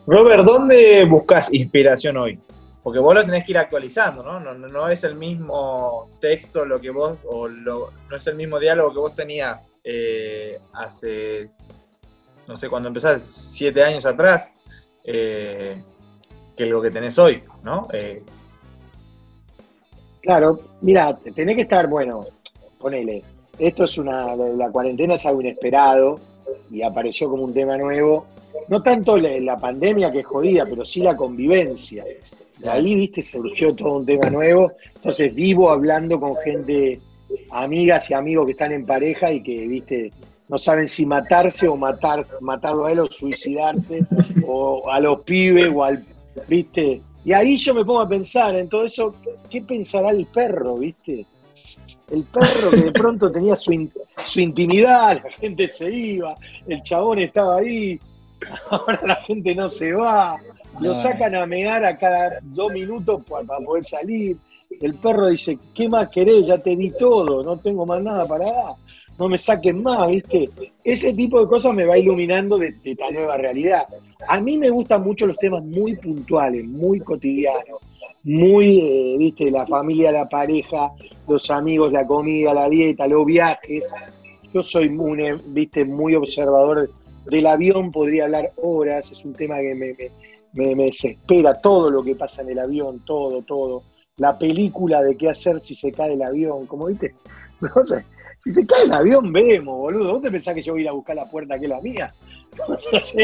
Robert, 0.07 0.45
¿dónde 0.45 1.05
buscas 1.05 1.53
inspiración 1.53 2.17
hoy? 2.17 2.39
Porque 2.83 2.99
vos 2.99 3.15
lo 3.15 3.25
tenés 3.25 3.45
que 3.45 3.53
ir 3.53 3.59
actualizando, 3.59 4.23
¿no? 4.23 4.41
No, 4.41 4.55
no- 4.55 4.67
no 4.69 4.89
es 4.89 5.05
el 5.05 5.15
mismo 5.15 6.09
texto 6.21 6.65
lo 6.65 6.81
que 6.81 6.91
vos, 6.91 7.19
o 7.27 7.47
lo- 7.47 7.91
no 8.09 8.17
es 8.17 8.27
el 8.27 8.35
mismo 8.37 8.59
diálogo 8.59 8.93
que 8.93 8.99
vos 8.99 9.15
tenías 9.15 9.69
eh, 9.85 10.59
hace, 10.73 11.51
no 12.51 12.57
sé, 12.57 12.69
cuando 12.69 12.89
empezás, 12.89 13.23
siete 13.23 13.81
años 13.81 14.05
atrás, 14.05 14.53
eh, 15.05 15.81
que 16.57 16.67
lo 16.67 16.83
que 16.83 16.91
tenés 16.91 17.17
hoy, 17.17 17.45
¿no? 17.63 17.87
Eh, 17.93 18.25
Claro, 20.21 20.61
mira, 20.83 21.17
tenés 21.35 21.55
que 21.55 21.63
estar, 21.63 21.87
bueno, 21.87 22.27
ponele, 22.79 23.23
esto 23.59 23.85
es 23.85 23.97
una, 23.97 24.35
la, 24.35 24.71
cuarentena 24.71 25.15
es 25.15 25.25
algo 25.25 25.41
inesperado 25.41 26.21
y 26.71 26.83
apareció 26.83 27.31
como 27.31 27.45
un 27.45 27.55
tema 27.55 27.79
nuevo, 27.79 28.27
no 28.69 28.83
tanto 28.83 29.17
la, 29.17 29.31
la 29.41 29.57
pandemia 29.57 30.13
que 30.13 30.19
es 30.19 30.27
jodida, 30.27 30.67
pero 30.69 30.85
sí 30.85 31.01
la 31.01 31.17
convivencia. 31.17 32.05
De 32.59 32.69
ahí, 32.69 32.97
viste, 32.97 33.23
surgió 33.23 33.75
todo 33.75 33.99
un 33.99 34.07
tema 34.07 34.29
nuevo, 34.29 34.73
entonces 34.97 35.33
vivo 35.35 35.71
hablando 35.71 36.19
con 36.19 36.37
gente, 36.39 37.01
amigas 37.51 38.11
y 38.11 38.15
amigos 38.15 38.47
que 38.47 38.53
están 38.53 38.73
en 38.73 38.85
pareja 38.85 39.33
y 39.33 39.41
que, 39.43 39.67
viste, 39.69 40.13
no 40.51 40.59
saben 40.59 40.89
si 40.89 41.07
matarse 41.07 41.69
o 41.69 41.77
matar, 41.77 42.27
matarlo 42.41 42.87
a 42.87 42.93
él 42.93 42.99
o 42.99 43.07
suicidarse, 43.07 44.05
o 44.45 44.91
a 44.91 44.99
los 44.99 45.23
pibes 45.23 45.71
o 45.73 45.85
al, 45.85 46.05
viste, 46.49 47.01
y 47.25 47.33
ahí 47.33 47.57
yo 47.57 47.73
me 47.75 47.85
pongo 47.85 48.01
a 48.01 48.09
pensar 48.09 48.57
en 48.57 48.69
todo 48.69 48.85
eso, 48.85 49.15
¿qué 49.49 49.63
pensará 49.63 50.11
el 50.11 50.27
perro, 50.27 50.77
viste? 50.79 51.25
El 52.11 52.25
perro 52.27 52.71
que 52.71 52.81
de 52.83 52.93
pronto 52.93 53.31
tenía 53.31 53.55
su, 53.55 53.73
in- 53.73 53.93
su 54.17 54.41
intimidad, 54.41 55.23
la 55.23 55.31
gente 55.33 55.69
se 55.69 55.91
iba, 55.95 56.35
el 56.67 56.83
chabón 56.83 57.21
estaba 57.21 57.59
ahí, 57.59 58.01
ahora 58.71 59.01
la 59.07 59.17
gente 59.17 59.55
no 59.55 59.69
se 59.69 59.93
va, 59.93 60.37
lo 60.81 60.95
sacan 60.95 61.35
a 61.37 61.47
mear 61.47 61.85
a 61.85 61.97
cada 61.97 62.41
dos 62.43 62.73
minutos 62.73 63.23
pa- 63.29 63.43
para, 63.45 63.65
poder 63.65 63.85
salir. 63.85 64.37
El 64.81 64.95
perro 64.95 65.27
dice, 65.29 65.59
¿qué 65.75 65.89
más 65.89 66.09
querés? 66.09 66.47
Ya 66.47 66.59
te 66.59 66.77
di 66.77 66.91
todo, 66.93 67.43
no 67.43 67.59
tengo 67.59 67.85
más 67.85 68.03
nada 68.03 68.27
para 68.27 68.45
dar, 68.45 68.75
no 69.19 69.29
me 69.29 69.37
saquen 69.37 69.83
más, 69.83 70.07
¿viste? 70.09 70.49
Ese 70.85 71.13
tipo 71.13 71.41
de 71.41 71.47
cosas 71.49 71.75
me 71.75 71.85
va 71.85 71.99
iluminando 71.99 72.57
de, 72.57 72.75
esta 72.85 73.11
nueva 73.11 73.37
realidad. 73.37 73.87
A 74.29 74.41
mí 74.41 74.57
me 74.57 74.71
gustan 74.71 75.03
mucho 75.03 75.27
los 75.27 75.37
temas 75.39 75.65
muy 75.65 75.97
puntuales, 75.97 76.65
muy 76.65 77.01
cotidianos, 77.01 77.81
muy, 78.23 78.79
eh, 78.81 79.17
viste, 79.19 79.51
la 79.51 79.67
familia, 79.67 80.13
la 80.13 80.29
pareja, 80.29 80.93
los 81.27 81.51
amigos, 81.51 81.93
la 81.93 82.07
comida, 82.07 82.55
la 82.55 82.69
dieta, 82.69 83.07
los 83.09 83.27
viajes. 83.27 83.93
Yo 84.55 84.63
soy 84.63 84.89
muy, 84.89 85.21
eh, 85.27 85.37
viste, 85.47 85.85
muy 85.85 86.15
observador 86.15 86.91
del 87.27 87.47
avión, 87.47 87.91
podría 87.91 88.25
hablar 88.25 88.53
horas, 88.63 89.11
es 89.11 89.25
un 89.25 89.35
tema 89.35 89.59
que 89.59 89.75
me, 89.75 89.93
me, 89.95 90.11
me- 90.53 90.75
me 90.77 90.85
desespera, 90.85 91.61
todo 91.61 91.91
lo 91.91 92.03
que 92.03 92.15
pasa 92.15 92.43
en 92.43 92.51
el 92.51 92.59
avión, 92.61 93.01
todo, 93.05 93.43
todo. 93.43 93.83
La 94.21 94.39
película 94.39 95.03
de 95.03 95.17
qué 95.17 95.31
hacer 95.31 95.61
si 95.61 95.75
se 95.75 95.91
cae 95.93 96.13
el 96.13 96.21
avión, 96.23 96.67
como 96.67 96.87
viste, 96.87 97.15
no 97.61 97.83
sé, 97.83 98.05
si 98.39 98.51
se 98.51 98.67
cae 98.67 98.85
el 98.85 98.93
avión 98.93 99.33
vemos, 99.33 99.79
boludo. 99.79 100.13
¿Vos 100.13 100.23
te 100.23 100.31
pensás 100.31 100.55
que 100.55 100.61
yo 100.61 100.75
voy 100.75 100.83
a 100.83 100.85
ir 100.85 100.89
a 100.91 100.93
buscar 100.93 101.17
la 101.17 101.25
puerta 101.25 101.59
que 101.59 101.65
es 101.65 101.71
la 101.71 101.81
mía? 101.81 102.13
O 102.69 102.77
sea, 102.77 103.03
sí, 103.03 103.17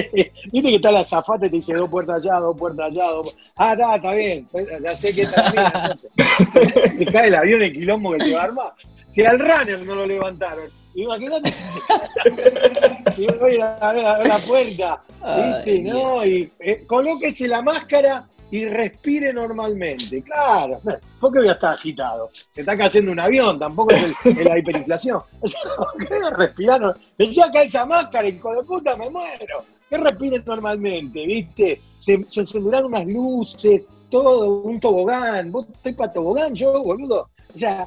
Viste 0.51 0.69
que 0.71 0.77
está 0.77 0.91
la 0.91 1.05
zafata 1.05 1.47
y 1.47 1.51
te 1.51 1.57
dice 1.57 1.75
dos 1.75 1.91
puertas 1.91 2.25
allá, 2.25 2.39
dos 2.39 2.57
puertas 2.57 2.87
allá, 2.87 3.05
dos 3.13 3.37
Ah, 3.57 3.73
está, 3.73 3.97
está 3.97 4.13
bien. 4.13 4.49
Ya 4.83 4.89
sé 4.95 5.15
que 5.15 5.23
está 5.23 5.53
bien. 5.53 5.67
Entonces, 5.75 6.93
se 6.99 7.07
cae 7.07 7.29
el 7.29 7.35
avión, 7.35 7.63
el 7.63 7.73
quilombo 7.73 8.13
que 8.13 8.25
se 8.25 8.35
va 8.35 8.41
a 8.41 8.45
armar. 8.45 8.73
Si 9.09 9.23
al 9.23 9.39
runner 9.39 9.85
no 9.85 9.97
lo 9.97 10.07
levantaron. 10.07 10.71
Imagínate 10.95 11.53
si 13.15 13.27
voy 13.27 13.61
a 13.61 13.93
ver 13.93 14.07
a 14.07 14.19
ver 14.19 14.29
la 14.29 14.39
puerta, 14.39 15.03
¿viste? 15.21 15.71
Ay, 15.73 15.81
¿no? 15.83 16.25
Y 16.25 16.51
eh, 16.59 16.85
colóquese 16.87 17.47
la 17.49 17.61
máscara 17.61 18.27
y 18.51 18.65
respire 18.67 19.33
normalmente. 19.33 20.23
Claro, 20.23 20.81
¿por 21.21 21.33
qué 21.33 21.39
voy 21.41 21.49
a 21.49 21.53
estar 21.53 21.75
agitado? 21.75 22.29
Se 22.31 22.61
está 22.61 22.77
cayendo 22.77 23.11
un 23.13 23.21
avión, 23.21 23.59
tampoco 23.59 23.93
es, 23.95 24.27
el- 24.27 24.39
es 24.39 24.45
la 24.45 24.59
hiperinflación. 24.59 25.21
O 25.41 25.47
sea, 25.49 25.61
¿por 25.77 26.07
qué 26.07 26.15
respirar? 26.37 26.81
no- 26.81 26.95
Decía 27.19 27.47
acá 27.47 27.63
esa 27.63 27.85
máscara, 27.87 28.29
hijo 28.29 28.53
de 28.55 28.63
puta, 28.63 28.97
me 28.97 29.11
muero. 29.11 29.65
Que 29.89 29.97
respire 29.99 30.43
normalmente, 30.45 31.25
¿viste? 31.27 31.81
Se, 31.99 32.23
se 32.27 32.59
unas 32.59 33.07
luces, 33.07 33.83
todo, 34.11 34.63
un 34.63 34.81
tobogán. 34.81 35.51
¿Vos 35.53 35.67
estoy 35.73 35.93
para 35.93 36.13
tobogán 36.13 36.55
yo, 36.55 36.83
boludo? 36.83 37.29
O 37.55 37.59
sea, 37.59 37.85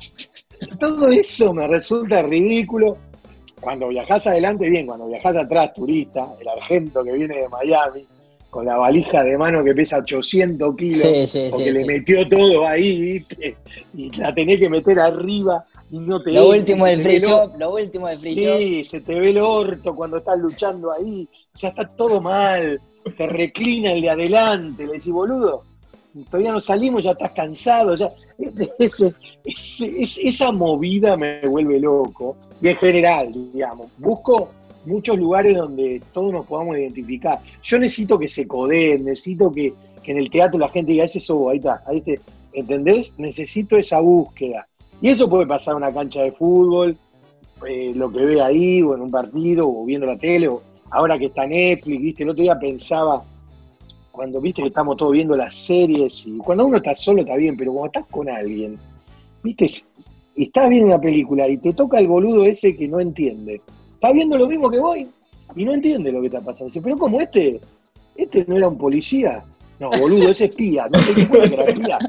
todo 0.80 1.10
eso 1.10 1.54
me 1.54 1.67
resulta 1.67 2.22
ridículo. 2.22 2.98
Cuando 3.60 3.89
viajás 3.89 4.26
adelante, 4.28 4.69
bien, 4.69 4.88
cuando 4.88 5.08
viajás 5.08 5.36
atrás, 5.36 5.74
turista, 5.74 6.28
el 6.39 6.48
argento 6.48 7.04
que 7.04 7.12
viene 7.12 7.38
de 7.39 7.50
Miami, 7.50 8.06
con 8.50 8.66
la 8.66 8.78
valija 8.78 9.24
de 9.24 9.38
mano 9.38 9.64
que 9.64 9.74
pesa 9.76 9.98
800 10.00 10.76
kilos, 10.76 10.96
Sí, 10.98 11.26
sí, 11.28 11.48
porque 11.52 11.66
sí, 11.66 11.72
le 11.72 11.86
metió 11.86 12.28
todo 12.28 12.66
ahí, 12.68 13.00
¿viste? 13.02 13.56
Y 13.96 14.12
la 14.18 14.34
tenés 14.34 14.60
que 14.60 14.70
meter 14.70 15.00
arriba 15.00 15.64
y 15.92 16.00
no 16.00 16.22
te 16.22 16.32
Lo 16.32 16.54
entra, 16.54 16.60
último 16.60 16.86
del 16.86 17.02
free 17.02 17.20
shop, 17.20 17.52
lo 17.60 17.74
último 17.76 18.08
del 18.08 18.18
free 18.18 18.36
shop. 18.36 18.58
Sí, 18.58 18.84
se 18.84 19.02
te 19.02 19.14
ve 19.20 19.30
el 19.32 19.38
orto 19.38 19.96
cuando 19.96 20.18
estás 20.18 20.40
luchando 20.40 20.92
ahí. 20.92 21.28
Sea, 21.54 21.70
está 21.70 21.86
todo 21.88 22.22
mal. 22.22 22.80
Te 23.18 23.28
reclina 23.28 23.92
el 23.92 24.02
de 24.02 24.10
adelante. 24.10 24.86
Le 24.86 24.94
decís, 24.94 25.10
boludo, 25.12 25.64
todavía 26.30 26.52
no 26.52 26.60
salimos, 26.60 27.04
ya 27.04 27.12
estás 27.12 27.32
cansado. 27.32 27.96
Ya. 27.96 28.08
Ese- 28.80 29.14
ese- 29.44 29.94
ese- 30.00 30.28
esa 30.28 30.52
movida 30.52 31.16
me 31.18 31.42
vuelve 31.42 31.80
loco. 31.80 32.36
Y 32.62 32.68
en 32.70 32.78
general, 32.78 33.32
digamos, 33.54 33.88
busco 33.98 34.50
muchos 34.89 35.17
lugares 35.17 35.58
donde 35.58 36.02
todos 36.12 36.34
nos 36.34 36.45
podamos 36.45 36.78
identificar. 36.78 37.39
Yo 37.63 37.80
necesito 37.80 38.19
que 38.19 38.28
se 38.28 38.47
codeen, 38.47 39.06
necesito 39.06 39.52
que, 39.52 39.73
en 40.06 40.17
el 40.17 40.32
teatro 40.32 40.60
la 40.60 40.69
gente 40.69 40.93
diga, 40.93 41.04
ese 41.04 41.19
sos 41.19 41.38
vos, 41.38 41.52
ahí 41.52 41.58
está, 41.58 41.84
ahí 41.86 42.02
te, 42.02 42.19
¿entendés? 42.54 43.13
Necesito 43.19 43.78
esa 43.78 43.99
búsqueda. 43.99 44.67
Y 45.02 45.10
eso 45.10 45.30
puede 45.30 45.45
pasar 45.45 45.73
en 45.73 45.78
una 45.78 45.93
cancha 45.93 46.23
de 46.23 46.32
fútbol, 46.32 46.97
eh, 47.67 47.91
lo 47.93 48.12
que 48.12 48.25
ve 48.25 48.41
ahí, 48.41 48.82
o 48.82 48.95
en 48.95 49.02
un 49.02 49.12
partido, 49.12 49.69
o 49.69 49.86
viendo 49.86 50.08
la 50.08 50.17
tele, 50.17 50.47
o 50.47 50.63
ahora 50.89 51.17
que 51.19 51.25
está 51.25 51.45
Netflix, 51.45 52.02
¿viste? 52.02 52.23
El 52.23 52.30
otro 52.30 52.41
día 52.41 52.58
pensaba, 52.58 53.23
cuando 54.12 54.41
viste 54.41 54.63
que 54.63 54.69
estamos 54.69 54.97
todos 54.97 55.12
viendo 55.12 55.36
las 55.36 55.54
series, 55.54 56.25
y 56.25 56.38
cuando 56.39 56.65
uno 56.65 56.78
está 56.78 56.95
solo 56.95 57.21
está 57.21 57.36
bien, 57.36 57.56
pero 57.56 57.71
cuando 57.71 57.88
estás 57.99 58.12
con 58.12 58.30
alguien, 58.30 58.80
¿viste? 59.43 59.67
Estás 60.36 60.69
viendo 60.69 60.88
una 60.88 60.99
película 60.99 61.47
y 61.47 61.58
te 61.58 61.73
toca 61.73 61.99
el 61.99 62.08
boludo 62.08 62.45
ese 62.45 62.75
que 62.75 62.88
no 62.88 62.99
entiende. 62.99 63.62
Está 64.00 64.14
viendo 64.14 64.38
lo 64.38 64.48
mismo 64.48 64.72
que 64.72 64.80
voy 64.80 65.10
y 65.58 65.66
no 65.66 65.74
entiende 65.74 66.10
lo 66.10 66.22
que 66.22 66.28
está 66.28 66.40
pasando. 66.40 66.68
Dice, 66.68 66.80
pero 66.80 66.98
como 66.98 67.20
este, 67.20 67.60
este 68.16 68.46
no 68.48 68.56
era 68.56 68.70
un 68.70 68.78
policía. 68.78 69.44
No, 69.78 69.90
boludo, 69.90 70.30
ese 70.30 70.46
espía. 70.46 70.86
No 70.90 71.00
te 71.00 71.14
que 71.14 71.54
era 71.54 71.64
espía. 71.66 72.00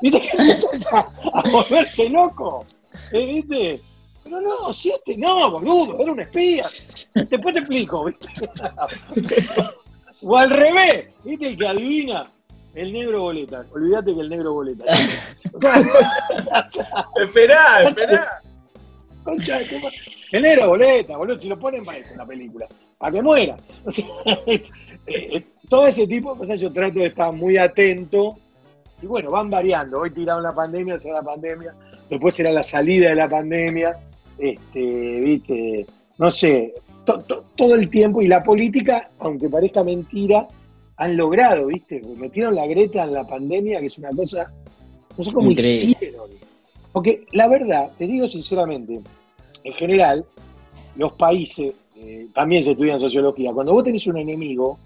¿Viste 0.00 0.20
que 0.20 0.28
empezás 0.30 0.92
a, 0.92 1.00
a 1.00 1.42
volverse 1.50 2.08
loco? 2.08 2.64
¿Eh, 3.10 3.26
¿Viste? 3.26 3.80
Pero 4.22 4.40
no, 4.40 4.72
si 4.72 4.90
este 4.90 5.16
no, 5.16 5.50
boludo, 5.50 6.00
era 6.00 6.12
un 6.12 6.20
espía. 6.20 6.64
Después 7.14 7.52
te 7.52 7.58
explico, 7.58 8.04
¿viste? 8.04 8.28
O 10.22 10.36
al 10.36 10.50
revés, 10.50 11.06
¿viste? 11.24 11.48
El 11.48 11.58
que 11.58 11.66
adivina, 11.66 12.30
el 12.76 12.92
negro 12.92 13.22
boleta. 13.22 13.64
Olvídate 13.74 14.14
que 14.14 14.20
el 14.20 14.28
negro 14.28 14.52
boleta. 14.52 14.84
Esperá, 17.20 17.88
esperá. 17.88 18.40
Concha 19.30 19.58
de 19.58 19.64
tu 19.64 20.40
negro 20.40 20.68
boleta, 20.68 21.16
boludo, 21.16 21.38
si 21.38 21.48
lo 21.48 21.58
ponen 21.58 21.84
para 21.84 21.98
eso 21.98 22.12
en 22.12 22.18
la 22.18 22.26
película, 22.26 22.66
para 22.98 23.12
que 23.12 23.22
muera. 23.22 23.56
O 23.84 23.90
sea, 23.90 24.06
eh, 24.46 24.64
eh, 25.06 25.42
todo 25.68 25.86
ese 25.86 26.06
tipo 26.06 26.32
de 26.32 26.38
cosas 26.40 26.60
yo 26.60 26.72
trato 26.72 26.98
de 27.00 27.06
estar 27.06 27.32
muy 27.32 27.56
atento. 27.56 28.36
Y 29.02 29.06
bueno, 29.06 29.30
van 29.30 29.48
variando. 29.48 30.00
Hoy 30.00 30.10
tiraron 30.10 30.42
la 30.42 30.54
pandemia, 30.54 30.98
será 30.98 31.14
la 31.16 31.22
pandemia. 31.22 31.74
Después 32.10 32.34
será 32.34 32.50
la 32.52 32.62
salida 32.62 33.08
de 33.10 33.14
la 33.14 33.28
pandemia. 33.28 33.96
Este, 34.38 34.80
viste, 35.20 35.86
no 36.18 36.30
sé, 36.30 36.74
to- 37.04 37.20
to- 37.20 37.44
todo 37.56 37.74
el 37.76 37.88
tiempo. 37.88 38.20
Y 38.20 38.28
la 38.28 38.42
política, 38.42 39.08
aunque 39.20 39.48
parezca 39.48 39.82
mentira, 39.82 40.46
han 40.96 41.16
logrado, 41.16 41.66
viste. 41.68 42.02
Metieron 42.16 42.54
la 42.54 42.66
Greta 42.66 43.04
en 43.04 43.14
la 43.14 43.26
pandemia, 43.26 43.80
que 43.80 43.86
es 43.86 43.96
una 43.98 44.10
cosa, 44.10 44.52
no 45.16 45.24
sé 45.24 45.32
cómo 45.32 45.50
Increíble. 45.50 45.92
hicieron. 45.98 46.30
Porque 46.92 47.24
la 47.32 47.48
verdad, 47.48 47.90
te 47.98 48.06
digo 48.06 48.26
sinceramente, 48.28 49.00
en 49.64 49.72
general, 49.72 50.24
los 50.96 51.12
países, 51.12 51.74
eh, 51.96 52.28
también 52.34 52.62
se 52.62 52.72
estudia 52.72 52.94
en 52.94 53.00
sociología, 53.00 53.52
cuando 53.52 53.72
vos 53.72 53.84
tenés 53.84 54.06
un 54.06 54.16
enemigo, 54.16 54.78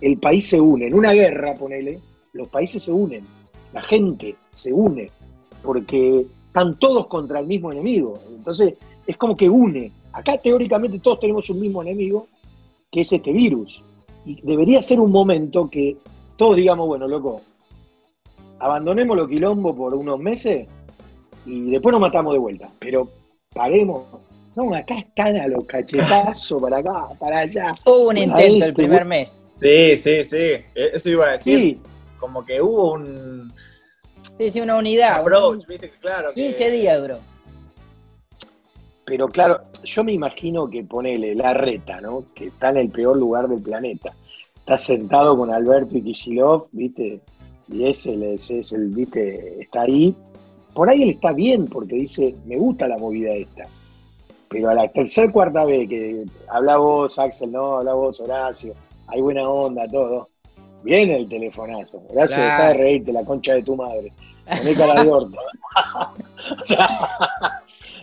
el 0.00 0.18
país 0.18 0.46
se 0.46 0.60
une. 0.60 0.86
En 0.86 0.94
una 0.94 1.12
guerra, 1.12 1.54
ponele, 1.54 2.00
los 2.32 2.48
países 2.48 2.82
se 2.82 2.92
unen, 2.92 3.26
la 3.72 3.82
gente 3.82 4.36
se 4.52 4.72
une, 4.72 5.10
porque 5.62 6.26
están 6.46 6.78
todos 6.78 7.06
contra 7.06 7.40
el 7.40 7.46
mismo 7.46 7.70
enemigo. 7.72 8.18
Entonces, 8.34 8.74
es 9.06 9.16
como 9.16 9.36
que 9.36 9.48
une. 9.48 9.92
Acá 10.12 10.38
teóricamente 10.38 10.98
todos 10.98 11.20
tenemos 11.20 11.48
un 11.50 11.60
mismo 11.60 11.82
enemigo, 11.82 12.26
que 12.90 13.02
es 13.02 13.12
este 13.12 13.32
virus. 13.32 13.82
Y 14.26 14.40
debería 14.42 14.82
ser 14.82 15.00
un 15.00 15.12
momento 15.12 15.68
que 15.70 15.96
todos 16.36 16.56
digamos, 16.56 16.86
bueno, 16.86 17.06
loco, 17.06 17.42
abandonemos 18.58 19.16
los 19.16 19.28
quilombos 19.28 19.76
por 19.76 19.94
unos 19.94 20.18
meses 20.18 20.66
y 21.46 21.70
después 21.70 21.92
nos 21.92 22.00
matamos 22.00 22.32
de 22.32 22.38
vuelta. 22.38 22.70
Pero 22.78 23.08
paremos. 23.60 24.04
No, 24.56 24.74
acá 24.74 24.98
están 24.98 25.36
a 25.36 25.46
los 25.46 25.64
cachetazos, 25.64 26.60
para 26.60 26.78
acá, 26.78 27.08
para 27.18 27.40
allá. 27.40 27.66
Hubo 27.86 28.08
un 28.08 28.18
intento 28.18 28.64
el 28.64 28.74
primer 28.74 29.04
mes. 29.04 29.44
Sí, 29.60 29.96
sí, 29.96 30.24
sí. 30.24 30.36
Eh, 30.36 30.90
Eso 30.94 31.10
iba 31.10 31.26
a 31.28 31.32
decir. 31.32 31.58
Sí, 31.58 31.80
Como 32.18 32.44
que 32.44 32.60
hubo 32.60 32.92
un 32.94 33.52
Sí, 34.38 34.50
sí, 34.50 34.60
una 34.60 34.76
unidad. 34.76 35.20
approach, 35.20 35.66
viste, 35.66 35.88
que 35.90 35.96
claro. 35.98 36.28
que- 36.34 36.42
15 36.42 36.70
días 36.70 37.00
duró. 37.00 37.18
pero 39.06 39.26
claro, 39.28 39.62
yo 39.82 40.04
me 40.04 40.12
imagino 40.12 40.68
que 40.70 40.84
ponele 40.84 41.34
la 41.34 41.52
reta, 41.54 42.00
¿no? 42.00 42.26
Que 42.34 42.46
está 42.48 42.68
en 42.70 42.76
el 42.76 42.90
peor 42.90 43.16
lugar 43.16 43.48
del 43.48 43.60
planeta. 43.60 44.12
Está 44.58 44.78
sentado 44.78 45.36
con 45.36 45.52
Alberto 45.52 45.96
y 45.98 46.02
Kicillof, 46.02 46.68
¿viste? 46.70 47.20
Y 47.68 47.88
es 47.88 48.06
el, 48.06 48.22
es, 48.22 48.50
es 48.52 48.70
el, 48.72 48.88
¿viste? 48.90 49.62
Está 49.62 49.82
ahí. 49.82 50.14
Por 50.74 50.88
ahí 50.88 51.02
él 51.02 51.10
está 51.10 51.32
bien 51.32 51.66
porque 51.66 51.96
dice, 51.96 52.34
me 52.46 52.56
gusta 52.56 52.88
la 52.88 52.98
movida 52.98 53.32
esta. 53.32 53.66
Pero 54.48 54.70
a 54.70 54.74
la 54.74 54.88
tercera 54.88 55.30
cuarta 55.30 55.64
vez 55.64 55.88
que 55.88 56.24
habla 56.48 56.76
vos, 56.76 57.18
Axel, 57.18 57.52
no, 57.52 57.76
habla 57.76 57.94
vos, 57.94 58.20
Horacio, 58.20 58.74
hay 59.06 59.20
buena 59.20 59.48
onda, 59.48 59.86
todo. 59.88 60.28
Viene 60.82 61.16
el 61.16 61.28
telefonazo. 61.28 62.02
Horacio, 62.08 62.36
Claro. 62.36 62.50
deja 62.52 62.68
de 62.68 62.74
reírte, 62.74 63.12
la 63.12 63.24
concha 63.24 63.54
de 63.54 63.62
tu 63.62 63.76
madre. 63.76 64.12
Poné 64.46 64.74
cara 64.74 65.04
de 65.04 65.10
orto. 65.10 65.38
o 65.38 66.60
sea, 66.64 66.88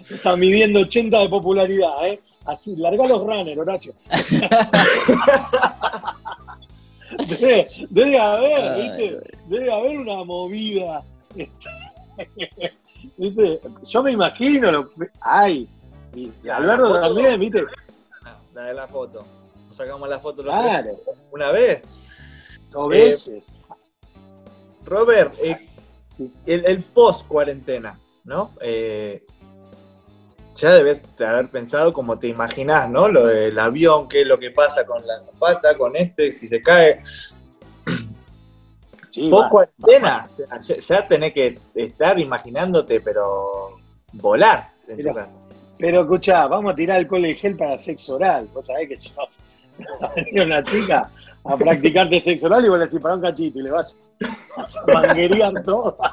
está 0.10 0.36
midiendo 0.38 0.80
80 0.82 1.20
de 1.20 1.30
popularidad, 1.30 2.08
¿eh? 2.08 2.22
Así, 2.46 2.76
larga 2.78 3.06
los 3.08 3.20
runners, 3.20 3.58
Horacio. 3.60 3.94
debe, 7.40 7.66
debe 7.90 8.20
haber, 8.20 8.82
¿viste? 8.82 9.20
Debe 9.48 9.74
haber 9.74 10.00
una 10.00 10.24
movida. 10.24 11.04
¿Viste? 13.18 13.62
Yo 13.84 14.04
me 14.04 14.12
imagino, 14.12 14.72
lo, 14.72 14.90
ay, 15.22 15.68
y 16.14 16.32
Alberto 16.50 16.90
la 16.94 17.02
también, 17.02 17.40
¿viste? 17.40 17.64
La 18.54 18.64
de 18.64 18.74
la 18.74 18.88
foto. 18.88 19.26
Nos 19.68 19.78
sacamos 19.78 20.10
la 20.10 20.20
foto 20.20 20.42
los 20.44 20.54
Claro, 20.54 20.90
tres 21.06 21.18
una 21.32 21.52
vez. 21.52 21.82
dos 22.72 22.94
Eh, 22.94 23.00
veces. 23.04 23.44
Robert, 24.86 25.36
eh, 25.44 25.58
Sí. 26.10 26.32
el, 26.48 26.66
el 26.66 26.82
post 26.82 27.28
cuarentena, 27.28 28.00
¿no? 28.24 28.52
Eh, 28.62 29.24
ya 30.56 30.74
debes 30.74 31.04
de 31.16 31.26
haber 31.28 31.52
pensado 31.52 31.94
como 31.94 32.18
te 32.18 32.28
imaginás, 32.28 32.90
¿no? 32.90 33.08
Lo 33.08 33.28
del 33.28 33.60
avión, 33.60 34.08
qué 34.08 34.22
es 34.22 34.28
lo 34.28 34.40
que 34.40 34.50
pasa 34.50 34.86
con 34.86 35.06
la 35.06 35.22
zapata, 35.22 35.78
con 35.78 35.96
este, 35.96 36.34
si 36.34 36.48
se 36.48 36.64
cae. 36.64 37.04
Sí, 39.18 39.30
va. 39.42 39.50
cuarentena, 39.50 40.30
ya, 40.38 40.60
ya- 40.60 40.76
ya 40.78 41.08
tenés 41.08 41.34
que 41.34 41.60
estar 41.74 42.20
imaginándote, 42.20 43.02
pero 43.02 43.78
en 44.88 44.98
Mirá. 44.98 45.12
tu 45.12 45.16
casa. 45.18 45.36
Pero 45.80 46.02
escuchá, 46.02 46.48
vamos 46.48 46.74
a 46.74 46.76
tirar 46.76 46.98
alcohol 46.98 47.26
en 47.26 47.36
gel 47.36 47.58
para 47.58 47.78
sexo 47.80 48.16
oral. 48.16 48.48
Vos 48.54 48.68
sabés 48.68 48.88
que 48.90 48.98
yo 48.98 49.12
va 50.02 50.08
a 50.08 50.14
venir 50.14 50.42
una 50.44 50.62
chica 50.64 51.10
a 51.44 51.58
practicarte 51.58 52.20
sexo 52.20 52.46
oral 52.46 52.66
y 52.66 52.70
vos 52.70 52.78
le 52.78 52.86
decís 52.86 53.00
para 53.00 53.16
un 53.16 53.22
cachito 53.22 53.60
y 53.60 53.64
le 53.64 53.72
vas 53.72 53.98
a 54.56 54.92
manguerear 54.94 55.64
todo. 55.64 55.98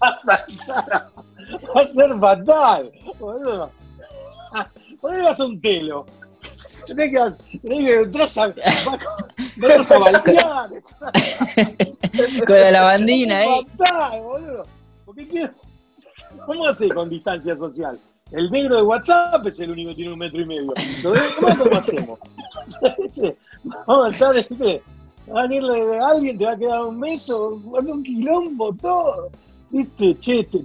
Vas 0.00 0.28
a, 0.28 0.34
estar- 0.46 1.08
va 1.76 1.80
a 1.82 1.86
ser 1.86 2.18
fatal, 2.18 2.90
boludo. 3.18 3.70
¿Por 5.00 5.14
qué 5.14 5.20
vas 5.22 5.38
a 5.40 5.44
un 5.44 5.60
telo? 5.60 6.06
Tenés 6.86 7.10
que, 7.10 7.58
tenés 7.60 7.78
que 7.86 7.94
entras 8.00 8.38
a, 8.38 8.54
vas 9.56 9.90
a. 9.90 10.68
Con 12.46 12.56
la 12.56 12.70
lavandina 12.70 13.40
quiero- 15.28 15.52
¿Cómo 16.46 16.66
hace 16.66 16.88
con 16.88 17.08
distancia 17.10 17.56
social? 17.56 17.98
El 18.30 18.50
negro 18.50 18.76
de 18.76 18.82
WhatsApp 18.82 19.44
es 19.46 19.58
el 19.60 19.70
único 19.72 19.90
que 19.90 19.96
tiene 19.96 20.12
un 20.12 20.18
metro 20.18 20.40
y 20.40 20.46
medio. 20.46 20.72
¿Lo 21.02 21.10
demás 21.12 21.58
cómo 21.58 21.76
hacemos? 21.76 22.18
Vamos 23.86 24.04
a 24.12 24.14
estar, 24.14 24.34
¿viste? 24.34 24.82
Va 25.34 25.40
a 25.40 25.46
venirle 25.46 25.98
a 25.98 26.08
alguien, 26.08 26.38
te 26.38 26.44
va 26.46 26.52
a 26.52 26.56
quedar 26.56 26.82
un 26.84 26.98
mes 26.98 27.28
o 27.30 27.60
va 27.70 27.80
a 27.80 27.82
ser 27.82 27.92
un 27.94 28.02
quilombo 28.04 28.72
todo. 28.74 29.30
¿Viste? 29.70 30.16
Che, 30.18 30.44
te- 30.44 30.64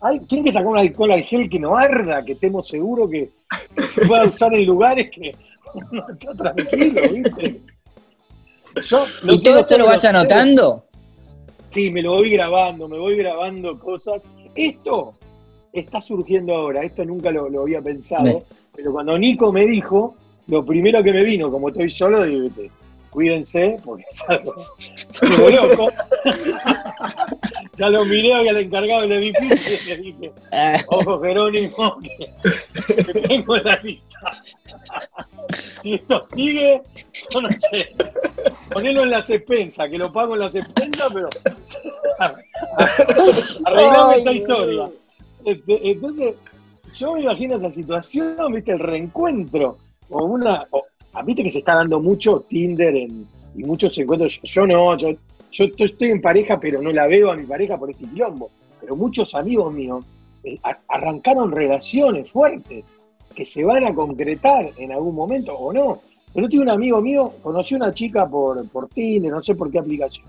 hay, 0.00 0.20
tienen 0.20 0.46
que 0.46 0.52
sacar 0.52 0.68
un 0.68 0.78
alcohol 0.78 1.12
al 1.12 1.22
gel 1.22 1.48
que 1.48 1.58
no 1.58 1.76
arda, 1.76 2.24
que 2.24 2.32
estemos 2.32 2.66
seguros 2.68 3.10
que 3.10 3.30
se 3.86 4.06
pueda 4.06 4.22
usar 4.22 4.52
en 4.54 4.66
lugares 4.66 5.10
que 5.10 5.34
uno 5.74 6.06
está 6.10 6.32
tranquilo, 6.34 7.02
¿viste? 7.10 7.60
Yo, 8.82 9.06
¿Y 9.28 9.42
todo 9.42 9.58
esto 9.60 9.78
lo 9.78 9.86
vas 9.86 10.04
anotando? 10.04 10.84
Sí, 11.68 11.90
me 11.90 12.02
lo 12.02 12.12
voy 12.12 12.30
grabando, 12.30 12.88
me 12.88 12.98
voy 12.98 13.16
grabando 13.16 13.78
cosas. 13.78 14.30
Esto 14.54 15.14
está 15.72 16.00
surgiendo 16.00 16.54
ahora, 16.54 16.82
esto 16.82 17.04
nunca 17.04 17.30
lo, 17.30 17.48
lo 17.48 17.62
había 17.62 17.80
pensado, 17.82 18.44
pero 18.74 18.92
cuando 18.92 19.18
Nico 19.18 19.52
me 19.52 19.66
dijo, 19.66 20.14
lo 20.46 20.64
primero 20.64 21.02
que 21.02 21.12
me 21.12 21.24
vino, 21.24 21.50
como 21.50 21.68
estoy 21.68 21.90
solo, 21.90 22.22
digo, 22.22 22.42
"Viste, 22.42 22.70
cuídense, 23.14 23.78
porque 23.84 24.04
salgo, 24.10 24.52
salgo 24.76 25.48
loco. 25.50 25.92
ya 27.78 27.88
lo 27.90 28.04
miré 28.06 28.34
al 28.34 28.56
encargado 28.58 29.02
del 29.02 29.12
edificio 29.12 29.94
y 29.94 29.96
le 29.96 30.02
dije, 30.18 30.32
ojo 30.88 31.20
Jerónimo, 31.22 31.98
que, 32.02 33.04
que 33.04 33.20
tengo 33.20 33.56
la 33.58 33.76
lista. 33.82 34.32
si 35.52 35.94
esto 35.94 36.22
sigue, 36.24 36.82
yo 37.30 37.40
no 37.40 37.48
sé. 37.70 37.94
Ponelo 38.72 39.02
en 39.04 39.10
las 39.10 39.30
expensas, 39.30 39.88
que 39.88 39.96
lo 39.98 40.12
pago 40.12 40.34
en 40.34 40.40
las 40.40 40.54
expensas, 40.56 41.12
pero 41.12 41.28
arreglame 43.64 44.18
esta 44.18 44.32
historia. 44.32 44.90
Este, 45.44 45.90
entonces, 45.90 46.34
yo 46.94 47.12
me 47.14 47.22
imagino 47.22 47.56
esa 47.56 47.70
situación, 47.70 48.52
viste, 48.52 48.72
el 48.72 48.80
reencuentro, 48.80 49.78
o 50.10 50.24
una, 50.24 50.66
o- 50.70 50.84
ah, 51.14 51.22
viste 51.22 51.42
que 51.42 51.50
se 51.50 51.60
está 51.60 51.74
dando 51.76 52.00
mucho 52.00 52.40
Tinder 52.48 52.94
en, 52.94 53.26
y 53.56 53.62
muchos 53.64 53.96
encuentros, 53.98 54.40
yo 54.42 54.66
no, 54.66 54.96
yo, 54.96 55.10
yo 55.50 55.64
estoy- 55.84 56.10
en 56.10 56.20
pareja, 56.20 56.58
pero 56.58 56.82
no 56.82 56.90
la 56.92 57.06
veo 57.06 57.30
a 57.30 57.36
mi 57.36 57.44
pareja 57.44 57.78
por 57.78 57.90
este 57.90 58.04
quilombo, 58.06 58.50
pero 58.80 58.96
muchos 58.96 59.34
amigos 59.34 59.72
míos 59.72 60.04
eh, 60.42 60.58
a- 60.64 60.78
arrancaron 60.88 61.52
relaciones 61.52 62.30
fuertes 62.30 62.84
que 63.34 63.44
se 63.44 63.64
van 63.64 63.84
a 63.84 63.94
concretar 63.94 64.70
en 64.76 64.92
algún 64.92 65.14
momento 65.14 65.54
o 65.56 65.72
no. 65.72 66.00
Pero 66.32 66.48
tengo 66.48 66.62
un 66.64 66.70
amigo 66.70 67.00
mío, 67.00 67.32
conocí 67.42 67.74
una 67.76 67.94
chica 67.94 68.28
por, 68.28 68.68
por 68.68 68.88
Tinder, 68.88 69.30
no 69.32 69.42
sé 69.42 69.54
por 69.54 69.70
qué 69.70 69.78
aplicación, 69.78 70.26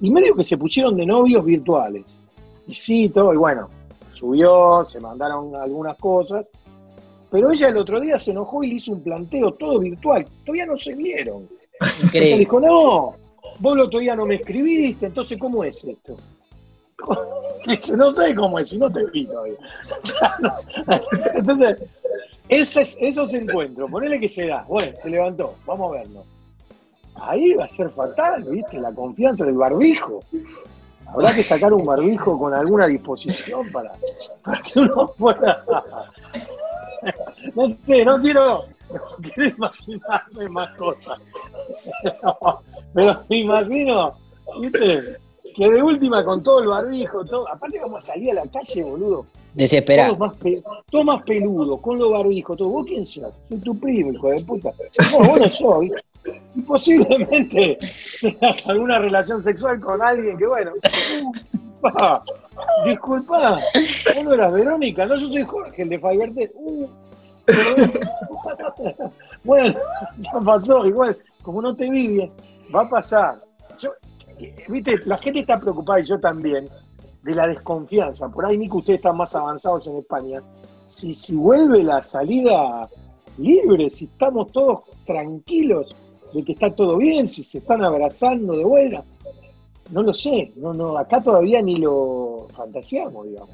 y 0.00 0.10
medio 0.10 0.34
que 0.34 0.44
se 0.44 0.56
pusieron 0.56 0.96
de 0.96 1.04
novios 1.06 1.44
virtuales. 1.44 2.16
Y 2.66 2.74
sí, 2.74 3.08
todo, 3.10 3.34
y 3.34 3.36
bueno, 3.36 3.68
subió, 4.12 4.84
se 4.84 4.98
mandaron 5.00 5.54
algunas 5.56 5.96
cosas, 5.96 6.46
pero 7.32 7.50
ella 7.50 7.68
el 7.68 7.78
otro 7.78 7.98
día 7.98 8.18
se 8.18 8.30
enojó 8.30 8.62
y 8.62 8.68
le 8.68 8.74
hizo 8.74 8.92
un 8.92 9.02
planteo 9.02 9.52
todo 9.54 9.78
virtual. 9.78 10.26
Todavía 10.44 10.66
no 10.66 10.76
se 10.76 10.92
vieron. 10.92 11.48
Increíble. 12.02 12.40
dijo, 12.40 12.60
no, 12.60 13.16
vos 13.58 13.76
el 13.76 13.84
otro 13.84 14.00
día 14.00 14.14
no 14.14 14.26
me 14.26 14.34
escribiste, 14.34 15.06
entonces 15.06 15.38
¿cómo 15.38 15.64
es 15.64 15.82
esto? 15.82 16.18
Dice, 17.66 17.96
no 17.96 18.12
sé 18.12 18.34
cómo 18.34 18.58
es, 18.58 18.68
si 18.68 18.78
no 18.78 18.92
te 18.92 19.06
vi 19.06 19.24
todavía. 19.24 19.56
Entonces, 21.34 21.88
esos, 22.50 22.98
esos 23.00 23.32
encuentros, 23.32 23.90
ponele 23.90 24.20
que 24.20 24.28
se 24.28 24.48
da, 24.48 24.64
bueno, 24.68 24.92
se 25.00 25.08
levantó, 25.08 25.54
vamos 25.64 25.90
a 25.90 26.00
verlo. 26.00 26.24
Ahí 27.14 27.54
va 27.54 27.64
a 27.64 27.68
ser 27.68 27.88
fatal, 27.90 28.44
¿viste? 28.44 28.78
La 28.78 28.92
confianza 28.92 29.46
del 29.46 29.54
barbijo. 29.54 30.22
Habrá 31.06 31.34
que 31.34 31.42
sacar 31.42 31.72
un 31.72 31.82
barbijo 31.82 32.38
con 32.38 32.52
alguna 32.52 32.86
disposición 32.86 33.70
para, 33.72 33.92
para 34.42 34.60
que 34.60 34.80
uno 34.80 35.12
pueda. 35.16 35.64
No 37.54 37.68
sé, 37.68 38.04
no 38.04 38.20
quiero, 38.20 38.64
no 38.92 39.00
quiero 39.34 39.48
imaginarme 39.56 40.48
más 40.48 40.68
cosas. 40.76 41.18
Pero 42.94 43.20
me 43.28 43.38
imagino, 43.38 44.12
¿viste? 44.60 45.16
Que 45.54 45.70
de 45.70 45.82
última 45.82 46.24
con 46.24 46.42
todo 46.42 46.60
el 46.60 46.68
barbijo, 46.68 47.24
todo. 47.24 47.48
Aparte, 47.48 47.78
vamos 47.80 48.02
a 48.04 48.06
salir 48.12 48.30
a 48.30 48.34
la 48.44 48.46
calle, 48.50 48.82
boludo. 48.82 49.26
Desesperado. 49.54 50.16
Todos 50.16 50.30
más, 50.30 50.38
pe- 50.38 50.62
todos 50.90 51.04
más 51.04 51.22
peludos, 51.24 51.80
con 51.80 51.98
los 51.98 52.10
barbijos, 52.10 52.56
todo. 52.56 52.68
¿Vos 52.68 52.86
quién 52.86 53.04
sos? 53.06 53.32
Soy 53.48 53.58
tu 53.58 53.78
primo, 53.78 54.12
hijo 54.12 54.30
de 54.30 54.42
puta. 54.44 54.72
No, 55.12 55.18
vos 55.18 55.40
no 55.40 55.48
sos. 55.48 55.84
Y 56.54 56.60
posiblemente 56.62 57.78
tengas 58.20 58.66
alguna 58.68 58.98
relación 58.98 59.42
sexual 59.42 59.78
con 59.80 60.00
alguien 60.00 60.38
que, 60.38 60.46
bueno, 60.46 60.72
uh, 61.82 61.92
pa, 61.92 62.24
disculpa, 62.84 63.58
vos 64.14 64.24
no 64.24 64.34
eras 64.34 64.52
Verónica, 64.52 65.06
no, 65.06 65.16
yo 65.16 65.28
soy 65.28 65.42
Jorge, 65.42 65.82
el 65.82 65.88
de 65.88 65.98
Fivertel. 65.98 66.50
Uh, 66.54 66.88
bueno, 69.44 69.74
ya 70.18 70.40
pasó, 70.44 70.86
igual, 70.86 71.16
como 71.42 71.62
no 71.62 71.74
te 71.74 71.90
vi 71.90 72.06
bien, 72.06 72.32
va 72.74 72.82
a 72.82 72.88
pasar. 72.88 73.36
Yo, 73.78 73.90
viste, 74.68 74.94
la 75.06 75.18
gente 75.18 75.40
está 75.40 75.58
preocupada 75.58 76.00
y 76.00 76.04
yo 76.04 76.20
también 76.20 76.68
de 77.22 77.34
la 77.34 77.46
desconfianza. 77.46 78.28
Por 78.28 78.46
ahí, 78.46 78.58
Nico, 78.58 78.78
ustedes 78.78 78.98
están 78.98 79.16
más 79.16 79.34
avanzados 79.34 79.86
en 79.86 79.98
España. 79.98 80.42
Si, 80.86 81.14
si 81.14 81.34
vuelve 81.34 81.82
la 81.82 82.02
salida 82.02 82.88
libre, 83.38 83.88
si 83.90 84.06
estamos 84.06 84.52
todos 84.52 84.82
tranquilos 85.06 85.94
de 86.34 86.44
que 86.44 86.52
está 86.52 86.74
todo 86.74 86.96
bien, 86.96 87.28
si 87.28 87.42
se 87.42 87.58
están 87.58 87.82
abrazando 87.84 88.56
de 88.56 88.64
vuelta, 88.64 89.04
no 89.90 90.02
lo 90.02 90.14
sé. 90.14 90.52
No, 90.56 90.72
no, 90.72 90.96
acá 90.96 91.22
todavía 91.22 91.60
ni 91.62 91.76
lo 91.76 92.48
fantaseamos, 92.54 93.26
digamos. 93.28 93.50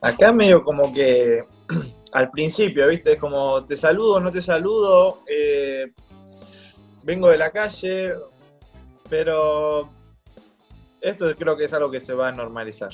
Acá 0.00 0.32
medio 0.32 0.64
como 0.64 0.92
que 0.92 1.44
al 2.12 2.30
principio, 2.30 2.88
¿viste? 2.88 3.12
Es 3.12 3.18
como 3.18 3.64
te 3.64 3.76
saludo, 3.76 4.20
no 4.20 4.30
te 4.32 4.42
saludo, 4.42 5.20
eh, 5.26 5.92
vengo 7.02 7.28
de 7.28 7.38
la 7.38 7.50
calle, 7.50 8.14
pero 9.08 9.88
eso 11.00 11.34
creo 11.36 11.56
que 11.56 11.64
es 11.64 11.72
algo 11.72 11.90
que 11.90 12.00
se 12.00 12.14
va 12.14 12.28
a 12.28 12.32
normalizar. 12.32 12.92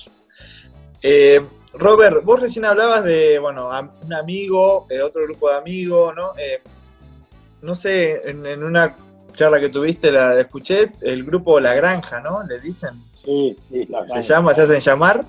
Eh, 1.02 1.44
Robert, 1.74 2.24
vos 2.24 2.40
recién 2.40 2.64
hablabas 2.64 3.04
de, 3.04 3.38
bueno, 3.38 3.70
un 4.02 4.14
amigo, 4.14 4.86
eh, 4.90 5.02
otro 5.02 5.22
grupo 5.24 5.50
de 5.50 5.56
amigos, 5.56 6.14
¿no? 6.16 6.32
No 7.60 7.74
sé, 7.74 8.20
en 8.24 8.62
una 8.62 8.94
charla 9.38 9.60
que 9.60 9.68
tuviste, 9.68 10.10
la 10.10 10.38
escuché, 10.40 10.90
el 11.00 11.22
grupo 11.24 11.60
La 11.60 11.72
Granja, 11.74 12.20
¿no? 12.20 12.42
Le 12.42 12.58
dicen, 12.58 12.90
Sí, 13.24 13.56
sí, 13.70 13.86
la 13.86 14.00
se 14.00 14.12
granja. 14.14 14.20
llama, 14.28 14.54
se 14.54 14.62
hacen 14.62 14.80
llamar. 14.80 15.24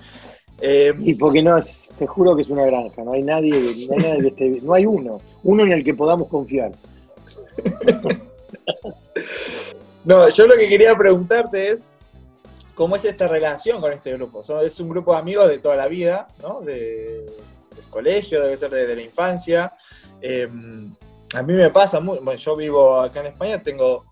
Eh, 0.62 0.94
Y 1.00 1.14
porque 1.14 1.42
no 1.44 1.58
es, 1.58 1.94
te 2.00 2.08
juro 2.08 2.36
que 2.36 2.42
es 2.42 2.50
una 2.50 2.66
granja, 2.66 3.04
no 3.04 3.14
hay 3.14 3.22
nadie, 3.22 3.52
no 3.52 3.94
hay, 3.96 4.04
nadie 4.04 4.22
que 4.22 4.28
esté- 4.30 4.62
no 4.64 4.74
hay 4.74 4.86
uno, 4.88 5.22
uno 5.44 5.64
en 5.64 5.72
el 5.74 5.84
que 5.84 5.94
podamos 5.94 6.28
confiar. 6.28 6.72
No, 10.04 10.28
yo 10.30 10.48
lo 10.48 10.56
que 10.56 10.68
quería 10.68 10.96
preguntarte 10.98 11.70
es, 11.70 11.86
¿cómo 12.74 12.96
es 12.96 13.06
esta 13.06 13.28
relación 13.28 13.80
con 13.80 13.94
este 13.94 14.14
grupo? 14.14 14.44
Son- 14.44 14.66
es 14.66 14.80
un 14.80 14.90
grupo 14.90 15.14
de 15.14 15.20
amigos 15.20 15.48
de 15.48 15.60
toda 15.60 15.76
la 15.76 15.88
vida, 15.88 16.28
¿no? 16.42 16.62
De- 16.62 17.26
del 17.76 17.86
colegio, 17.90 18.42
debe 18.42 18.58
ser 18.58 18.72
desde 18.72 18.96
la 18.96 19.02
infancia. 19.04 19.74
Eh, 20.22 20.50
a 21.36 21.44
mí 21.44 21.54
me 21.54 21.70
pasa, 21.70 22.00
muy, 22.00 22.20
bueno, 22.20 22.40
yo 22.40 22.56
vivo 22.56 23.00
acá 23.00 23.20
en 23.22 23.28
España, 23.28 23.62
tengo 23.62 24.06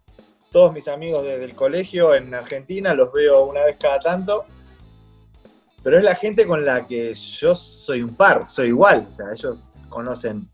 todos 0.51 0.71
mis 0.73 0.87
amigos 0.87 1.23
desde 1.23 1.43
el 1.45 1.55
colegio 1.55 2.13
en 2.15 2.33
Argentina, 2.33 2.93
los 2.93 3.11
veo 3.11 3.45
una 3.45 3.63
vez 3.65 3.77
cada 3.79 3.99
tanto, 3.99 4.45
pero 5.83 5.97
es 5.97 6.03
la 6.03 6.15
gente 6.15 6.45
con 6.45 6.65
la 6.65 6.85
que 6.87 7.13
yo 7.15 7.55
soy 7.55 8.01
un 8.01 8.15
par, 8.15 8.49
soy 8.49 8.67
igual, 8.69 9.07
o 9.09 9.11
sea, 9.11 9.25
ellos 9.33 9.63
conocen 9.89 10.47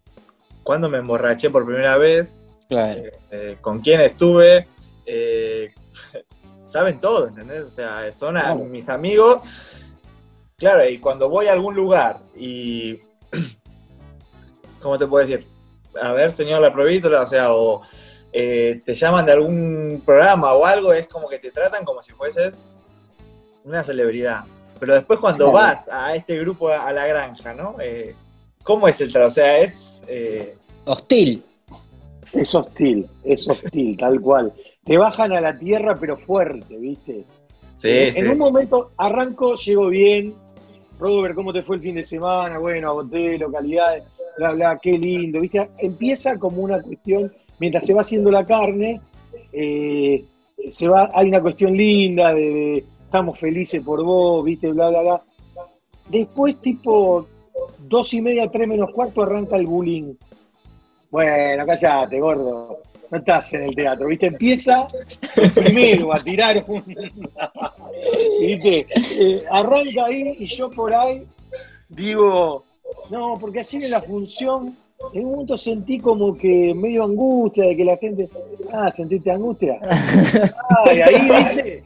cuándo 0.63 0.89
me 0.89 0.97
emborraché 0.99 1.49
por 1.49 1.65
primera 1.65 1.97
vez, 1.97 2.43
Claro. 2.69 3.01
eh, 3.31 3.57
con 3.61 3.79
quién 3.81 4.01
estuve, 4.01 4.67
eh, 5.05 5.73
saben 6.69 6.99
todo, 6.99 7.27
¿entendés? 7.27 7.61
O 7.63 7.71
sea, 7.71 8.11
son 8.13 8.37
a- 8.37 8.41
Claro. 8.41 8.59
mis 8.65 8.89
amigos. 8.89 9.39
Claro, 10.57 10.87
y 10.87 10.97
cuando 10.99 11.29
voy 11.29 11.47
a 11.47 11.51
algún 11.53 11.75
lugar 11.75 12.19
y. 12.35 12.99
¿Cómo 14.81 14.97
te 14.97 15.05
puedo 15.07 15.25
decir? 15.25 15.45
A 16.01 16.11
ver, 16.13 16.31
señor 16.31 16.61
la 16.61 16.73
provítola, 16.73 17.21
o 17.21 17.27
sea, 17.27 17.53
o 17.53 17.81
eh, 18.31 18.81
te 18.85 18.93
llaman 18.95 19.25
de 19.25 19.31
algún 19.33 20.01
programa 20.05 20.53
o 20.53 20.65
algo, 20.65 20.91
es 20.93 21.07
como 21.07 21.27
que 21.29 21.39
te 21.39 21.51
tratan 21.51 21.85
como 21.85 22.01
si 22.01 22.11
fueses 22.13 22.63
una 23.63 23.83
celebridad. 23.83 24.43
Pero 24.79 24.95
después 24.95 25.19
cuando 25.19 25.51
Claro. 25.51 25.67
vas 25.67 25.87
a 25.91 26.15
este 26.15 26.37
grupo, 26.39 26.67
a 26.69 26.91
la 26.91 27.05
granja, 27.07 27.53
¿no? 27.53 27.75
Eh, 27.79 28.15
¿Cómo 28.63 28.87
es 28.87 28.99
el 29.01 29.11
trato? 29.11 29.27
O 29.27 29.31
sea, 29.31 29.57
es. 29.59 30.01
eh, 30.07 30.55
Hostil. 30.85 31.43
Es 32.33 32.55
hostil, 32.55 33.07
es 33.23 33.47
hostil, 33.47 33.95
tal 33.99 34.19
cual. 34.19 34.51
Te 34.83 34.97
bajan 34.97 35.31
a 35.33 35.39
la 35.39 35.57
tierra, 35.57 35.95
pero 35.99 36.17
fuerte, 36.17 36.75
¿viste? 36.77 37.23
sí, 37.77 37.89
en 37.89 38.13
sí. 38.15 38.21
un 38.23 38.37
momento 38.39 38.91
arranco, 38.97 39.53
llego 39.55 39.87
bien. 39.87 40.33
Robert, 40.99 41.35
¿cómo 41.35 41.53
te 41.53 41.61
fue 41.63 41.75
el 41.77 41.81
fin 41.81 41.95
de 41.95 42.03
semana? 42.03 42.57
Bueno, 42.57 42.89
agoté 42.89 43.37
localidades, 43.37 44.03
bla, 44.37 44.51
bla, 44.51 44.79
qué 44.81 44.97
lindo, 44.97 45.39
¿viste? 45.41 45.69
Empieza 45.77 46.37
como 46.37 46.61
una 46.61 46.81
cuestión, 46.81 47.31
mientras 47.59 47.85
se 47.85 47.93
va 47.93 48.01
haciendo 48.01 48.31
la 48.31 48.45
carne, 48.45 49.01
eh, 49.51 50.23
se 50.69 50.87
va, 50.87 51.09
hay 51.13 51.27
una 51.27 51.41
cuestión 51.41 51.75
linda 51.75 52.33
de, 52.33 52.85
estamos 53.05 53.39
felices 53.39 53.81
por 53.81 54.03
vos, 54.03 54.43
¿viste? 54.43 54.71
Bla, 54.71 54.89
bla, 54.89 55.01
bla. 55.01 55.21
Después, 56.09 56.57
tipo, 56.57 57.27
dos 57.79 58.13
y 58.13 58.21
media, 58.21 58.49
tres 58.49 58.67
menos 58.67 58.91
cuarto, 58.91 59.23
arranca 59.23 59.55
el 59.55 59.65
bullying. 59.65 60.13
Bueno, 61.11 61.65
cállate, 61.65 62.19
gordo. 62.19 62.79
No 63.11 63.19
estás 63.19 63.53
en 63.53 63.63
el 63.63 63.75
teatro, 63.75 64.07
¿viste? 64.07 64.25
Empieza 64.25 64.87
primero 65.53 66.11
a 66.11 66.19
tirar 66.19 66.63
un. 66.67 66.83
¿Viste? 68.41 68.87
Eh, 69.21 69.43
arranca 69.51 70.05
ahí 70.05 70.35
y 70.39 70.47
yo 70.47 70.71
por 70.71 70.91
ahí 70.91 71.23
digo, 71.95 72.65
no, 73.09 73.37
porque 73.39 73.61
así 73.61 73.77
en 73.77 73.91
la 73.91 74.01
función, 74.01 74.75
en 75.13 75.25
un 75.25 75.31
momento 75.31 75.57
sentí 75.57 75.99
como 75.99 76.37
que 76.37 76.73
medio 76.73 77.03
angustia 77.03 77.65
de 77.65 77.75
que 77.75 77.85
la 77.85 77.97
gente. 77.97 78.29
Ah, 78.71 78.89
¿sentiste 78.89 79.31
angustia? 79.31 79.79
Ah, 80.69 80.93
y 80.93 81.01
ahí, 81.01 81.29
¿viste? 81.29 81.83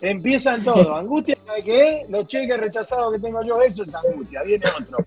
Empiezan 0.00 0.62
todo. 0.62 0.94
Angustia, 0.94 1.36
¿sabes 1.44 1.64
qué? 1.64 2.06
Los 2.08 2.28
cheques 2.28 2.58
rechazados 2.58 3.12
que 3.12 3.18
tengo 3.18 3.42
yo, 3.42 3.60
eso 3.60 3.82
es 3.82 3.92
angustia. 3.92 4.42
Viene 4.42 4.64
otro. 4.66 4.98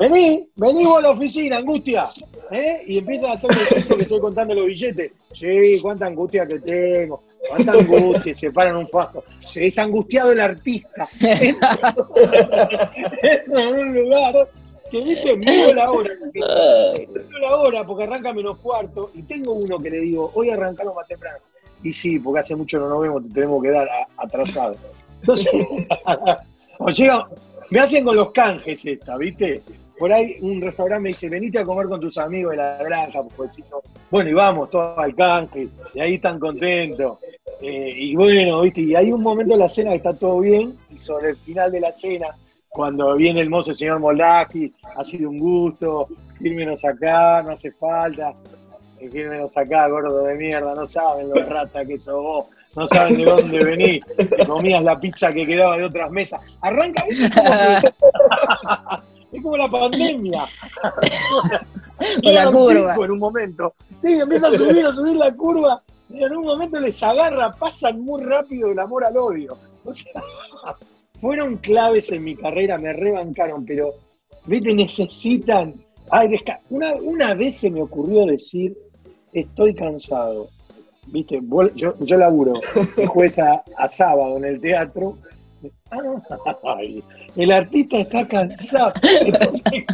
Vení, 0.00 0.48
vení 0.56 0.84
vos 0.84 0.98
a 0.98 1.02
la 1.02 1.10
oficina, 1.10 1.58
angustia. 1.58 2.04
¿Eh? 2.50 2.82
Y 2.86 2.98
empiezan 2.98 3.30
a 3.30 3.34
hacer 3.34 3.50
el 3.50 3.58
gesto 3.58 3.96
que 3.96 4.02
estoy 4.02 4.20
contando 4.20 4.54
los 4.54 4.66
billetes. 4.66 5.12
Sí, 5.32 5.78
cuánta 5.82 6.06
angustia 6.06 6.46
que 6.46 6.60
tengo. 6.60 7.22
Cuánta 7.50 7.72
angustia. 7.72 8.32
Se 8.32 8.50
paran 8.50 8.76
un 8.76 8.88
fajo. 8.88 9.22
Se 9.38 9.66
está 9.66 9.82
angustiado 9.82 10.32
el 10.32 10.40
artista. 10.40 11.06
en 13.20 13.58
un 13.58 13.94
lugar 13.94 14.48
que 14.90 15.00
viste, 15.02 15.36
miro 15.36 15.74
la 15.74 15.90
hora. 15.90 16.10
Miro 16.32 17.38
la 17.40 17.56
hora 17.56 17.84
porque 17.84 18.04
arranca 18.04 18.32
menos 18.32 18.58
cuarto. 18.58 19.10
Y 19.14 19.22
tengo 19.22 19.54
uno 19.54 19.78
que 19.78 19.90
le 19.90 20.00
digo, 20.00 20.30
hoy 20.34 20.50
arrancamos 20.50 20.94
más 20.94 21.06
temprano. 21.06 21.38
Y 21.82 21.92
sí, 21.92 22.18
porque 22.18 22.40
hace 22.40 22.56
mucho 22.56 22.78
no 22.78 22.88
nos 22.88 23.00
vemos, 23.00 23.22
te 23.24 23.34
tenemos 23.34 23.62
que 23.62 23.70
dar 23.70 23.88
atrasado. 24.16 24.76
Entonces, 25.20 25.52
o 26.78 26.90
llega, 26.90 27.28
me 27.70 27.80
hacen 27.80 28.04
con 28.04 28.16
los 28.16 28.32
canjes 28.32 28.84
esta, 28.84 29.16
¿viste? 29.16 29.62
Por 29.98 30.12
ahí 30.12 30.36
un 30.40 30.60
restaurante 30.60 31.02
me 31.02 31.08
dice, 31.08 31.28
venite 31.28 31.58
a 31.58 31.64
comer 31.64 31.88
con 31.88 32.00
tus 32.00 32.18
amigos 32.18 32.52
de 32.52 32.58
la 32.58 32.76
granja, 32.78 33.20
pues 33.36 33.56
decís, 33.56 33.70
bueno, 34.10 34.30
y 34.30 34.32
vamos, 34.32 34.70
todos 34.70 34.96
al 34.96 35.14
canje, 35.14 35.68
y 35.94 36.00
ahí 36.00 36.14
están 36.14 36.38
contentos. 36.38 37.18
Eh, 37.60 37.92
y 37.96 38.14
bueno, 38.14 38.60
¿viste? 38.60 38.82
Y 38.82 38.94
hay 38.94 39.10
un 39.10 39.22
momento 39.22 39.54
en 39.54 39.60
la 39.60 39.68
cena 39.68 39.90
que 39.90 39.96
está 39.96 40.14
todo 40.14 40.40
bien, 40.40 40.76
y 40.90 40.98
sobre 40.98 41.30
el 41.30 41.36
final 41.36 41.72
de 41.72 41.80
la 41.80 41.92
cena, 41.92 42.28
cuando 42.68 43.14
viene 43.16 43.40
el 43.40 43.50
mozo, 43.50 43.70
el 43.70 43.76
señor 43.76 43.98
Molaki, 44.00 44.72
ha 44.96 45.02
sido 45.04 45.30
un 45.30 45.38
gusto, 45.38 46.08
fírmenos 46.38 46.84
acá, 46.84 47.42
no 47.42 47.52
hace 47.52 47.72
falta, 47.72 48.34
fírmenos 48.98 49.56
acá, 49.56 49.88
gordo 49.88 50.24
de 50.24 50.34
mierda, 50.34 50.74
no 50.74 50.86
saben 50.86 51.28
los 51.30 51.46
ratas 51.48 51.86
que 51.86 51.96
sos 51.96 52.22
vos, 52.22 52.46
no 52.76 52.86
saben 52.86 53.16
de 53.16 53.24
dónde 53.24 53.64
venís, 53.64 54.04
te 54.16 54.46
comías 54.46 54.82
la 54.82 54.98
pizza 55.00 55.32
que 55.32 55.46
quedaba 55.46 55.76
de 55.76 55.84
otras 55.84 56.10
mesas. 56.10 56.40
Arranca, 56.60 57.04
es 57.08 57.30
como, 57.34 57.50
que- 57.80 57.94
es 59.36 59.42
como 59.42 59.56
la 59.56 59.68
pandemia. 59.70 60.42
Con 62.22 62.32
la 62.32 62.46
curva. 62.52 62.94
En 62.94 63.10
un 63.10 63.18
momento. 63.18 63.74
Sí, 63.96 64.12
empieza 64.12 64.46
a 64.46 64.52
subir, 64.52 64.86
a 64.86 64.92
subir 64.92 65.16
la 65.16 65.34
curva, 65.34 65.82
y 66.08 66.22
en 66.22 66.36
un 66.36 66.44
momento 66.44 66.78
les 66.78 67.02
agarra, 67.02 67.50
pasan 67.52 68.00
muy 68.00 68.22
rápido 68.22 68.68
del 68.68 68.78
amor 68.78 69.04
al 69.04 69.16
odio. 69.16 69.58
O 69.84 69.92
sea, 69.92 70.22
fueron 71.20 71.56
claves 71.56 72.10
en 72.12 72.24
mi 72.24 72.36
carrera, 72.36 72.78
me 72.78 72.92
rebancaron, 72.92 73.64
pero, 73.64 73.94
viste, 74.46 74.74
necesitan. 74.74 75.74
Una, 76.70 76.94
una 76.94 77.34
vez 77.34 77.56
se 77.56 77.70
me 77.70 77.82
ocurrió 77.82 78.24
decir, 78.26 78.76
estoy 79.32 79.74
cansado. 79.74 80.48
Viste, 81.06 81.40
yo, 81.74 81.94
yo 82.00 82.16
laburo 82.18 82.54
de 82.96 83.06
jueves 83.06 83.38
a, 83.38 83.62
a 83.76 83.88
sábado 83.88 84.36
en 84.38 84.44
el 84.44 84.60
teatro. 84.60 85.16
Ay, 86.64 87.02
el 87.36 87.52
artista 87.52 87.98
está 87.98 88.26
cansado. 88.26 88.92
Entonces, 89.20 89.84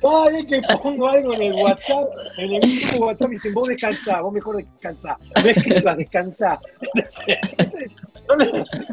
cada 0.00 0.30
vez 0.30 0.46
que 0.46 0.60
pongo 0.82 1.08
algo 1.08 1.34
en 1.34 1.42
el 1.42 1.52
WhatsApp, 1.54 2.04
en 2.38 2.54
el 2.54 2.60
de 2.60 2.98
WhatsApp, 2.98 3.28
me 3.28 3.34
dicen, 3.34 3.54
vos 3.54 3.68
descansá, 3.68 4.20
vos 4.20 4.32
mejor 4.32 4.56
descansá. 4.56 5.16
No 5.42 5.50
escribas, 5.50 5.96
descansá. 5.96 6.60
Entonces, 6.94 7.38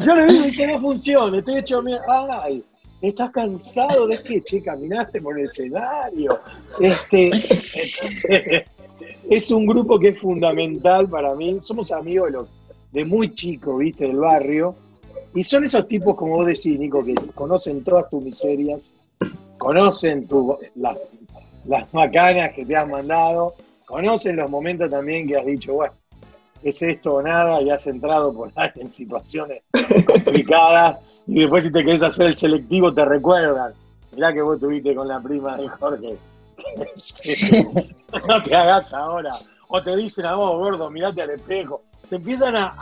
yo 0.06 0.16
le- 0.16 0.26
yo 0.30 0.44
dice, 0.44 0.68
no 0.68 0.80
funciona, 0.80 1.38
estoy 1.38 1.58
hecho 1.58 1.82
mierda. 1.82 2.44
Ay, 2.44 2.64
¿estás 3.02 3.30
cansado 3.32 4.08
de 4.08 4.22
qué? 4.22 4.42
Che, 4.42 4.62
caminaste 4.62 5.22
por 5.22 5.40
el 5.40 5.46
escenario. 5.46 6.40
Este, 6.80 7.30
es 9.30 9.52
un 9.52 9.66
grupo 9.66 10.00
que 10.00 10.10
es 10.10 10.20
fundamental 10.20 11.08
para 11.08 11.34
mí. 11.36 11.60
Somos 11.60 11.92
amigos 11.92 12.48
de, 12.92 13.06
muy 13.06 13.34
chicos, 13.34 13.78
viste, 13.80 14.08
del 14.08 14.18
barrio. 14.18 14.76
Y 15.34 15.44
son 15.44 15.64
esos 15.64 15.88
tipos, 15.88 16.16
como 16.16 16.36
vos 16.36 16.46
decís, 16.46 16.78
Nico, 16.78 17.04
que 17.04 17.16
conocen 17.34 17.84
todas 17.84 18.10
tus 18.10 18.22
miserias, 18.24 18.92
conocen 19.58 20.28
tu, 20.28 20.58
las, 20.76 20.98
macanas 21.94 22.54
que 22.54 22.66
te 22.66 22.76
han 22.76 22.90
mandado, 22.90 23.56
conocen 23.86 24.36
los 24.36 24.50
momentos 24.50 24.90
también 24.90 25.28
que 25.28 25.38
has 25.38 25.46
dicho, 25.46 25.74
bueno, 25.74 25.94
es 26.64 26.82
esto 26.82 27.16
o 27.16 27.22
nada, 27.22 27.62
y 27.62 27.70
has 27.70 27.88
entrado 27.88 28.34
por 28.34 28.52
ahí 28.56 28.70
en 28.76 28.92
situaciones 28.92 29.64
complicadas, 30.06 31.00
y 31.28 31.40
después 31.40 31.64
si 31.64 31.72
te 31.72 31.84
querés 31.84 32.04
hacer 32.04 32.28
el 32.28 32.36
selectivo 32.36 32.94
te 32.94 33.06
recuerdan. 33.06 33.74
Mirá 34.14 34.34
que 34.34 34.42
vos 34.42 34.60
tuviste 34.60 34.94
con 34.94 35.08
la 35.08 35.22
prima 35.22 35.58
de 35.58 35.70
Jorge. 35.70 36.18
no 38.28 38.44
te 38.44 38.56
hagas 38.56 38.94
ahora. 38.94 39.32
O 39.70 39.82
te 39.82 39.96
dicen 39.96 40.26
a 40.26 40.36
vos, 40.36 40.58
gordo, 40.58 40.90
mirate 40.90 41.22
al 41.22 41.30
espejo. 41.32 41.82
Te 42.10 42.18
empiezan 42.18 42.58
a, 42.58 42.76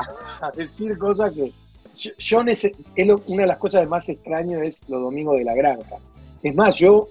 decir 0.55 0.97
cosas 0.97 1.35
que 1.35 1.51
yo, 1.93 2.11
yo 2.17 2.41
es 2.41 2.93
una 2.95 3.41
de 3.43 3.47
las 3.47 3.59
cosas 3.59 3.87
más 3.87 4.09
extrañas 4.09 4.61
es 4.63 4.81
los 4.89 5.01
domingos 5.01 5.37
de 5.37 5.43
la 5.43 5.53
granja. 5.53 5.97
Es 6.41 6.55
más, 6.55 6.75
yo 6.77 7.07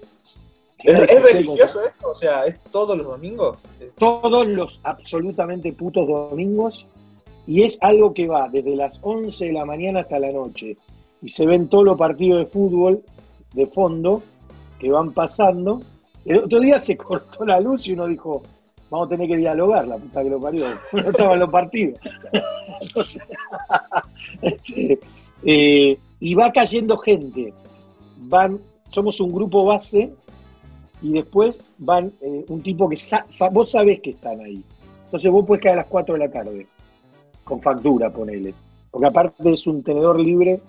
¿Es, 0.83 0.99
es 0.99 1.33
religioso 1.33 1.81
esto? 1.81 2.09
O 2.09 2.15
sea, 2.15 2.45
¿es 2.45 2.57
todos 2.71 2.97
los 2.97 3.07
domingos? 3.07 3.57
todos 3.97 4.47
los 4.47 4.79
absolutamente 4.83 5.73
putos 5.73 6.07
domingos 6.07 6.85
y 7.45 7.63
es 7.63 7.77
algo 7.81 8.13
que 8.13 8.27
va 8.27 8.47
desde 8.47 8.75
las 8.75 8.99
11 9.01 9.45
de 9.45 9.53
la 9.53 9.65
mañana 9.65 10.01
hasta 10.01 10.19
la 10.19 10.31
noche 10.31 10.77
y 11.21 11.29
se 11.29 11.45
ven 11.45 11.67
todos 11.67 11.83
los 11.83 11.97
partidos 11.97 12.39
de 12.39 12.45
fútbol 12.45 13.03
de 13.53 13.67
fondo 13.67 14.23
que 14.79 14.89
van 14.89 15.11
pasando. 15.11 15.81
El 16.25 16.39
otro 16.39 16.59
día 16.59 16.79
se 16.79 16.95
cortó 16.97 17.45
la 17.45 17.59
luz 17.59 17.87
y 17.87 17.93
uno 17.93 18.07
dijo, 18.07 18.43
vamos 18.89 19.07
a 19.07 19.09
tener 19.09 19.27
que 19.27 19.37
dialogar, 19.37 19.87
la 19.87 19.97
puta 19.97 20.23
que 20.23 20.29
lo 20.29 20.39
parió. 20.39 20.65
No 20.93 21.09
estaban 21.09 21.39
los 21.39 21.49
partidos. 21.49 21.99
Entonces, 22.81 23.23
este, 24.41 24.99
eh, 25.43 25.97
y 26.19 26.33
va 26.35 26.51
cayendo 26.51 26.97
gente. 26.97 27.53
Van, 28.17 28.59
somos 28.87 29.19
un 29.19 29.31
grupo 29.31 29.65
base 29.65 30.13
y 31.01 31.13
después 31.13 31.61
van 31.77 32.11
eh, 32.21 32.45
un 32.49 32.61
tipo 32.61 32.89
que 32.89 32.97
sa- 32.97 33.25
vos 33.51 33.71
sabés 33.71 34.01
que 34.01 34.11
están 34.11 34.39
ahí. 34.41 34.63
Entonces 35.05 35.31
vos 35.31 35.45
puedes 35.45 35.63
caer 35.63 35.73
a 35.73 35.81
las 35.81 35.87
4 35.87 36.13
de 36.15 36.19
la 36.19 36.31
tarde, 36.31 36.67
con 37.43 37.61
factura, 37.61 38.11
ponele. 38.11 38.53
Porque 38.91 39.07
aparte 39.07 39.51
es 39.53 39.65
un 39.67 39.81
tenedor 39.83 40.19
libre, 40.19 40.59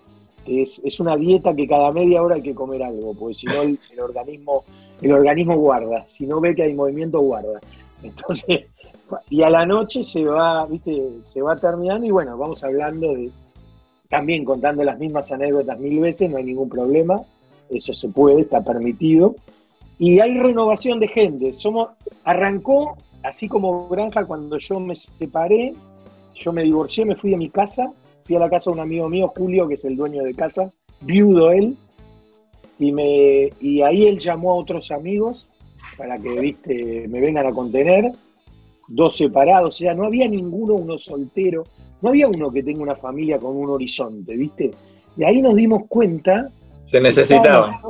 es, 0.46 0.80
es 0.84 1.00
una 1.00 1.16
dieta 1.16 1.54
que 1.54 1.66
cada 1.66 1.90
media 1.92 2.22
hora 2.22 2.36
hay 2.36 2.42
que 2.42 2.54
comer 2.54 2.82
algo, 2.82 3.14
porque 3.14 3.34
si 3.34 3.46
no 3.48 3.62
el, 3.62 3.78
el 3.92 4.00
organismo, 4.00 4.64
el 5.02 5.12
organismo 5.12 5.56
guarda, 5.56 6.06
si 6.06 6.26
no 6.26 6.40
ve 6.40 6.54
que 6.54 6.62
hay 6.62 6.74
movimiento, 6.74 7.20
guarda. 7.20 7.60
Entonces, 8.02 8.66
y 9.28 9.42
a 9.42 9.50
la 9.50 9.66
noche 9.66 10.02
se 10.02 10.24
va, 10.24 10.64
viste, 10.66 11.20
se 11.22 11.42
va 11.42 11.56
terminando 11.56 12.06
y 12.06 12.10
bueno, 12.10 12.38
vamos 12.38 12.62
hablando 12.62 13.12
de, 13.14 13.30
también 14.08 14.44
contando 14.44 14.82
las 14.84 14.98
mismas 14.98 15.30
anécdotas 15.32 15.78
mil 15.78 15.98
veces, 16.00 16.30
no 16.30 16.36
hay 16.36 16.44
ningún 16.44 16.68
problema, 16.68 17.20
eso 17.68 17.92
se 17.92 18.08
puede, 18.08 18.40
está 18.40 18.62
permitido. 18.62 19.34
Y 20.00 20.18
hay 20.18 20.34
renovación 20.38 20.98
de 20.98 21.08
gente. 21.08 21.52
Somos, 21.52 21.90
arrancó 22.24 22.96
así 23.22 23.48
como 23.48 23.86
Granja 23.86 24.24
cuando 24.24 24.56
yo 24.56 24.80
me 24.80 24.96
separé, 24.96 25.74
yo 26.34 26.52
me 26.54 26.62
divorcié, 26.62 27.04
me 27.04 27.14
fui 27.14 27.32
de 27.32 27.36
mi 27.36 27.50
casa, 27.50 27.92
fui 28.24 28.34
a 28.34 28.38
la 28.38 28.48
casa 28.48 28.70
de 28.70 28.74
un 28.76 28.80
amigo 28.80 29.10
mío, 29.10 29.30
Julio, 29.36 29.68
que 29.68 29.74
es 29.74 29.84
el 29.84 29.96
dueño 29.96 30.22
de 30.22 30.34
casa, 30.34 30.72
viudo 31.02 31.52
él, 31.52 31.76
y, 32.78 32.92
me, 32.92 33.50
y 33.60 33.82
ahí 33.82 34.06
él 34.06 34.18
llamó 34.18 34.52
a 34.52 34.54
otros 34.54 34.90
amigos 34.90 35.50
para 35.98 36.18
que, 36.18 36.40
viste, 36.40 37.06
me 37.08 37.20
vengan 37.20 37.46
a 37.46 37.52
contener, 37.52 38.10
dos 38.88 39.18
separados, 39.18 39.74
o 39.74 39.78
sea, 39.78 39.92
no 39.92 40.06
había 40.06 40.26
ninguno, 40.26 40.76
uno 40.76 40.96
soltero, 40.96 41.64
no 42.00 42.08
había 42.08 42.26
uno 42.26 42.50
que 42.50 42.62
tenga 42.62 42.82
una 42.82 42.96
familia 42.96 43.38
con 43.38 43.54
un 43.54 43.68
horizonte, 43.68 44.34
viste. 44.34 44.70
Y 45.14 45.24
ahí 45.24 45.42
nos 45.42 45.54
dimos 45.56 45.82
cuenta 45.88 46.50
Se 46.86 47.02
necesitaban. 47.02 47.80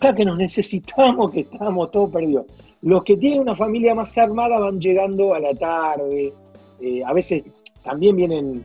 Que 0.00 0.24
nos 0.24 0.38
necesitamos, 0.38 1.30
que 1.32 1.40
estábamos 1.40 1.90
todos 1.90 2.10
perdidos. 2.10 2.46
Los 2.82 3.02
que 3.04 3.16
tienen 3.16 3.40
una 3.40 3.56
familia 3.56 3.94
más 3.94 4.16
armada 4.16 4.58
van 4.58 4.80
llegando 4.80 5.34
a 5.34 5.40
la 5.40 5.52
tarde. 5.54 6.32
eh, 6.80 7.02
a 7.04 7.12
veces 7.12 7.42
también 7.82 8.14
vienen 8.14 8.64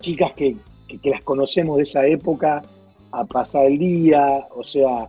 chicas 0.00 0.32
que, 0.32 0.56
que- 0.88 0.98
que 0.98 1.10
las 1.10 1.22
conocemos 1.22 1.76
de 1.76 1.82
esa 1.82 2.06
época 2.06 2.62
a 3.12 3.24
pasar 3.24 3.66
el 3.66 3.78
día. 3.78 4.46
O 4.56 4.64
sea, 4.64 5.08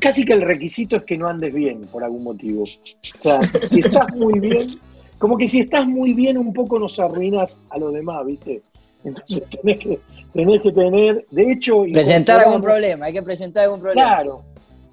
casi 0.00 0.24
que 0.24 0.32
el 0.32 0.40
requisito 0.40 0.96
es 0.96 1.02
que 1.04 1.18
no 1.18 1.28
andes 1.28 1.52
bien 1.52 1.82
por 1.92 2.02
algún 2.02 2.24
motivo. 2.24 2.62
O 2.62 2.66
sea, 2.66 3.40
si 3.42 3.80
estás 3.80 4.16
muy 4.16 4.40
bien, 4.40 4.68
como 5.18 5.36
que 5.36 5.46
si 5.46 5.60
estás 5.60 5.86
muy 5.86 6.14
bien 6.14 6.38
un 6.38 6.52
poco 6.54 6.78
nos 6.78 6.98
arruinas 6.98 7.58
a 7.68 7.78
los 7.78 7.92
demás, 7.92 8.24
¿viste? 8.24 8.62
Entonces 9.04 9.42
tenés 9.50 9.78
que, 9.78 9.98
tenés 10.32 10.62
que 10.62 10.72
tener, 10.72 11.26
de 11.30 11.52
hecho... 11.52 11.82
Presentar 11.92 12.40
algún 12.40 12.62
problema, 12.62 13.06
hay 13.06 13.12
que 13.12 13.22
presentar 13.22 13.64
algún 13.64 13.80
problema. 13.80 14.02
Claro, 14.08 14.42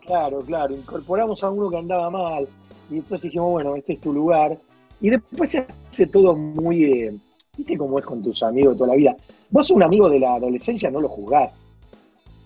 claro, 0.10 0.40
claro. 0.40 0.76
Incorporamos 0.76 1.44
a 1.44 1.52
uno 1.52 1.70
que 1.70 1.78
andaba 1.78 2.10
mal 2.10 2.48
y 2.90 2.96
después 2.96 3.22
dijimos, 3.22 3.52
bueno, 3.52 3.76
este 3.76 3.94
es 3.94 4.02
tu 4.02 4.12
lugar. 4.12 4.58
Y 5.00 5.12
después 5.12 5.52
se 5.52 5.60
hace 5.60 6.08
todo 6.08 6.36
muy, 6.36 6.84
eh, 6.84 7.16
viste 7.56 7.78
cómo 7.78 8.00
es 8.00 8.06
con 8.06 8.24
tus 8.24 8.42
amigos 8.42 8.76
toda 8.76 8.90
la 8.90 8.96
vida. 8.96 9.16
Vos 9.52 9.70
un 9.70 9.84
amigo 9.84 10.10
de 10.10 10.20
la 10.20 10.34
adolescencia 10.34 10.90
no 10.90 11.00
lo 11.00 11.08
juzgás, 11.08 11.62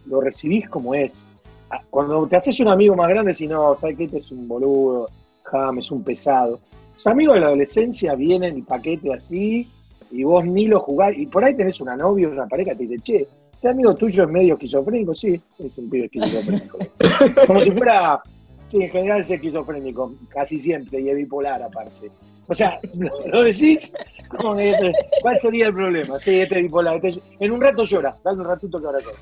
lo 0.05 0.19
recibís 0.19 0.69
como 0.69 0.93
es. 0.93 1.25
Ah, 1.69 1.81
Cuando 1.89 2.27
te 2.27 2.35
haces 2.35 2.59
un 2.59 2.67
amigo 2.67 2.95
más 2.95 3.09
grande, 3.09 3.33
si 3.33 3.47
no, 3.47 3.75
¿sabes 3.75 3.97
qué? 3.97 4.03
Este 4.03 4.17
es 4.17 4.31
un 4.31 4.47
boludo, 4.47 5.09
Jam, 5.43 5.79
es 5.79 5.89
un 5.89 6.03
pesado. 6.03 6.59
Los 6.95 7.07
amigos 7.07 7.35
de 7.35 7.41
la 7.41 7.47
adolescencia 7.47 8.13
vienen 8.15 8.57
en 8.57 8.65
paquete 8.65 9.13
así 9.13 9.67
y 10.11 10.23
vos 10.23 10.45
ni 10.45 10.67
lo 10.67 10.81
jugás. 10.81 11.13
Y 11.17 11.25
por 11.27 11.43
ahí 11.45 11.55
tenés 11.55 11.79
una 11.79 11.95
novia, 11.95 12.27
una 12.27 12.45
pareja, 12.45 12.75
te 12.75 12.83
dice, 12.83 12.99
che, 12.99 13.27
este 13.63 13.69
amigo 13.71 13.95
tuyo 13.95 14.25
es 14.25 14.29
medio 14.29 14.55
esquizofrénico, 14.55 15.15
sí, 15.15 15.41
es 15.59 15.77
un 15.77 15.89
pibe 15.89 16.07
esquizofrénico. 16.07 16.79
Como 17.47 17.61
si 17.61 17.71
fuera, 17.71 18.21
sí, 18.67 18.83
en 18.83 18.89
general 18.89 19.21
es 19.21 19.31
esquizofrénico, 19.31 20.15
casi 20.27 20.59
siempre, 20.59 20.99
y 20.99 21.07
es 21.09 21.15
bipolar 21.15 21.63
aparte. 21.63 22.11
O 22.49 22.53
sea, 22.53 22.77
lo, 23.25 23.43
decís, 23.43 23.93
que 24.29 24.69
este- 24.69 24.91
¿cuál 25.21 25.37
sería 25.37 25.67
el 25.67 25.73
problema? 25.75 26.19
Sí, 26.19 26.41
este 26.41 26.57
es 26.57 26.63
bipolar. 26.63 26.99
este- 27.01 27.21
en 27.39 27.51
un 27.53 27.61
rato 27.61 27.85
llora, 27.85 28.13
dale 28.21 28.39
un 28.41 28.45
ratito 28.47 28.81
que 28.81 28.85
ahora 28.85 28.99
llora. 28.99 29.17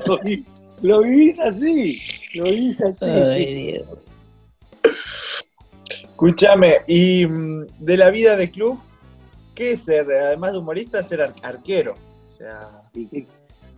lo, 0.04 0.18
vi- 0.24 0.44
lo 0.82 1.02
vivís 1.02 1.38
así, 1.38 2.00
lo 2.34 2.44
vivís 2.46 2.82
así. 2.82 3.08
Ay, 3.08 3.54
Dios. 3.74 3.86
Escúchame, 6.02 6.78
y 6.88 7.26
mm, 7.26 7.66
de 7.78 7.96
la 7.96 8.10
vida 8.10 8.34
de 8.34 8.50
club, 8.50 8.80
¿qué 9.54 9.72
es 9.72 9.82
ser, 9.84 10.06
además 10.10 10.52
de 10.52 10.58
humorista, 10.58 11.02
ser 11.02 11.22
ar- 11.22 11.34
arquero? 11.42 11.94
O 12.28 12.30
sea, 12.30 12.68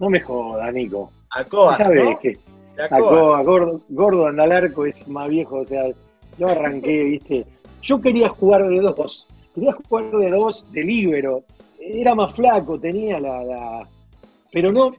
No 0.00 0.10
me 0.10 0.20
jodas, 0.20 0.72
Nico. 0.72 1.10
Acoa, 1.30 1.76
¿Sabes 1.76 2.04
¿no? 2.04 2.18
que 2.18 2.38
Acoa. 2.78 2.96
Acoa, 2.98 3.42
gordo, 3.42 3.80
gordo 3.88 4.26
Andalarco 4.26 4.86
es 4.86 5.06
más 5.08 5.28
viejo, 5.28 5.56
o 5.60 5.66
sea, 5.66 5.84
yo 6.38 6.48
arranqué, 6.48 7.02
viste. 7.04 7.46
Yo 7.82 8.00
quería 8.00 8.28
jugar 8.28 8.66
de 8.66 8.80
dos, 8.80 9.26
quería 9.54 9.72
jugar 9.72 10.10
de 10.10 10.30
dos, 10.30 10.64
de 10.72 10.82
líbero. 10.82 11.44
Era 11.78 12.14
más 12.14 12.34
flaco, 12.34 12.78
tenía 12.80 13.20
la. 13.20 13.44
la- 13.44 13.88
Pero 14.52 14.72
no. 14.72 14.92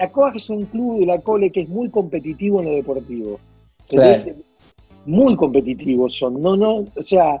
Acoa 0.00 0.32
es 0.34 0.48
un 0.48 0.64
club 0.64 0.98
de 1.00 1.04
la 1.06 1.18
cole 1.20 1.50
que 1.52 1.60
es 1.60 1.68
muy 1.68 1.90
competitivo 1.90 2.60
en 2.60 2.66
lo 2.66 2.72
deportivo. 2.72 3.38
Claro. 3.90 4.32
Muy 5.04 5.36
competitivos 5.36 6.16
son. 6.16 6.40
No, 6.40 6.56
no, 6.56 6.76
o 6.96 7.02
sea, 7.02 7.38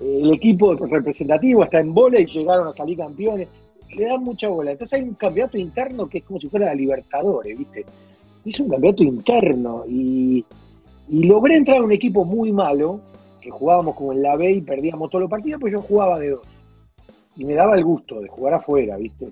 el 0.00 0.32
equipo 0.32 0.74
representativo 0.74 1.64
está 1.64 1.80
en 1.80 1.94
bola 1.94 2.20
y 2.20 2.26
llegaron 2.26 2.68
a 2.68 2.72
salir 2.72 2.98
campeones. 2.98 3.48
Le 3.94 4.04
dan 4.04 4.22
mucha 4.22 4.48
bola. 4.48 4.72
Entonces 4.72 4.98
hay 4.98 5.08
un 5.08 5.14
campeonato 5.14 5.56
interno 5.56 6.08
que 6.08 6.18
es 6.18 6.24
como 6.24 6.40
si 6.40 6.48
fuera 6.48 6.66
la 6.66 6.74
Libertadores, 6.74 7.56
¿viste? 7.56 7.84
Es 8.44 8.60
un 8.60 8.68
campeonato 8.68 9.02
interno 9.02 9.84
y, 9.88 10.44
logré 11.08 11.56
entrar 11.56 11.78
a 11.78 11.84
un 11.84 11.92
equipo 11.92 12.24
muy 12.24 12.52
malo, 12.52 13.00
que 13.40 13.50
jugábamos 13.50 13.94
como 13.94 14.12
en 14.12 14.22
la 14.22 14.36
B 14.36 14.50
y 14.52 14.60
perdíamos 14.60 15.08
todos 15.08 15.22
los 15.22 15.30
partidos, 15.30 15.60
pues 15.60 15.72
yo 15.72 15.80
jugaba 15.80 16.18
de 16.18 16.30
dos. 16.30 16.42
Y 17.36 17.44
me 17.44 17.54
daba 17.54 17.76
el 17.76 17.84
gusto 17.84 18.20
de 18.20 18.28
jugar 18.28 18.54
afuera, 18.54 18.96
¿viste? 18.96 19.28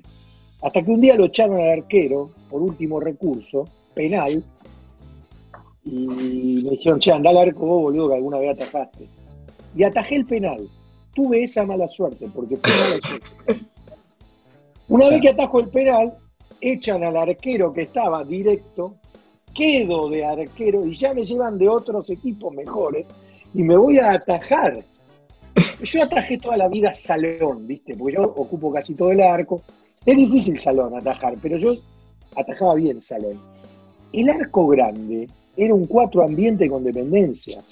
Hasta 0.63 0.83
que 0.83 0.91
un 0.91 1.01
día 1.01 1.17
lo 1.17 1.27
echaron 1.27 1.59
al 1.59 1.71
arquero 1.71 2.31
por 2.49 2.63
último 2.63 3.01
recurso, 3.01 3.69
penal, 3.93 4.43
y 5.85 6.63
me 6.65 6.71
dijeron, 6.71 6.99
che, 6.99 7.13
anda 7.13 7.31
al 7.31 7.37
arco 7.37 7.67
vos, 7.67 7.83
boludo, 7.83 8.09
que 8.09 8.15
alguna 8.15 8.39
vez 8.39 8.53
atajaste. 8.53 9.07
Y 9.77 9.83
atajé 9.83 10.17
el 10.17 10.27
penal. 10.27 10.69
Tuve 11.15 11.45
esa 11.45 11.65
mala 11.65 11.89
suerte, 11.89 12.29
porque 12.35 12.57
fue 12.57 12.71
mala 12.73 13.01
suerte. 13.07 13.67
Una 14.89 15.09
vez 15.09 15.21
que 15.23 15.29
atajo 15.31 15.61
el 15.61 15.69
penal, 15.69 16.15
echan 16.61 17.05
al 17.05 17.17
arquero 17.17 17.73
que 17.73 17.83
estaba 17.83 18.25
directo, 18.25 18.97
quedo 19.55 20.09
de 20.11 20.25
arquero 20.25 20.85
y 20.85 20.93
ya 20.95 21.15
me 21.15 21.25
llevan 21.25 21.57
de 21.59 21.69
otros 21.69 22.11
equipos 22.11 22.53
mejores 22.53 23.07
y 23.55 23.63
me 23.63 23.77
voy 23.77 23.99
a 23.99 24.13
atajar. 24.13 24.85
Yo 25.83 26.03
atajé 26.03 26.39
toda 26.39 26.57
la 26.57 26.69
vida 26.69 26.93
salón, 26.93 27.67
¿viste? 27.67 27.95
Porque 27.95 28.15
yo 28.15 28.25
ocupo 28.25 28.73
casi 28.73 28.95
todo 28.95 29.13
el 29.13 29.21
arco. 29.21 29.63
Es 30.05 30.17
difícil 30.17 30.59
salón 30.59 30.97
atajar, 30.97 31.35
pero 31.41 31.57
yo 31.57 31.73
atajaba 32.37 32.75
bien 32.75 33.01
salón. 33.01 33.41
El 34.13 34.29
arco 34.29 34.67
grande 34.67 35.29
era 35.57 35.75
un 35.75 35.87
cuatro 35.87 36.25
ambiente 36.25 36.69
con 36.69 36.83
dependencia. 36.83 37.63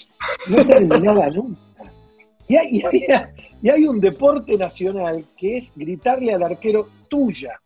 No 0.48 0.64
terminaba 0.64 1.28
nunca. 1.30 1.60
Y 2.52 2.56
hay, 2.56 2.68
y 2.76 2.84
hay- 2.84 3.28
y 3.62 3.70
hay 3.70 3.84
un 3.86 4.00
deporte 4.00 4.56
nacional 4.58 5.24
que 5.36 5.56
es 5.56 5.72
gritarle 5.76 6.34
al 6.34 6.42
arquero 6.42 6.88
tuya. 7.08 7.58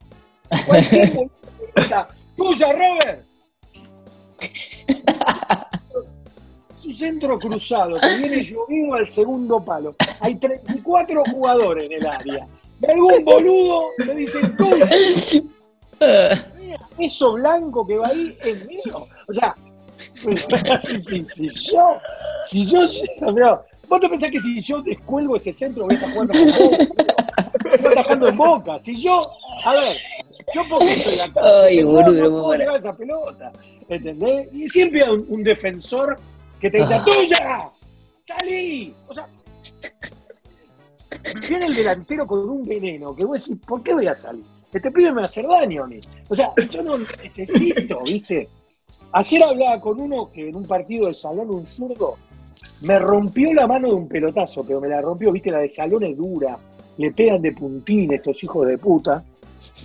Cualquier 0.66 1.08
boludo 1.14 1.30
que 1.58 1.80
grita, 1.80 2.08
tuya, 2.36 2.66
Robert. 2.72 3.24
Su 6.82 6.92
centro 6.92 7.38
cruzado 7.38 7.94
que 7.98 8.18
viene 8.18 8.42
llovido 8.42 8.94
al 8.94 9.08
segundo 9.08 9.64
palo. 9.64 9.96
Hay 10.20 10.34
34 10.36 11.22
jugadores 11.32 11.86
en 11.86 11.92
el 11.94 12.06
área. 12.06 12.46
Y 12.82 12.90
algún 12.90 13.24
boludo 13.24 13.84
le 14.06 14.14
dice 14.16 14.38
tuya. 14.58 14.86
Eso 16.98 17.32
blanco 17.32 17.86
que 17.86 17.96
va 17.96 18.08
ahí 18.08 18.36
es 18.44 18.66
mío. 18.68 18.82
O 19.28 19.32
sea, 19.32 19.54
si, 20.14 21.24
si, 21.24 21.24
si 21.24 21.48
yo, 21.72 21.98
si 22.44 22.64
yo, 22.64 22.80
pero, 23.34 23.64
vos 23.88 24.00
te 24.00 24.08
pensás 24.08 24.30
que 24.30 24.40
si 24.40 24.60
yo 24.60 24.82
descuelgo 24.82 25.36
ese 25.36 25.52
centro 25.52 25.84
voy 25.84 25.94
a 25.94 25.98
estar 25.98 26.12
jugando 26.12 26.32
con 26.34 26.70
Boca, 26.70 26.78
estoy 27.74 27.92
atajando 27.92 28.28
en 28.28 28.36
Boca. 28.36 28.78
Si 28.78 28.94
yo, 28.96 29.30
a 29.64 29.74
ver, 29.74 29.96
yo 30.54 30.68
por 30.68 30.78
qué 30.80 30.92
estoy 30.92 31.28
acá. 31.28 31.40
Ay, 31.64 31.82
boludo, 31.82 32.30
no 32.30 32.42
puedo 32.44 32.76
esa 32.76 32.96
pelota, 32.96 33.52
¿entendés? 33.88 34.48
Y 34.52 34.68
siempre 34.68 35.02
hay 35.02 35.10
un, 35.10 35.26
un 35.28 35.42
defensor 35.42 36.18
que 36.60 36.70
te 36.70 36.78
dice, 36.78 37.00
¡tuya! 37.04 37.70
¡Salí! 38.26 38.94
O 39.08 39.14
sea, 39.14 39.28
viene 41.48 41.66
el 41.66 41.74
delantero 41.74 42.26
con 42.26 42.48
un 42.48 42.64
veneno 42.64 43.14
que 43.14 43.24
vos 43.24 43.40
decís, 43.40 43.62
¿por 43.66 43.82
qué 43.82 43.94
voy 43.94 44.06
a 44.06 44.14
salir? 44.14 44.44
Este 44.72 44.90
pibe 44.90 45.10
me 45.10 45.16
va 45.16 45.22
a 45.22 45.24
hacer 45.24 45.46
daño 45.48 45.84
a 45.84 45.86
mí. 45.86 45.98
O 46.28 46.34
sea, 46.34 46.52
yo 46.70 46.82
no 46.82 46.96
necesito, 46.98 48.00
¿viste? 48.04 48.48
Ayer 49.12 49.42
hablaba 49.42 49.80
con 49.80 50.00
uno 50.00 50.30
que 50.30 50.48
en 50.48 50.56
un 50.56 50.66
partido 50.66 51.06
de 51.06 51.14
salón, 51.14 51.50
un 51.50 51.66
zurdo, 51.66 52.16
me 52.82 52.98
rompió 52.98 53.52
la 53.54 53.66
mano 53.66 53.88
de 53.88 53.94
un 53.94 54.08
pelotazo, 54.08 54.60
pero 54.66 54.80
me 54.80 54.88
la 54.88 55.00
rompió, 55.00 55.32
¿viste? 55.32 55.50
La 55.50 55.58
de 55.58 55.68
salón 55.68 56.04
es 56.04 56.16
dura, 56.16 56.58
le 56.98 57.10
pegan 57.12 57.42
de 57.42 57.52
puntín 57.52 58.12
estos 58.12 58.42
hijos 58.42 58.66
de 58.66 58.78
puta. 58.78 59.24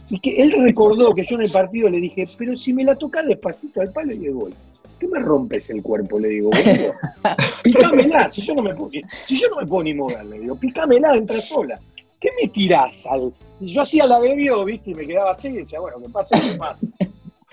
Y 0.10 0.20
que 0.20 0.42
él 0.42 0.52
recordó 0.52 1.14
que 1.14 1.26
yo 1.26 1.36
en 1.36 1.44
el 1.44 1.52
partido 1.52 1.90
le 1.90 2.00
dije, 2.00 2.26
pero 2.38 2.56
si 2.56 2.74
me 2.74 2.84
la 2.84 2.96
tocas 2.96 3.26
despacito 3.26 3.82
al 3.82 3.92
palo 3.92 4.14
y 4.14 4.18
de 4.18 4.30
gol. 4.30 4.54
¿Qué 5.00 5.08
me 5.08 5.20
rompes 5.20 5.70
el 5.72 5.82
cuerpo? 5.82 6.20
Le 6.20 6.30
digo, 6.30 6.52
boludo. 6.52 6.94
Picámela, 7.64 8.30
si 8.30 8.42
yo 8.42 8.54
no 8.54 8.62
me 8.62 8.76
puedo, 8.76 8.92
si 9.10 9.36
yo 9.36 9.48
no 9.50 9.62
me 9.62 9.66
puedo 9.66 9.84
ni 9.84 9.96
mover, 9.96 10.24
le 10.26 10.40
digo, 10.40 10.56
picámela, 10.56 11.16
entra 11.16 11.38
sola. 11.38 11.80
¿Qué 12.20 12.30
me 12.40 12.48
tirás 12.48 13.08
al.? 13.08 13.34
Y 13.60 13.68
yo 13.68 13.82
hacía 13.82 14.06
la 14.06 14.20
bebió, 14.20 14.64
viste, 14.64 14.92
y 14.92 14.94
me 14.94 15.08
quedaba 15.08 15.32
así 15.32 15.48
y 15.48 15.54
decía, 15.54 15.80
bueno, 15.80 16.00
que 16.00 16.10
pase 16.10 16.36
más. 16.60 16.78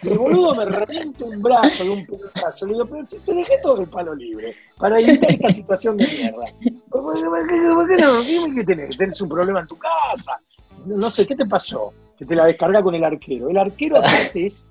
Y 0.02 0.08
el 0.12 0.18
boludo 0.18 0.54
me 0.54 0.64
revienta 0.64 1.24
un 1.24 1.42
brazo 1.42 1.84
y 1.84 1.88
un 1.88 2.06
pedazo. 2.06 2.66
Le 2.66 2.72
digo, 2.74 2.86
pero 2.86 3.04
si 3.04 3.18
te 3.18 3.34
dejé 3.34 3.58
todo 3.62 3.80
el 3.80 3.88
palo 3.88 4.14
libre 4.14 4.54
para 4.78 4.98
evitar 5.00 5.30
esta 5.30 5.48
situación 5.50 5.96
de 5.96 6.06
mierda. 6.06 6.44
¿Por 6.90 7.14
qué, 7.14 7.24
por 7.24 7.48
qué- 7.48 7.74
por 7.74 7.88
qué 7.88 7.96
no? 7.96 8.22
Dime 8.22 8.54
que 8.54 8.64
tenés, 8.64 8.96
tenés 8.96 9.20
un 9.20 9.28
problema 9.28 9.60
en 9.60 9.66
tu 9.66 9.76
casa. 9.76 10.38
No, 10.86 10.96
no 10.96 11.10
sé, 11.10 11.26
¿qué 11.26 11.34
te 11.34 11.46
pasó? 11.46 11.92
Que 12.16 12.24
te 12.24 12.36
la 12.36 12.46
descarga 12.46 12.82
con 12.82 12.94
el 12.94 13.02
arquero. 13.02 13.48
El 13.50 13.58
arquero 13.58 13.96
aparte 13.98 14.46
es. 14.46 14.64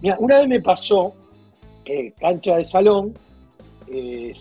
Mira, 0.00 0.16
una 0.18 0.38
vez 0.40 0.48
me 0.48 0.60
pasó, 0.60 1.14
eh, 1.84 2.12
cancha 2.20 2.56
de 2.56 2.64
salón, 2.64 3.14
eh, 3.88 4.32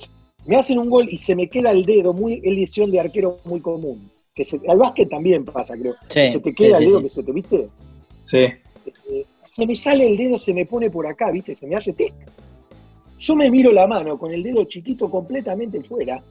me 0.45 0.57
hacen 0.57 0.79
un 0.79 0.89
gol 0.89 1.07
y 1.09 1.17
se 1.17 1.35
me 1.35 1.47
queda 1.49 1.71
el 1.71 1.85
dedo, 1.85 2.13
muy, 2.13 2.41
es 2.43 2.53
lesión 2.53 2.91
de 2.91 2.99
arquero 2.99 3.37
muy 3.45 3.61
común. 3.61 4.09
Que 4.33 4.43
se, 4.43 4.59
al 4.67 4.77
básquet 4.79 5.07
también 5.09 5.45
pasa, 5.45 5.75
creo. 5.77 5.93
Sí, 6.09 6.27
se 6.27 6.39
te 6.39 6.53
queda 6.53 6.77
sí, 6.77 6.83
el 6.83 6.89
dedo 6.89 6.97
sí. 6.99 7.03
que 7.03 7.09
se 7.09 7.23
te, 7.23 7.31
¿viste? 7.31 7.69
Sí. 8.25 8.37
Eh, 9.09 9.25
se 9.55 9.65
me 9.65 9.73
sale 9.73 10.05
el 10.05 10.17
dedo, 10.17 10.37
se 10.37 10.53
me 10.53 10.65
pone 10.65 10.89
por 10.89 11.07
acá, 11.07 11.31
¿viste? 11.31 11.55
Se 11.55 11.65
me 11.65 11.77
hace 11.77 11.93
tic. 11.93 12.13
Yo 13.17 13.37
me 13.37 13.49
miro 13.49 13.71
la 13.71 13.87
mano 13.87 14.19
con 14.19 14.33
el 14.33 14.43
dedo 14.43 14.65
chiquito 14.65 15.09
completamente 15.09 15.81
fuera, 15.81 16.21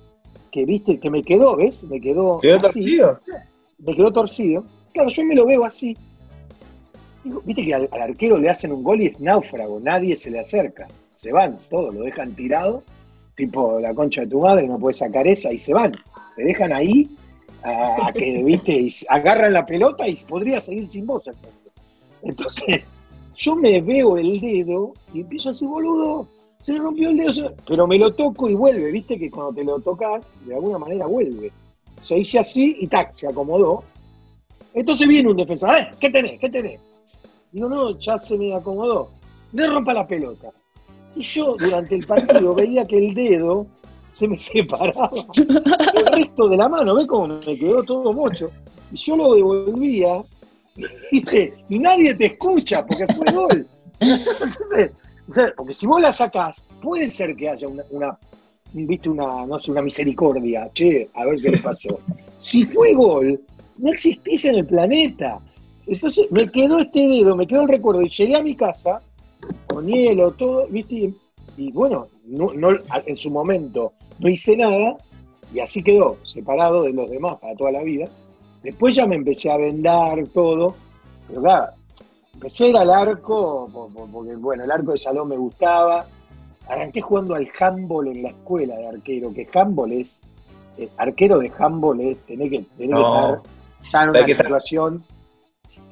que 0.53 0.67
viste, 0.67 1.01
que 1.01 1.09
me 1.09 1.23
quedó, 1.23 1.57
¿ves? 1.57 1.85
Me 1.85 1.99
quedó. 2.03 2.39
¿Quedó 2.41 2.57
así, 2.57 2.63
torcido? 2.65 3.21
Me 3.79 3.97
quedó 3.97 4.13
torcido. 4.13 4.65
Claro, 4.93 5.09
yo 5.09 5.25
me 5.25 5.35
lo 5.35 5.47
veo 5.47 5.65
así. 5.65 5.97
Digo, 7.25 7.41
viste 7.47 7.65
que 7.65 7.73
al, 7.73 7.89
al 7.93 8.03
arquero 8.03 8.37
le 8.37 8.51
hacen 8.51 8.73
un 8.73 8.83
gol 8.83 9.01
y 9.01 9.07
es 9.07 9.19
náufrago, 9.19 9.81
nadie 9.81 10.17
se 10.17 10.31
le 10.31 10.41
acerca. 10.41 10.87
Se 11.15 11.33
van, 11.33 11.57
todos 11.71 11.95
lo 11.95 12.03
dejan 12.03 12.35
tirado, 12.35 12.83
tipo 13.37 13.81
la 13.81 13.95
concha 13.95 14.21
de 14.21 14.27
tu 14.27 14.41
madre, 14.41 14.69
no 14.69 14.79
puedes 14.79 14.99
sacar 14.99 15.27
esa, 15.27 15.51
y 15.51 15.57
se 15.57 15.73
van. 15.73 15.93
Te 16.37 16.45
dejan 16.45 16.75
ahí 16.75 17.09
a, 17.63 18.09
a 18.09 18.13
que, 18.13 18.43
viste, 18.45 18.73
y 18.83 18.89
agarran 19.09 19.55
la 19.55 19.65
pelota 19.65 20.07
y 20.07 20.15
podría 20.29 20.61
seguir 20.61 20.87
sin 20.89 21.07
vos. 21.07 21.25
Entonces, 22.23 22.83
yo 23.35 23.57
me 23.57 23.81
veo 23.81 24.17
el 24.17 24.41
dedo 24.41 24.95
y 25.13 25.21
empiezo 25.21 25.51
así, 25.51 25.67
boludo, 25.67 26.27
se 26.63 26.73
me 26.73 26.79
rompió 26.79 27.11
el 27.11 27.17
dedo, 27.17 27.33
se 27.33 27.43
me-". 27.43 27.51
pero 27.67 27.87
me 27.87 27.99
lo 27.99 28.13
toco 28.15 28.49
y 28.49 28.55
vuelve, 28.55 28.91
viste 28.91 29.19
que 29.19 29.31
cuando 29.31 29.55
te 29.55 29.65
lo 29.65 29.81
tocas, 29.81 30.27
de 30.47 30.55
alguna 30.55 30.79
manera 30.79 31.07
vuelve. 31.07 31.53
Se 32.03 32.19
hice 32.19 32.39
así 32.39 32.77
y 32.81 32.87
tac, 32.87 33.13
se 33.13 33.29
acomodó. 33.29 33.85
Entonces 34.75 35.07
viene 35.07 35.31
un 35.31 35.37
defensor, 35.37 35.71
a 35.71 35.75
ver, 35.75 35.95
¿qué 36.01 36.11
tenés? 36.11 36.41
¿Qué 36.41 36.51
tenés? 36.51 36.81
Digo, 37.53 37.69
no, 37.69 37.99
ya 37.99 38.19
se 38.19 38.37
me 38.37 38.55
acomodó. 38.55 39.11
Le 39.53 39.67
rompa 39.67 39.95
la 39.95 40.07
pelota. 40.07 40.51
Y 41.15 41.23
yo 41.23 41.57
durante 41.59 41.95
el 41.95 42.07
partido 42.07 42.55
veía 42.57 42.85
que 42.87 42.99
el 42.99 43.15
dedo 43.15 43.67
se 44.11 44.29
me 44.29 44.39
separaba 44.39 45.11
del 45.37 46.07
resto 46.07 46.49
de 46.49 46.57
la 46.57 46.69
mano, 46.69 46.95
¿ves 46.95 47.07
cómo 47.07 47.27
me 47.27 47.41
quedó 47.41 47.83
todo 47.83 48.13
mocho? 48.13 48.51
Y 48.93 48.97
yo 48.97 49.17
lo 49.17 49.35
devolvía, 49.35 50.23
¿viste? 51.11 51.55
Y 51.69 51.79
nadie 51.79 52.15
te 52.15 52.27
escucha 52.27 52.85
porque 52.87 53.07
fue 53.15 53.27
gol. 53.33 53.67
Porque 55.57 55.73
si 55.73 55.87
vos 55.87 56.01
la 56.01 56.13
sacás, 56.13 56.65
puede 56.83 57.09
ser 57.09 57.35
que 57.35 57.49
haya 57.49 57.67
una, 57.69 57.83
una, 57.91 58.19
viste, 58.73 59.09
una, 59.09 59.47
no 59.47 59.59
sé, 59.59 59.71
una 59.71 59.83
misericordia. 59.83 60.71
Che, 60.73 61.09
a 61.15 61.25
ver 61.25 61.41
qué 61.41 61.51
le 61.51 61.59
pasó. 61.59 62.01
Si 62.39 62.65
fue 62.67 62.93
gol, 62.95 63.41
no 63.79 63.91
existís 63.91 64.45
en 64.45 64.57
el 64.57 64.67
planeta. 64.67 65.39
Entonces 65.87 66.27
me 66.31 66.49
quedó 66.51 66.79
este 66.79 67.01
dedo, 67.01 67.37
me 67.37 67.47
quedó 67.47 67.63
el 67.63 67.69
recuerdo. 67.69 68.03
Y 68.03 68.09
llegué 68.11 68.37
a 68.37 68.43
mi 68.43 68.55
casa 68.57 69.01
con 69.67 69.87
hielo, 69.87 70.33
todo, 70.33 70.67
¿viste? 70.69 70.95
Y, 70.95 71.15
y 71.57 71.73
bueno, 71.73 72.09
no, 72.27 72.53
no- 72.55 72.71
en 73.07 73.17
su 73.17 73.31
momento 73.31 73.93
no 74.19 74.29
hice 74.29 74.57
nada 74.57 74.97
y 75.53 75.61
así 75.61 75.83
quedó, 75.83 76.17
separado 76.25 76.83
de 76.83 76.93
los 76.93 77.09
demás 77.11 77.39
para 77.41 77.55
toda 77.55 77.73
la 77.73 77.83
vida. 77.83 78.09
Después 78.65 78.95
ya 78.97 79.07
me 79.07 79.15
empecé 79.17 79.53
a 79.53 79.57
vendar 79.59 80.27
todo, 80.33 80.75
pero 81.29 81.41
claro, 81.43 81.67
empecé 82.33 82.65
a 82.65 82.69
ir 82.69 82.77
al 82.79 82.91
arco, 82.91 83.69
po- 83.73 83.89
po- 83.89 84.09
porque 84.11 84.35
bueno, 84.37 84.65
el 84.65 84.71
arco 84.73 84.91
de 84.93 84.99
salón 84.99 85.29
me 85.29 85.37
gustaba. 85.37 86.07
Arranqué 86.67 87.03
jugando 87.03 87.35
al 87.35 87.47
handball 87.61 88.09
en 88.09 88.23
la 88.23 88.31
escuela 88.31 88.75
de 88.77 88.89
arquero, 88.89 89.33
que 89.35 89.47
handball 89.55 89.93
es, 89.93 90.19
eh, 90.79 90.89
arquero 90.97 91.39
de 91.39 91.53
handball 91.59 92.01
es, 92.01 92.17
tenés 92.27 92.49
que, 92.51 92.65
tenés 92.79 92.91
No. 92.97 93.03
que 93.03 93.05
estar 93.05 93.43
ya 93.93 94.03
en 94.05 94.09
una 94.11 94.19
situación 94.43 95.05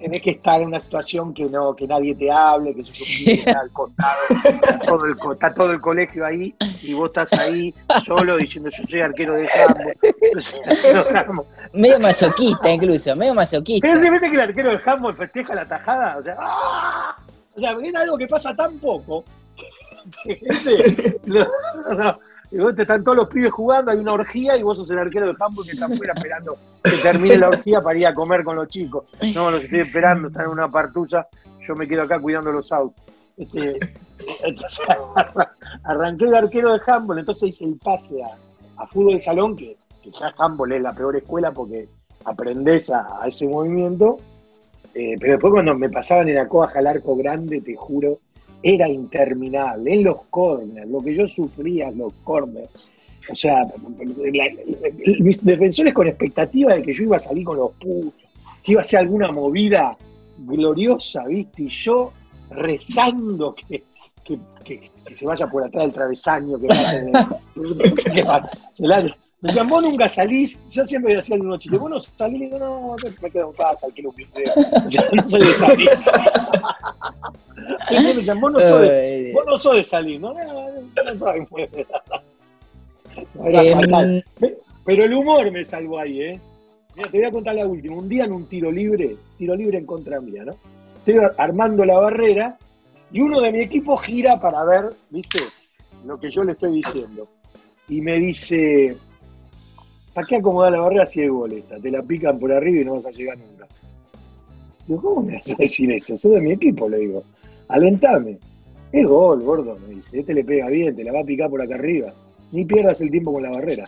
tenés 0.03 0.21
que 0.23 0.31
estar 0.33 0.61
en 0.61 0.67
una 0.69 0.81
situación 0.81 1.33
que 1.33 1.45
no 1.45 1.75
que 1.77 1.87
nadie 1.87 2.15
te 2.15 2.31
hable, 2.31 2.75
que 2.75 2.85
Sí. 2.85 3.33
está 3.33 3.61
al 3.61 3.71
costado, 3.71 4.19
está 4.45 4.79
todo, 4.81 5.07
el, 5.07 5.17
co- 5.17 5.33
está 5.33 5.55
todo 5.55 5.71
el 5.71 5.81
colegio 5.81 6.27
ahí 6.27 6.55
y 6.83 6.93
vos 6.95 7.07
estás 7.07 7.33
ahí 7.41 7.73
solo 8.05 8.37
diciendo 8.37 8.69
yo 8.71 8.83
soy 8.83 9.01
arquero 9.01 9.35
de 9.35 9.47
handball". 9.49 11.47
Medio 11.75 12.01
masoquista 12.01 12.71
incluso, 12.71 13.17
medio 13.17 13.35
masoquista. 13.35 13.87
Pero 13.87 13.99
se 13.99 14.11
viste 14.11 14.29
que 14.29 14.35
el 14.35 14.41
arquero 14.43 14.71
de 14.73 14.81
handball 14.85 15.17
festeja 15.17 15.55
la 15.55 15.67
tajada, 15.67 16.19
o 16.19 16.23
sea, 16.23 16.37
¡ah! 16.39 17.17
o 17.55 17.61
sea, 17.61 17.77
es 17.83 17.95
algo 17.95 18.19
que 18.19 18.27
pasa 18.27 18.55
tan 18.55 18.79
poco 18.79 19.25
que 20.25 20.37
gente 20.37 21.21
no, 21.27 21.47
no, 21.95 22.19
Te 22.53 22.83
están 22.83 23.03
todos 23.03 23.17
los 23.17 23.29
pibes 23.29 23.51
jugando, 23.51 23.91
hay 23.91 23.99
una 23.99 24.13
orgía 24.13 24.59
y 24.59 24.63
vos 24.63 24.77
sos 24.77 24.91
el 24.91 24.99
arquero 24.99 25.27
de 25.27 25.35
handball 25.41 25.65
que 25.65 25.73
está 25.73 25.87
afuera 25.87 26.13
esperando 26.15 26.59
que 26.83 26.91
termine 26.99 27.39
la 27.39 27.49
orgía 27.49 27.81
para 27.81 27.99
ir 27.99 28.07
a 28.07 28.15
comer 28.15 28.45
con 28.45 28.57
los 28.57 28.69
chicos. 28.69 29.05
No, 29.35 29.51
los 29.51 29.65
estoy 29.65 29.81
esperando, 29.81 30.29
están 30.29 30.45
en 30.45 30.51
una 30.51 30.71
partusa, 30.71 31.27
yo 31.61 31.75
me 31.75 31.89
quedo 31.89 32.03
acá 32.03 32.21
cuidando 32.21 32.53
los 32.53 32.71
autos. 32.71 33.03
Este, 33.39 33.81
arranqué 35.85 36.27
de 36.27 36.37
arquero 36.37 36.75
de 36.75 36.81
handball, 36.87 37.21
entonces 37.21 37.49
hice 37.49 37.65
el 37.65 37.79
pase 37.79 38.23
a, 38.23 38.37
a 38.83 38.87
fútbol 38.87 39.15
de 39.15 39.21
salón, 39.21 39.57
que, 39.57 39.79
que 40.03 40.11
ya 40.11 40.35
handball 40.37 40.73
es 40.73 40.83
la 40.83 40.93
peor 40.93 41.17
escuela 41.17 41.53
porque 41.53 41.89
aprendés 42.27 42.91
a, 42.91 43.23
a 43.23 43.29
ese 43.29 43.49
movimiento. 43.49 44.19
Eh, 44.95 45.17
pero 45.19 45.33
después 45.33 45.53
cuando 45.53 45.75
me 45.75 45.89
pasaban 45.89 46.29
en 46.29 46.35
la 46.35 46.47
coja 46.47 46.79
al 46.79 46.87
arco 46.87 47.17
grande, 47.17 47.63
te 47.63 47.75
juro, 47.75 48.19
era 48.63 48.89
interminable. 48.89 49.95
En 49.95 50.05
los 50.05 50.17
corners, 50.31 50.89
lo 50.89 51.01
que 51.03 51.15
yo 51.15 51.27
sufría 51.27 51.89
en 51.89 51.99
los 51.99 52.13
corners. 52.25 52.71
O 53.31 53.35
sea, 53.35 53.67
mis 55.21 55.45
defensores 55.45 55.95
con 55.95 56.09
expectativa 56.09 56.75
de 56.75 56.83
que 56.83 56.93
yo 56.93 57.05
iba 57.05 57.17
a 57.17 57.21
salir 57.21 57.45
con 57.45 57.57
los 57.57 57.73
putos, 57.75 58.13
que 58.65 58.73
iba 58.73 58.81
a 58.81 58.85
ser 58.85 59.01
alguna 59.01 59.31
movida 59.31 59.97
gloriosa, 60.39 61.25
¿viste? 61.27 61.63
Y 61.65 61.69
yo 61.69 62.13
rezando 62.51 63.55
que, 63.55 63.85
que, 64.25 64.39
que- 64.65 64.81
se 65.15 65.27
vaya 65.27 65.47
por 65.47 65.63
atrás 65.65 65.85
del 65.85 65.93
travesaño, 65.93 66.59
que. 66.59 66.69
Me 69.43 69.53
vos 69.65 69.83
nunca 69.83 70.09
salís, 70.09 70.63
yo 70.71 70.87
siempre 70.87 71.17
decía 71.17 71.35
algunos 71.35 71.59
chicos, 71.59 71.81
vos 71.81 71.91
no 71.91 71.99
salís, 71.99 72.39
le 72.41 72.47
digo, 72.47 72.59
no, 72.61 72.97
me 73.21 73.31
quedo 73.31 73.47
en 73.51 73.53
casa, 73.53 73.87
alquilo 73.87 74.11
un 74.11 74.17
video. 74.17 74.53
O 74.87 74.89
sea, 74.89 75.05
no 75.13 75.29
soy 75.29 75.41
de 75.41 75.53
salir. 75.53 75.91
Entonces 77.81 78.03
me 78.03 78.15
decían, 78.15 78.41
vos 78.41 78.53
no 78.53 78.61
sos 78.69 78.81
de, 78.83 79.31
Eh, 79.31 79.33
vos 79.33 79.45
no 79.47 79.59
sos 79.59 79.77
de 79.77 79.85
salir, 79.85 80.21
no, 80.21 80.35
no, 80.35 80.43
no, 80.45 81.17
soy 81.17 81.47
era 83.45 83.77
fatal. 83.77 84.25
Pero 84.85 85.05
el 85.05 85.15
humor 85.15 85.51
me 85.51 85.65
salvó 85.65 85.99
ahí, 85.99 86.23
¿eh? 86.23 86.41
Mira, 86.97 87.11
te 87.11 87.19
voy 87.19 87.27
a 87.27 87.31
contar 87.31 87.55
la 87.55 87.67
última. 87.67 87.97
Un 87.97 88.09
día 88.09 88.25
en 88.25 88.33
un 88.33 88.47
tiro 88.47 88.71
libre, 88.71 89.17
tiro 89.39 89.55
libre 89.55 89.79
en 89.79 89.87
contra 89.87 90.21
mía, 90.21 90.45
¿no? 90.45 90.57
Estoy 90.99 91.17
armando 91.39 91.85
la 91.85 91.99
barrera 91.99 92.59
y 93.11 93.21
uno 93.21 93.41
de 93.41 93.53
mi 93.53 93.61
equipo 93.61 93.97
gira 93.97 94.41
para 94.41 94.65
ver, 94.65 94.95
¿viste? 95.11 95.41
Lo 96.05 96.19
que 96.19 96.31
yo 96.31 96.45
le 96.45 96.53
estoy 96.53 96.77
diciendo. 96.77 97.29
Y 97.89 98.01
me 98.01 98.19
dice, 98.19 98.97
¿para 100.15 100.27
qué 100.27 100.37
acomodar 100.37 100.73
la 100.73 100.81
barrera 100.81 101.07
si 101.07 101.21
hay 101.21 101.29
gol 101.29 101.53
esta? 101.53 101.79
Te 101.79 101.91
la 101.91 102.03
pican 102.03 102.39
por 102.39 102.53
arriba 102.53 102.81
y 102.81 102.85
no 102.85 102.95
vas 102.95 103.07
a 103.07 103.11
llegar 103.11 103.39
nunca. 103.39 103.67
Digo, 104.87 105.01
¿cómo 105.01 105.23
me 105.23 105.37
vas 105.37 105.53
a 105.53 105.57
decir 105.57 105.91
eso? 105.93 106.17
Soy 106.17 106.33
de 106.33 106.41
mi 106.41 106.53
equipo, 106.53 106.89
le 106.89 106.99
digo. 106.99 107.23
Alentame. 107.73 108.39
Es 108.93 109.07
gol, 109.07 109.43
gordo, 109.43 109.77
me 109.87 109.95
dice. 109.95 110.21
Este 110.21 110.35
le 110.35 110.45
pega 110.45 110.69
bien, 110.69 110.95
te 110.95 111.03
la 111.03 111.13
va 111.13 111.21
a 111.21 111.25
picar 111.25 111.49
por 111.49 111.61
acá 111.61 111.75
arriba. 111.75 112.13
Ni 112.53 112.65
pierdas 112.65 113.01
el 113.01 113.11
tiempo 113.11 113.33
con 113.33 113.43
la 113.43 113.51
barrera. 113.51 113.85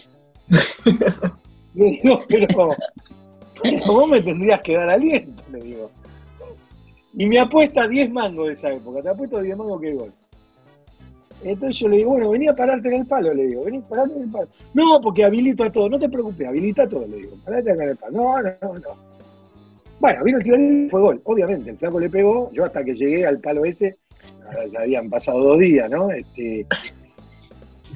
Le 1.75 1.87
digo, 1.87 2.21
pero, 2.29 2.47
pero 3.63 3.87
vos 3.87 4.09
me 4.09 4.21
tendrías 4.23 4.61
que 4.63 4.77
dar 4.77 4.91
aliento, 4.91 5.43
le 5.51 5.61
digo. 5.61 5.91
Y 7.15 7.27
me 7.27 7.41
apuesta 7.41 7.89
10 7.89 8.13
mangos 8.13 8.47
de 8.47 8.53
esa 8.53 8.73
época, 8.73 9.03
te 9.03 9.09
apuesto 9.09 9.41
10 9.41 9.57
mangos 9.57 9.81
que 9.81 9.91
es 9.91 9.99
gol. 9.99 10.13
Entonces 11.43 11.79
yo 11.79 11.89
le 11.89 11.97
digo, 11.97 12.11
bueno, 12.11 12.31
vení 12.31 12.47
a 12.47 12.55
pararte 12.55 12.89
en 12.89 13.01
el 13.01 13.07
palo, 13.07 13.35
le 13.35 13.47
digo, 13.47 13.65
vení, 13.65 13.81
parate 13.81 14.15
en 14.15 14.23
el 14.23 14.31
palo. 14.31 14.49
No, 14.73 15.01
porque 15.03 15.25
habilito 15.25 15.65
a 15.65 15.73
todo, 15.73 15.89
no 15.89 15.99
te 15.99 16.09
preocupes, 16.09 16.47
habilita 16.47 16.85
a 16.85 16.89
todo, 16.89 17.09
le 17.09 17.17
digo, 17.17 17.37
parate 17.45 17.73
acá 17.73 17.83
en 17.83 17.91
el 17.91 17.97
palo. 17.97 18.17
No, 18.17 18.41
no, 18.41 18.75
no. 18.75 19.04
Bueno, 20.05 20.23
vino 20.23 20.37
el 20.37 20.45
tiro 20.45 20.57
libre 20.59 20.85
y 20.85 20.91
fue 20.91 21.01
gol, 21.01 21.23
obviamente, 21.25 21.71
el 21.71 21.79
flaco 21.79 21.99
le 21.99 22.11
pegó, 22.11 22.53
yo 22.53 22.67
hasta 22.67 22.85
que 22.85 22.95
llegué 22.95 23.25
al 23.25 23.41
palo 23.41 23.65
ese, 23.65 23.97
ya 24.71 24.81
habían 24.81 25.09
pasado 25.09 25.43
dos 25.43 25.59
días, 25.59 25.91
¿no? 25.91 26.11
Este, 26.11 26.67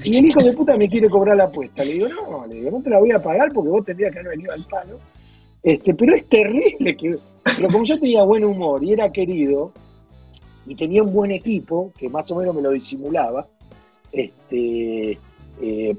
y 0.04 0.16
el 0.16 0.24
hijo 0.24 0.40
de 0.40 0.54
puta 0.54 0.74
me 0.78 0.88
quiere 0.88 1.10
cobrar 1.10 1.36
la 1.36 1.44
apuesta. 1.44 1.84
Le 1.84 1.92
digo, 1.92 2.08
no, 2.08 2.46
le 2.46 2.54
digo, 2.54 2.70
no 2.70 2.82
te 2.82 2.88
la 2.88 2.98
voy 2.98 3.10
a 3.10 3.18
pagar 3.18 3.52
porque 3.52 3.68
vos 3.68 3.84
tendrías 3.84 4.10
que 4.10 4.20
haber 4.20 4.30
venido 4.30 4.54
al 4.54 4.64
palo. 4.64 4.98
Este, 5.62 5.92
pero 5.92 6.14
es 6.14 6.26
terrible 6.30 6.96
que. 6.96 7.18
Pero 7.44 7.68
como 7.68 7.84
yo 7.84 8.00
tenía 8.00 8.22
buen 8.22 8.42
humor 8.42 8.82
y 8.82 8.94
era 8.94 9.12
querido, 9.12 9.74
y 10.64 10.74
tenía 10.76 11.02
un 11.02 11.12
buen 11.12 11.30
equipo, 11.30 11.92
que 11.98 12.08
más 12.08 12.30
o 12.30 12.36
menos 12.36 12.54
me 12.54 12.62
lo 12.62 12.70
disimulaba, 12.70 13.46
este, 14.12 15.18
eh, 15.60 15.96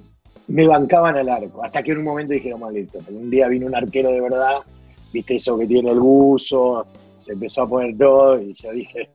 me 0.48 0.66
bancaban 0.66 1.18
al 1.18 1.30
arco. 1.30 1.64
Hasta 1.64 1.84
que 1.84 1.92
en 1.92 2.00
un 2.00 2.06
momento 2.06 2.34
dijeron, 2.34 2.62
maldito, 2.62 2.98
un 3.10 3.30
día 3.30 3.48
vino 3.48 3.68
un 3.68 3.76
arquero 3.76 4.12
de 4.12 4.22
verdad, 4.22 4.64
viste 5.12 5.36
eso 5.36 5.58
que 5.58 5.68
tiene 5.68 5.92
el 5.92 6.00
buzo, 6.00 6.86
se 7.22 7.34
empezó 7.34 7.64
a 7.64 7.70
poner 7.70 7.98
todo, 7.98 8.42
y 8.42 8.54
yo 8.54 8.72
dije, 8.72 9.10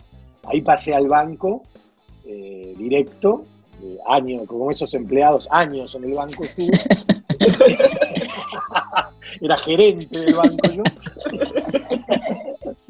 ahí 0.45 0.61
pasé 0.61 0.95
al 0.95 1.09
banco, 1.09 1.63
eh, 2.27 2.75
directo, 2.77 3.45
eh, 3.83 3.99
años, 4.09 4.47
como 4.47 4.71
esos 4.71 4.95
empleados, 4.95 5.49
años 5.51 5.95
en 5.95 6.05
el 6.05 6.15
banco 6.15 6.43
estuve. 6.43 6.73
Era 9.41 9.59
gerente 9.59 10.21
del 10.21 10.35
banco 10.35 10.71
yo. 10.73 10.83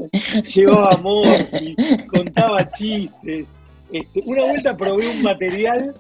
Llevaba 0.55 0.97
Morphy, 0.99 1.75
contaba 2.15 2.71
chistes. 2.73 3.47
Este, 3.91 4.21
una 4.27 4.43
vuelta 4.45 4.77
probé 4.77 5.09
un 5.09 5.23
material, 5.23 5.95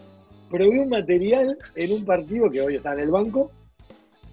probé 0.50 0.80
un 0.80 0.88
material 0.88 1.56
en 1.74 1.92
un 1.92 2.04
partido 2.04 2.50
que 2.50 2.60
hoy 2.60 2.76
está 2.76 2.92
en 2.92 3.00
el 3.00 3.10
banco, 3.10 3.50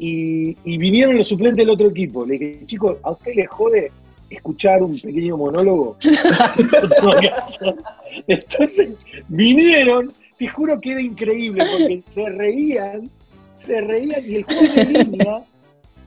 y, 0.04 0.58
y 0.64 0.78
vinieron 0.80 1.16
los 1.16 1.28
suplentes 1.28 1.58
del 1.58 1.70
otro 1.70 1.90
equipo. 1.90 2.26
Le 2.26 2.40
dije, 2.40 2.66
chicos, 2.66 2.98
¿a 3.04 3.12
usted 3.12 3.36
le 3.36 3.46
jode 3.46 3.92
escuchar 4.32 4.82
un 4.82 4.98
pequeño 5.00 5.38
monólogo? 5.38 5.96
Entonces 8.28 8.90
vinieron, 9.28 10.12
te 10.40 10.48
juro 10.48 10.82
que 10.82 10.92
era 10.94 11.02
increíble, 11.04 11.64
porque 11.72 12.02
se 12.08 12.28
reían, 12.30 13.12
se 13.54 13.80
reían 13.82 14.22
y 14.26 14.36
el 14.38 14.44
juez 14.44 14.76
de 14.76 14.86
línea 14.86 15.44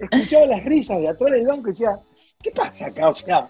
escuchaba 0.01 0.47
las 0.47 0.65
risas 0.65 0.99
de 1.01 1.09
atrás 1.09 1.31
del 1.31 1.47
banco 1.47 1.69
y 1.69 1.71
decía, 1.73 1.97
¿qué 2.43 2.51
pasa 2.51 2.87
acá? 2.87 3.11
O 3.11 3.15
sea, 3.15 3.47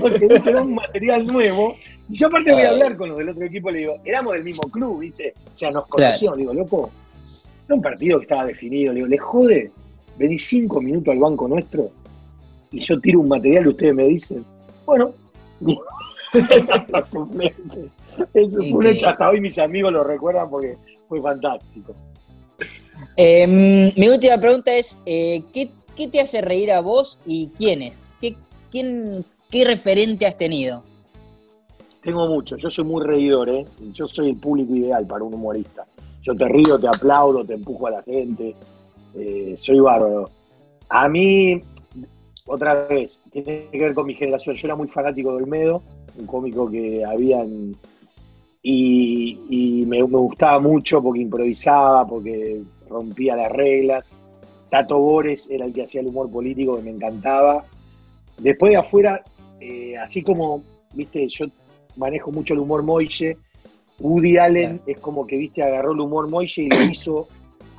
porque 0.00 0.28
viste, 0.28 0.48
era 0.50 0.62
un 0.62 0.74
material 0.76 1.26
nuevo. 1.26 1.74
Y 2.08 2.14
yo 2.14 2.28
aparte 2.28 2.52
voy 2.52 2.62
a 2.62 2.70
hablar 2.70 2.96
con 2.96 3.08
los 3.08 3.18
del 3.18 3.30
otro 3.30 3.44
equipo, 3.44 3.68
le 3.70 3.80
digo, 3.80 3.96
éramos 4.04 4.32
del 4.34 4.44
mismo 4.44 4.62
club, 4.70 5.00
¿viste? 5.00 5.34
O 5.48 5.52
sea, 5.52 5.72
nos 5.72 5.90
Claro. 5.90 6.06
conocíamos, 6.06 6.38
digo, 6.38 6.54
loco, 6.54 6.90
era 7.66 7.74
un 7.74 7.82
partido 7.82 8.18
que 8.18 8.22
estaba 8.24 8.46
definido, 8.46 8.92
le 8.92 8.98
digo, 9.00 9.08
¿le 9.08 9.18
jode? 9.18 9.70
Vení 10.18 10.38
cinco 10.38 10.80
minutos 10.80 11.12
al 11.12 11.20
banco 11.20 11.46
nuestro 11.48 11.90
y 12.70 12.80
yo 12.80 13.00
tiro 13.00 13.20
un 13.20 13.28
material 13.28 13.66
y 13.66 13.68
ustedes 13.68 13.94
me 13.94 14.08
dicen, 14.08 14.44
bueno. 14.84 15.12
Eso 18.34 18.60
fue 18.62 18.72
un 18.72 18.86
hecho, 18.86 19.08
hasta 19.08 19.30
hoy 19.30 19.40
mis 19.40 19.58
amigos 19.58 19.92
lo 19.92 20.04
recuerdan 20.04 20.50
porque 20.50 20.76
fue 21.08 21.22
fantástico. 21.22 21.94
Em, 23.16 23.92
mi 23.96 24.08
última 24.08 24.38
pregunta 24.38 24.74
es, 24.74 24.98
eh, 25.06 25.42
¿qué, 25.52 25.70
qué 25.96 26.08
te 26.08 26.20
hace 26.20 26.40
reír 26.40 26.72
a 26.72 26.80
vos 26.80 27.18
y 27.24 27.48
quiénes? 27.56 28.02
¿Qué, 28.20 28.36
quién, 28.70 29.24
¿Qué 29.50 29.64
referente 29.64 30.26
has 30.26 30.36
tenido? 30.36 30.82
Tengo 32.02 32.26
mucho, 32.28 32.56
yo 32.56 32.70
soy 32.70 32.84
muy 32.84 33.04
reidor, 33.04 33.48
¿eh? 33.48 33.64
Yo 33.92 34.06
soy 34.06 34.30
el 34.30 34.36
público 34.36 34.74
ideal 34.74 35.06
para 35.06 35.24
un 35.24 35.34
humorista. 35.34 35.86
Yo 36.22 36.34
te 36.36 36.44
río, 36.46 36.78
te 36.78 36.88
aplaudo, 36.88 37.44
te 37.44 37.54
empujo 37.54 37.86
a 37.86 37.90
la 37.92 38.02
gente, 38.02 38.54
eh, 39.14 39.54
soy 39.56 39.80
bárbaro. 39.80 40.30
A 40.88 41.08
mí, 41.08 41.62
otra 42.46 42.86
vez, 42.86 43.20
tiene 43.30 43.68
que 43.70 43.78
ver 43.78 43.94
con 43.94 44.06
mi 44.06 44.14
generación. 44.14 44.56
Yo 44.56 44.66
era 44.66 44.76
muy 44.76 44.88
fanático 44.88 45.30
de 45.30 45.42
Olmedo, 45.42 45.82
un 46.18 46.26
cómico 46.26 46.70
que 46.70 47.04
habían. 47.04 47.76
Y, 48.62 49.38
y 49.48 49.86
me, 49.86 49.98
me 49.98 50.18
gustaba 50.18 50.58
mucho 50.58 51.02
porque 51.02 51.20
improvisaba, 51.20 52.06
porque 52.06 52.62
rompía 52.88 53.36
las 53.36 53.52
reglas. 53.52 54.12
Tato 54.70 54.98
Bores 54.98 55.48
era 55.50 55.64
el 55.64 55.72
que 55.72 55.82
hacía 55.82 56.00
el 56.00 56.08
humor 56.08 56.30
político 56.30 56.76
que 56.76 56.82
me 56.82 56.90
encantaba. 56.90 57.64
Después 58.38 58.72
de 58.72 58.78
afuera, 58.78 59.22
eh, 59.60 59.96
así 59.96 60.22
como, 60.22 60.62
viste, 60.92 61.26
yo 61.28 61.46
manejo 61.96 62.30
mucho 62.30 62.54
el 62.54 62.60
humor 62.60 62.82
Moille, 62.82 63.36
Woody 63.98 64.38
Allen 64.38 64.80
es 64.86 64.98
como 64.98 65.26
que, 65.26 65.36
viste, 65.36 65.62
agarró 65.62 65.92
el 65.92 66.00
humor 66.00 66.28
Moille 66.28 66.62
y 66.62 66.68
lo 66.68 66.82
hizo 66.90 67.28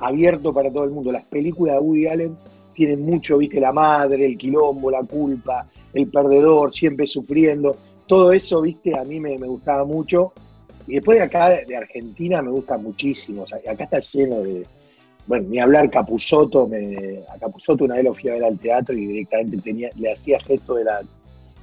abierto 0.00 0.52
para 0.52 0.70
todo 0.70 0.84
el 0.84 0.90
mundo. 0.90 1.12
Las 1.12 1.24
películas 1.24 1.76
de 1.76 1.80
Woody 1.80 2.06
Allen 2.06 2.36
tienen 2.74 3.02
mucho, 3.02 3.38
viste, 3.38 3.60
la 3.60 3.72
madre, 3.72 4.24
el 4.24 4.36
quilombo, 4.36 4.90
la 4.90 5.02
culpa, 5.02 5.66
el 5.92 6.08
perdedor, 6.08 6.72
siempre 6.72 7.06
sufriendo. 7.06 7.76
Todo 8.06 8.32
eso, 8.32 8.62
viste, 8.62 8.98
a 8.98 9.04
mí 9.04 9.20
me, 9.20 9.36
gustaba 9.36 9.84
mucho. 9.84 10.32
Y 10.86 10.94
después 10.94 11.18
de 11.18 11.24
acá, 11.24 11.50
de 11.50 11.76
Argentina, 11.76 12.42
me 12.42 12.50
gusta 12.50 12.76
muchísimo. 12.78 13.44
Acá 13.44 13.84
está 13.84 14.00
lleno 14.00 14.40
de. 14.40 14.66
Bueno, 15.26 15.48
ni 15.48 15.58
hablar 15.58 15.90
Capuzoto. 15.90 16.66
Me, 16.66 17.20
a 17.28 17.38
Capuzoto 17.38 17.84
una 17.84 17.96
vez 17.96 18.04
lo 18.04 18.14
fui 18.14 18.30
a 18.30 18.34
ver 18.34 18.44
al 18.44 18.58
teatro 18.58 18.96
y 18.96 19.06
directamente 19.06 19.58
tenía, 19.58 19.90
le 19.96 20.10
hacía 20.10 20.40
gesto 20.40 20.74
de 20.74 20.84
la, 20.84 21.00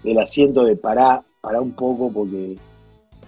del 0.04 0.20
asiento 0.20 0.64
de 0.64 0.76
pará, 0.76 1.22
pará 1.42 1.60
un 1.60 1.72
poco 1.72 2.12
porque 2.12 2.56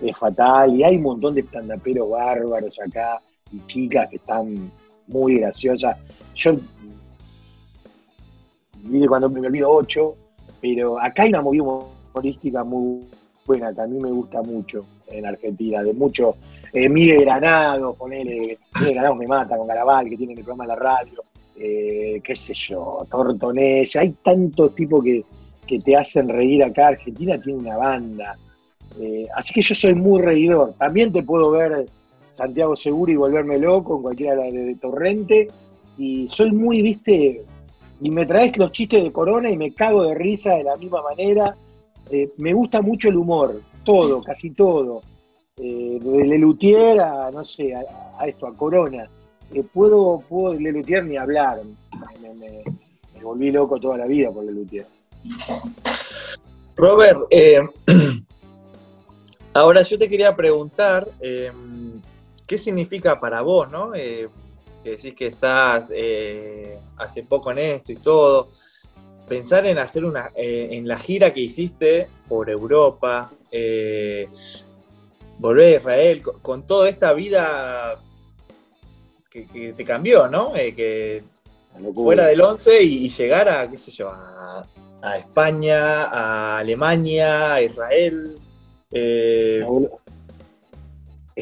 es 0.01 0.15
fatal. 0.15 0.75
Y 0.75 0.83
hay 0.83 0.95
un 0.95 1.03
montón 1.03 1.35
de 1.35 1.41
estandaperos 1.41 2.09
bárbaros 2.09 2.79
acá 2.79 3.19
y 3.51 3.59
chicas 3.65 4.07
que 4.09 4.17
están 4.17 4.71
muy 5.09 5.39
graciosas. 5.39 5.97
Yo 6.35 6.55
cuando 9.07 9.29
me 9.29 9.45
olvido 9.45 9.69
ocho, 9.69 10.15
pero 10.61 10.99
acá 10.99 11.23
hay 11.23 11.29
una 11.29 11.41
movida 11.41 11.63
humorística 11.63 12.63
muy 12.63 13.05
buena, 13.45 13.71
mí 13.87 13.99
me 13.99 14.11
gusta 14.11 14.41
mucho 14.41 14.85
en 15.07 15.25
Argentina, 15.25 15.83
de 15.83 15.93
mucho. 15.93 16.35
Eh, 16.71 16.87
Miguel 16.87 17.21
Granado, 17.21 17.93
ponele, 17.93 18.57
Miguel 18.79 18.93
Granado 18.93 19.15
me 19.15 19.27
mata 19.27 19.57
con 19.57 19.67
Garabal, 19.67 20.07
que 20.09 20.17
tiene 20.17 20.33
el 20.33 20.43
programa 20.43 20.65
en 20.65 20.67
la 20.69 20.75
radio, 20.75 21.23
eh, 21.57 22.21
qué 22.23 22.35
sé 22.35 22.53
yo, 22.53 23.05
Tortonés, 23.09 23.95
hay 23.95 24.15
tantos 24.23 24.75
tipos 24.75 25.03
que, 25.03 25.25
que 25.67 25.79
te 25.79 25.95
hacen 25.95 26.29
reír 26.29 26.63
acá. 26.63 26.87
Argentina 26.87 27.39
tiene 27.39 27.59
una 27.59 27.77
banda. 27.77 28.37
Eh, 28.99 29.27
así 29.35 29.53
que 29.53 29.61
yo 29.61 29.75
soy 29.75 29.93
muy 29.93 30.21
reidor. 30.21 30.73
También 30.73 31.11
te 31.11 31.21
puedo 31.21 31.51
ver 31.51 31.85
Santiago 32.39 32.73
Seguro 32.73 33.11
y 33.11 33.17
volverme 33.17 33.57
loco 33.57 33.97
en 33.97 34.01
cualquiera 34.01 34.35
de, 34.43 34.75
Torrente. 34.75 35.49
Y 35.97 36.27
soy 36.29 36.51
muy, 36.51 36.81
viste, 36.81 37.43
y 38.01 38.09
me 38.09 38.25
traes 38.25 38.57
los 38.57 38.71
chistes 38.71 39.03
de 39.03 39.11
Corona 39.11 39.51
y 39.51 39.57
me 39.57 39.73
cago 39.73 40.03
de 40.03 40.15
risa 40.15 40.53
de 40.55 40.63
la 40.63 40.77
misma 40.77 41.01
manera. 41.01 41.55
Eh, 42.09 42.29
me 42.37 42.53
gusta 42.53 42.81
mucho 42.81 43.09
el 43.09 43.17
humor, 43.17 43.61
todo, 43.83 44.23
casi 44.23 44.51
todo. 44.51 45.01
Eh, 45.57 45.99
de 46.01 46.25
Lelutier 46.25 47.01
a, 47.01 47.29
no 47.29 47.43
sé, 47.43 47.73
a, 47.75 48.25
esto, 48.25 48.47
a 48.47 48.53
Corona. 48.53 49.09
Eh, 49.53 49.63
puedo, 49.63 50.23
puedo 50.29 50.53
de 50.53 50.61
Lelutier 50.61 51.03
ni 51.03 51.17
hablar. 51.17 51.59
Me, 52.21 52.33
me- 52.33 52.63
volví 53.21 53.51
loco 53.51 53.77
toda 53.81 53.97
la 53.97 54.05
vida 54.05 54.31
por 54.31 54.45
Lelutier. 54.45 54.85
Robert, 56.77 57.19
ahora 59.53 59.81
yo 59.81 59.99
te 59.99 60.07
quería 60.07 60.33
preguntar, 60.33 61.05
¿qué 62.49 62.57
significa 62.57 63.19
para 63.19 63.41
vos, 63.41 63.69
no? 63.71 63.93
Eh, 63.93 64.27
que 64.83 64.89
decís 64.91 65.13
que 65.13 65.27
estás 65.27 65.91
eh, 65.93 66.79
hace 66.97 67.21
poco 67.21 67.51
en 67.51 67.59
esto 67.59 67.91
y 67.91 67.97
todo. 67.97 68.49
Pensar 69.27 69.67
en 69.67 69.77
hacer 69.77 70.03
una, 70.03 70.31
eh, 70.35 70.69
en 70.71 70.87
la 70.87 70.97
gira 70.97 71.31
que 71.31 71.41
hiciste 71.41 72.09
por 72.27 72.49
Europa, 72.49 73.31
volver 75.37 75.75
a 75.75 75.77
Israel, 75.77 76.21
con, 76.23 76.39
con 76.39 76.63
toda 76.65 76.89
esta 76.89 77.13
vida 77.13 78.01
que, 79.29 79.45
que 79.45 79.73
te 79.73 79.85
cambió, 79.85 80.27
¿no? 80.27 80.53
Que 80.53 81.23
fuera 81.93 82.25
del 82.25 82.41
11 82.41 82.81
y, 82.83 83.05
y 83.05 83.09
llegar 83.09 83.47
a, 83.47 83.69
qué 83.69 83.77
sé 83.77 83.91
yo, 83.91 84.09
a, 84.09 84.65
a 85.03 85.17
España, 85.19 86.05
a 86.05 86.57
Alemania, 86.57 87.53
a 87.53 87.61
Israel. 87.61 88.39
eh. 88.91 89.63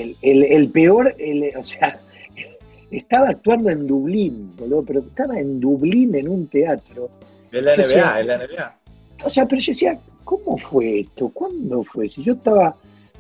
El, 0.02 0.16
el- 0.22 0.44
el 0.44 0.70
peor, 0.70 1.16
el- 1.18 1.52
o 1.58 1.64
sea, 1.64 2.00
estaba 2.92 3.30
actuando 3.30 3.70
en 3.70 3.88
Dublín, 3.88 4.52
boludo, 4.58 4.84
pero 4.84 5.00
estaba 5.02 5.40
en 5.40 5.60
Dublín 5.60 6.16
en 6.16 6.28
un 6.30 6.48
teatro. 6.48 7.10
es 7.52 7.64
la 7.64 7.76
Sí, 7.76 7.82
sí. 7.86 7.96
NBA, 7.96 8.20
es 8.22 8.28
la 8.28 8.38
NBA. 8.38 8.78
O 9.26 9.30
sea, 9.30 9.46
pero 9.48 9.62
yo 9.62 9.72
decía, 9.72 10.00
¿cómo 10.24 10.58
fue 10.58 11.00
esto? 11.02 11.30
¿Cuándo 11.30 11.84
fue? 11.84 12.08
Si 12.10 12.22
yo 12.24 12.34
estaba 12.34 12.76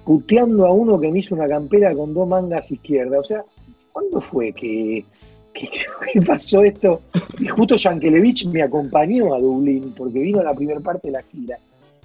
puteando 0.05 0.65
a 0.65 0.71
uno 0.71 0.99
que 0.99 1.09
me 1.11 1.19
hizo 1.19 1.35
una 1.35 1.47
campera 1.47 1.93
con 1.93 2.13
dos 2.13 2.27
mangas 2.27 2.71
izquierdas, 2.71 3.19
o 3.19 3.23
sea, 3.23 3.43
¿cuándo 3.91 4.21
fue 4.21 4.53
que, 4.53 5.03
que- 5.53 5.69
que 6.13 6.21
pasó 6.21 6.63
esto? 6.63 7.01
Y 7.39 7.47
justo 7.47 7.75
Yankelevich 7.75 8.45
me 8.47 8.61
acompañó 8.61 9.33
a 9.33 9.39
Dublín 9.39 9.93
porque 9.97 10.19
vino 10.19 10.39
a 10.39 10.43
la 10.43 10.53
primera 10.53 10.79
parte 10.79 11.07
de 11.07 11.13
la 11.13 11.23
gira. 11.23 11.57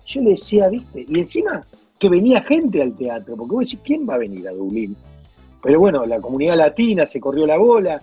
Yo 0.06 0.20
le 0.22 0.30
decía, 0.30 0.68
¿viste? 0.68 1.04
Y 1.08 1.18
encima 1.18 1.64
que 2.03 2.09
venía 2.09 2.42
gente 2.42 2.82
al 2.82 2.96
teatro, 2.96 3.36
porque 3.36 3.55
vos 3.55 3.64
decís, 3.64 3.78
¿quién 3.84 4.09
va 4.09 4.14
a 4.14 4.18
venir 4.18 4.48
a 4.48 4.50
Dublín? 4.50 4.96
Pero 5.62 5.78
bueno, 5.78 6.05
la 6.05 6.20
comunidad 6.20 6.57
latina 6.57 7.07
se 7.07 7.20
corrió 7.20 7.46
la 7.46 7.59
bola, 7.59 8.03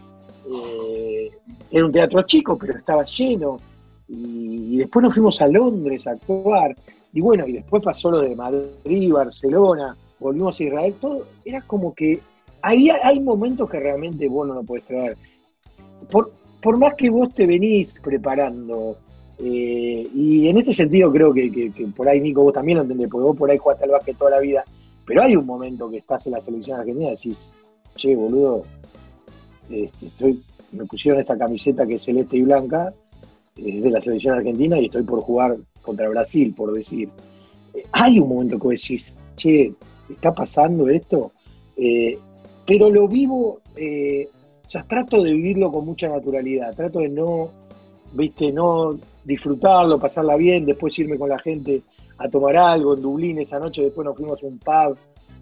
eh, 0.50 1.30
era 1.70 1.86
un 1.86 1.92
teatro 1.92 2.22
chico, 2.22 2.58
pero 2.58 2.78
estaba 2.78 3.04
lleno 3.04 3.60
y, 4.08 4.78
después 4.78 5.04
nos 5.04 5.14
fuimos 5.14 5.42
a 5.42 5.50
Londres 5.50 6.08
a 6.08 6.12
actuar, 6.12 6.74
y 7.12 7.20
bueno, 7.20 7.46
y 7.46 7.52
después 7.52 7.84
pasó 7.84 8.10
lo 8.10 8.22
de 8.22 8.38
Madrid, 8.38 9.12
Barcelona, 9.12 9.98
volvimos 10.18 10.58
a 10.58 10.64
Israel, 10.64 10.96
todo 11.02 11.26
era 11.44 11.62
como 11.64 11.94
que 11.94 12.22
ahí 12.62 12.90
hay, 12.90 13.20
momentos 13.20 13.70
que 13.70 13.82
realmente 13.82 14.30
vos 14.30 14.48
no 14.48 14.54
lo 14.54 14.64
podés 14.64 14.86
creer. 14.86 15.18
Por, 16.10 16.32
por 16.62 16.78
más 16.78 16.94
que 16.94 17.10
vos 17.10 17.34
te 17.34 17.46
venís 17.46 18.00
preparando, 18.02 18.96
eh, 19.40 20.08
y 20.14 20.48
en 20.48 20.58
este 20.58 20.74
sentido 20.74 21.12
creo 21.12 21.34
que, 21.34 21.72
por 21.96 22.08
ahí, 22.08 22.20
Nico, 22.20 22.44
vos 22.44 22.54
también 22.54 22.78
lo 22.78 22.82
entendés, 22.84 23.10
porque 23.10 23.26
vos 23.26 23.38
por 23.38 23.50
ahí 23.50 23.58
jugaste 23.58 23.86
al 23.86 23.92
básquet 23.92 24.18
toda 24.18 24.32
la 24.32 24.40
vida, 24.40 24.64
pero 25.06 25.24
hay 25.24 25.36
un 25.36 25.46
momento 25.46 25.90
que 25.90 25.98
estás 25.98 26.28
en 26.28 26.34
la 26.34 26.42
selección 26.42 26.80
argentina 26.80 27.08
y 27.08 27.16
decís, 27.16 27.52
che, 27.96 28.16
boludo, 28.16 28.64
este, 29.70 30.06
estoy, 30.06 30.44
me 30.72 30.86
pusieron 30.86 31.20
esta 31.20 31.38
camiseta 31.38 31.88
que 31.88 31.96
es 31.96 32.04
celeste 32.04 32.38
y 32.38 32.42
blanca, 32.42 32.94
eh, 33.58 33.82
de 33.82 33.90
la 33.90 34.02
selección 34.02 34.36
argentina 34.36 34.80
y 34.80 34.86
estoy 34.86 35.04
por 35.04 35.22
jugar 35.22 35.58
contra 35.82 36.10
Brasil, 36.10 36.54
por 36.56 36.72
decir. 36.74 37.10
Eh, 37.74 37.84
Hay 37.92 38.20
un 38.20 38.30
momento 38.30 38.60
que 38.60 38.70
decís, 38.70 39.18
che, 39.36 39.74
¿está 40.10 40.34
pasando 40.34 40.88
esto? 40.90 41.32
Pero 42.70 42.92
lo 42.92 43.08
vivo, 43.08 43.62
eh, 43.76 44.28
o 44.64 44.70
sea, 44.70 44.84
trato 44.84 45.24
de 45.24 45.32
vivirlo 45.32 45.72
con 45.72 45.86
mucha 45.86 46.08
naturalidad, 46.08 46.76
trato 46.76 47.00
de 47.00 47.10
no, 47.10 47.50
viste, 48.14 48.52
no 48.52 49.00
disfrutarlo, 49.30 50.00
pasarla 50.00 50.36
bien, 50.36 50.66
después 50.66 50.98
irme 50.98 51.18
con 51.18 51.30
la 51.30 51.38
gente 51.38 51.84
a 52.18 52.28
tomar 52.28 52.58
algo 52.58 52.96
en 52.96 53.02
Dublín 53.02 53.38
esa 53.38 53.60
noche, 53.60 53.84
después 53.84 54.04
nos 54.04 54.18
fuimos 54.18 54.44
a 54.44 54.48
un 54.48 54.58
pub 54.58 54.98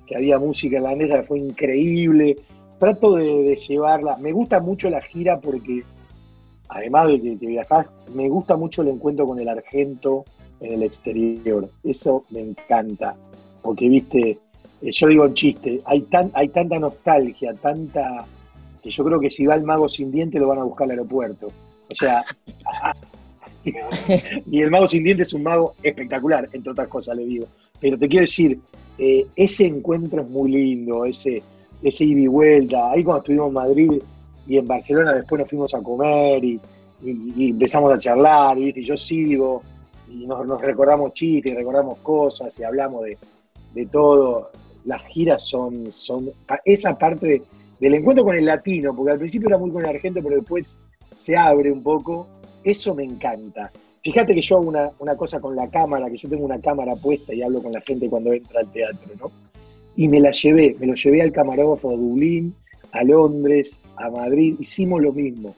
que 0.06 0.16
había 0.18 0.38
música 0.38 0.76
irlandesa, 0.76 1.24
fue 1.24 1.40
increíble. 1.40 2.38
Trato 2.80 3.16
de, 3.16 3.56
llevarla, 3.56 4.18
me 4.18 4.34
gusta 4.34 4.60
mucho 4.60 4.90
la 4.90 5.02
gira 5.02 5.40
porque 5.40 5.84
además 6.68 7.08
de 7.08 7.22
que, 7.22 7.40
que 7.40 7.48
viajás, 7.48 7.88
me 8.14 8.28
gusta 8.30 8.58
mucho 8.58 8.82
el 8.82 8.90
encuentro 8.90 9.26
con 9.26 9.40
el 9.40 9.48
argento 9.48 10.26
en 10.60 10.74
el 10.74 10.84
exterior. 10.84 11.70
Eso 11.84 12.26
me 12.30 12.42
encanta. 12.42 13.16
Porque, 13.62 13.88
viste, 13.88 14.38
eh, 14.82 14.92
yo 14.92 15.08
digo 15.08 15.26
en 15.26 15.34
chiste, 15.34 15.82
hay, 15.86 16.02
tan, 16.02 16.30
hay 16.34 16.50
tanta 16.50 16.78
nostalgia, 16.78 17.54
tanta. 17.54 18.26
que 18.84 18.90
yo 18.90 19.04
creo 19.06 19.20
que 19.20 19.30
si 19.30 19.46
va 19.46 19.56
el 19.56 19.64
mago 19.64 19.88
sin 19.88 20.12
diente 20.12 20.40
lo 20.40 20.48
van 20.50 20.60
a 20.60 20.64
buscar 20.64 20.86
al 20.86 20.92
aeropuerto. 20.92 21.48
O 21.90 21.96
sea. 21.96 22.24
y 24.52 24.62
el 24.62 24.72
mago 24.72 24.88
sin 24.88 25.04
diente 25.04 25.24
es 25.24 25.34
un 25.34 25.44
mago 25.44 25.76
espectacular, 25.84 26.48
entre 26.52 26.72
otras 26.72 26.88
cosas, 26.88 27.16
le 27.18 27.26
digo. 27.26 27.48
Pero 27.80 27.98
te 27.98 28.08
quiero 28.08 28.22
decir, 28.22 28.60
eh, 28.98 29.26
ese 29.36 29.66
encuentro 29.66 30.22
es 30.22 30.30
muy 30.30 30.52
lindo, 30.52 31.06
ese, 31.06 31.44
ese 31.84 32.06
ida 32.06 32.22
y 32.22 32.28
vuelta. 32.28 32.92
Ahí 32.92 33.04
cuando 33.04 33.20
estuvimos 33.20 33.48
en 33.48 33.54
Madrid 33.54 33.92
y 34.48 34.58
en 34.58 34.68
Barcelona 34.68 35.14
después 35.14 35.40
nos 35.40 35.50
fuimos 35.50 35.74
a 35.74 35.82
comer 35.82 36.44
y, 36.44 36.60
empezamos 37.04 37.94
a 37.94 38.00
charlar, 38.00 38.58
y 38.58 38.74
yo 38.82 38.98
sigo, 38.98 39.62
y 40.10 40.26
nos, 40.26 40.60
recordamos 40.62 41.14
chistes, 41.14 41.54
recordamos 41.54 42.00
cosas 42.00 42.58
y 42.60 42.64
hablamos 42.64 43.04
de, 43.04 43.18
de 43.76 43.86
todo. 43.86 44.50
Las 44.86 45.04
giras 45.08 45.44
son, 45.44 45.92
son 45.92 46.32
esa 46.66 46.98
parte 46.98 47.28
de- 47.28 47.42
del 47.80 47.94
encuentro 47.94 48.26
con 48.26 48.36
el 48.36 48.46
latino, 48.46 48.96
porque 48.96 49.12
al 49.12 49.20
principio 49.20 49.50
era 49.50 49.58
muy 49.58 49.72
con 49.72 49.84
el 49.84 49.90
argento, 49.90 50.22
pero 50.24 50.38
después 50.38 50.78
se 51.18 51.38
abre 51.38 51.72
un 51.72 51.84
poco. 51.84 52.28
Eso 52.68 52.94
me 52.94 53.06
encanta. 53.06 53.72
Fíjate 54.04 54.36
que 54.36 54.42
yo 54.42 54.58
hago 54.58 54.68
una, 54.68 54.92
una 55.00 55.16
cosa 55.16 55.40
con 55.40 55.56
la 55.56 55.70
cámara, 55.70 56.10
que 56.10 56.18
yo 56.18 56.28
tengo 56.28 56.44
una 56.44 56.60
cámara 56.60 56.98
puesta 56.98 57.34
y 57.34 57.42
hablo 57.42 57.62
con 57.62 57.72
la 57.72 57.80
gente 57.80 58.10
cuando 58.10 58.34
entra 58.34 58.60
al 58.60 58.70
teatro, 58.74 59.10
¿no? 59.18 59.32
Y 59.96 60.10
me 60.10 60.20
la 60.20 60.32
llevé, 60.32 60.76
me 60.78 60.88
lo 60.88 60.94
llevé 60.94 61.22
al 61.22 61.32
camarógrafo 61.32 61.92
de 61.92 61.96
Dublín, 61.96 62.54
a 62.92 63.06
Londres, 63.06 63.80
a 63.96 64.10
Madrid, 64.10 64.58
hicimos 64.60 65.02
lo 65.02 65.14
mismo, 65.14 65.56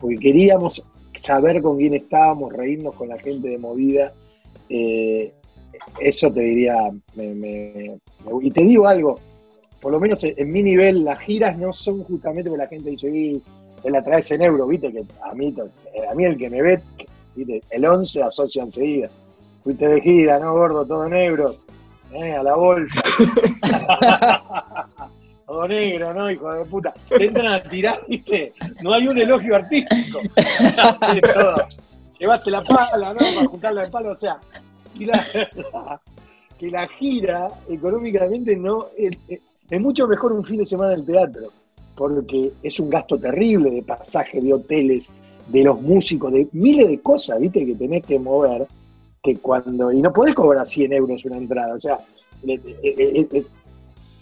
porque 0.00 0.16
queríamos 0.16 0.82
saber 1.14 1.60
con 1.60 1.76
quién 1.76 1.92
estábamos, 1.92 2.50
reírnos 2.50 2.94
con 2.94 3.08
la 3.08 3.18
gente 3.18 3.46
de 3.46 3.58
movida. 3.58 4.14
Eh, 4.70 5.30
eso 6.00 6.32
te 6.32 6.40
diría, 6.40 6.90
y 8.40 8.50
te 8.50 8.62
digo 8.62 8.88
algo, 8.88 9.20
por 9.82 9.92
lo 9.92 10.00
menos 10.00 10.24
en, 10.24 10.32
en 10.34 10.50
mi 10.50 10.62
nivel, 10.62 11.04
las 11.04 11.18
giras 11.18 11.58
no 11.58 11.74
son 11.74 12.04
justamente 12.04 12.48
porque 12.48 12.64
la 12.64 12.70
gente 12.70 12.88
dice, 12.88 13.10
te 13.82 13.90
la 13.90 14.02
traes 14.02 14.30
en 14.30 14.42
euro, 14.42 14.66
viste, 14.66 14.92
que 14.92 15.04
a 15.22 15.34
mí, 15.34 15.54
a 16.10 16.14
mí 16.14 16.24
el 16.24 16.36
que 16.36 16.50
me 16.50 16.62
ve, 16.62 16.80
viste, 17.34 17.62
el 17.70 17.84
11 17.84 18.22
asocia 18.22 18.62
enseguida. 18.62 19.08
Fuiste 19.64 19.86
de 19.88 20.00
gira, 20.00 20.38
¿no, 20.38 20.52
gordo? 20.54 20.84
Todo 20.86 21.06
en 21.06 21.14
euros. 21.14 21.60
Eh, 22.12 22.32
a 22.34 22.42
la 22.42 22.54
bolsa. 22.54 23.00
Todo 25.46 25.66
negro, 25.66 26.12
¿no, 26.12 26.30
hijo 26.30 26.52
de 26.52 26.64
puta? 26.66 26.92
Te 27.08 27.24
entran 27.24 27.46
a 27.54 27.58
tirar, 27.62 28.00
¿viste? 28.06 28.52
No 28.82 28.92
hay 28.94 29.08
un 29.08 29.16
elogio 29.16 29.56
artístico. 29.56 30.20
Llevaste 32.18 32.50
la 32.50 32.62
pala, 32.62 33.14
¿no? 33.14 33.18
Para 33.18 33.48
juntarla 33.48 33.82
de 33.84 33.90
palo, 33.90 34.10
o 34.12 34.16
sea. 34.16 34.38
y 34.94 35.06
la- 35.06 35.24
que 36.58 36.70
la 36.70 36.86
gira, 36.88 37.48
económicamente, 37.68 38.56
no. 38.56 38.88
Es, 38.96 39.16
es- 39.28 39.40
es 39.70 39.80
mucho 39.80 40.06
mejor 40.06 40.32
un 40.32 40.44
fin 40.44 40.58
de 40.58 40.64
semana 40.66 40.92
en 40.94 41.00
el 41.00 41.06
teatro. 41.06 41.52
Porque 41.98 42.52
es 42.62 42.78
un 42.78 42.90
gasto 42.90 43.18
terrible 43.18 43.70
de 43.70 43.82
pasaje, 43.82 44.40
de 44.40 44.54
hoteles, 44.54 45.10
de 45.48 45.64
los 45.64 45.80
músicos, 45.82 46.32
de 46.32 46.48
miles 46.52 46.86
de 46.86 47.00
cosas, 47.00 47.40
¿viste? 47.40 47.66
Que 47.66 47.74
tenés 47.74 48.06
que 48.06 48.20
mover. 48.20 48.66
Que 49.20 49.36
cuando. 49.38 49.90
Y 49.90 50.00
no 50.00 50.12
podés 50.12 50.36
cobrar 50.36 50.64
100 50.64 50.92
euros 50.92 51.24
una 51.24 51.38
entrada. 51.38 51.74
O 51.74 51.78
sea, 51.78 51.98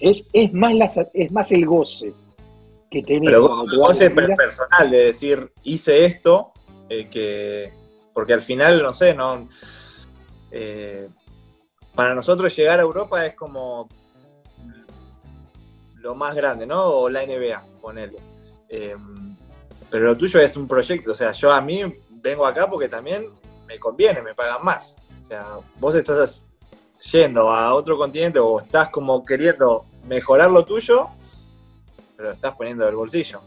es, 0.01 0.25
es, 0.33 0.53
más 0.55 0.75
la 0.75 0.91
es 1.13 1.31
más 1.31 1.53
el 1.53 1.67
goce 1.67 2.15
que 2.91 3.03
tenés. 3.03 3.29
Pero 3.29 3.67
vos, 3.79 3.99
te 3.99 4.11
gira. 4.11 4.35
personal 4.35 4.91
de 4.91 4.99
decir, 4.99 5.53
hice 5.63 6.07
esto, 6.07 6.53
eh, 6.89 7.09
que 7.11 7.73
porque 8.15 8.33
al 8.33 8.43
final, 8.43 8.83
no 8.83 8.95
sé, 8.95 9.15
no... 9.15 9.47
eh, 10.51 11.09
para 11.95 12.15
nosotros 12.15 12.57
llegar 12.57 12.79
a 12.79 12.83
Europa 12.83 13.27
es 13.27 13.35
como 13.35 13.89
lo 16.07 16.15
más 16.15 16.37
grande, 16.37 16.69
¿no? 16.69 16.85
O 16.85 17.09
la 17.09 17.27
NBA, 17.27 17.61
ponele. 17.83 18.19
Eh, 18.69 18.95
pero 19.91 20.05
lo 20.05 20.17
tuyo 20.17 20.39
es 20.39 20.57
un 20.57 20.69
proyecto, 20.69 21.11
o 21.11 21.15
sea, 21.17 21.33
yo 21.33 21.53
a 21.53 21.61
mí 21.61 21.81
vengo 22.23 22.47
acá 22.47 22.71
porque 22.71 22.89
también 22.89 23.27
me 23.67 23.77
conviene, 23.81 24.23
me 24.23 24.33
pagan 24.33 24.65
más. 24.65 24.99
O 25.21 25.25
sea, 25.25 25.59
vos 25.81 25.97
estás 25.97 26.47
yendo 27.11 27.51
a 27.51 27.75
otro 27.75 27.99
continente 27.99 28.39
o 28.39 28.61
estás 28.61 28.89
como 28.91 29.25
queriendo 29.25 29.85
mejorar 30.07 30.49
lo 30.49 30.65
tuyo, 30.65 31.09
pero 32.17 32.29
lo 32.29 32.35
estás 32.35 32.55
poniendo 32.55 32.85
del 32.85 32.95
bolsillo. 32.95 33.41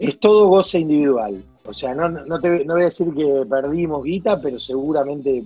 Es 0.00 0.18
todo 0.18 0.48
goce 0.48 0.80
individual. 0.80 1.44
O 1.64 1.72
sea, 1.72 1.94
no, 1.94 2.40
te, 2.40 2.64
no 2.64 2.74
voy 2.74 2.82
a 2.82 2.86
decir 2.86 3.14
que 3.14 3.46
perdimos 3.48 4.02
guita, 4.02 4.40
pero 4.40 4.58
seguramente 4.58 5.44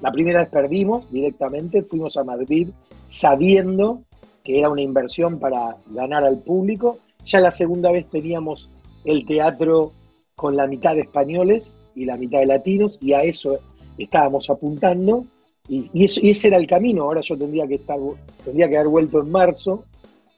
la 0.00 0.10
primera 0.10 0.40
vez 0.40 0.48
perdimos 0.48 1.08
directamente, 1.12 1.82
fuimos 1.84 2.16
a 2.16 2.24
Madrid 2.24 2.68
sabiendo 3.06 4.02
que 4.48 4.58
era 4.58 4.70
una 4.70 4.80
inversión 4.80 5.38
para 5.38 5.76
ganar 5.90 6.24
al 6.24 6.38
público. 6.38 6.96
Ya 7.26 7.38
la 7.38 7.50
segunda 7.50 7.92
vez 7.92 8.06
teníamos 8.08 8.70
el 9.04 9.26
teatro 9.26 9.92
con 10.36 10.56
la 10.56 10.66
mitad 10.66 10.94
de 10.94 11.02
españoles 11.02 11.76
y 11.94 12.06
la 12.06 12.16
mitad 12.16 12.38
de 12.38 12.46
latinos, 12.46 12.96
y 13.02 13.12
a 13.12 13.22
eso 13.24 13.58
estábamos 13.98 14.48
apuntando, 14.48 15.26
y, 15.68 15.90
y, 15.92 16.06
eso- 16.06 16.20
y 16.22 16.30
ese 16.30 16.48
era 16.48 16.56
el 16.56 16.66
camino. 16.66 17.02
Ahora 17.02 17.20
yo 17.20 17.36
tendría 17.36 17.66
que 17.66 17.74
estar, 17.74 17.98
tendría 18.42 18.70
que 18.70 18.78
haber 18.78 18.88
vuelto 18.88 19.20
en 19.20 19.30
marzo 19.30 19.84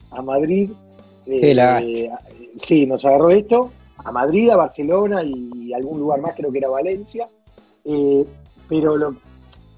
a 0.09 0.21
Madrid. 0.21 0.71
Lástima. 1.25 1.79
Eh, 1.79 2.09
sí, 2.57 2.85
nos 2.85 3.05
agarró 3.05 3.29
esto, 3.29 3.71
a 3.95 4.11
Madrid, 4.11 4.49
a 4.49 4.57
Barcelona 4.57 5.23
y 5.23 5.71
algún 5.71 5.99
lugar 6.01 6.19
más, 6.19 6.35
creo 6.35 6.51
que 6.51 6.57
era 6.57 6.67
Valencia. 6.67 7.29
Eh, 7.85 8.25
pero 8.67 8.97
lo- 8.97 9.15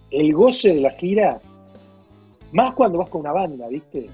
el 0.09 0.33
goce 0.33 0.69
de 0.73 0.81
la 0.81 0.91
gira, 0.91 1.39
más 2.51 2.73
cuando 2.73 2.97
vas 2.97 3.09
con 3.11 3.21
una 3.21 3.31
banda, 3.33 3.67
¿viste? 3.67 4.09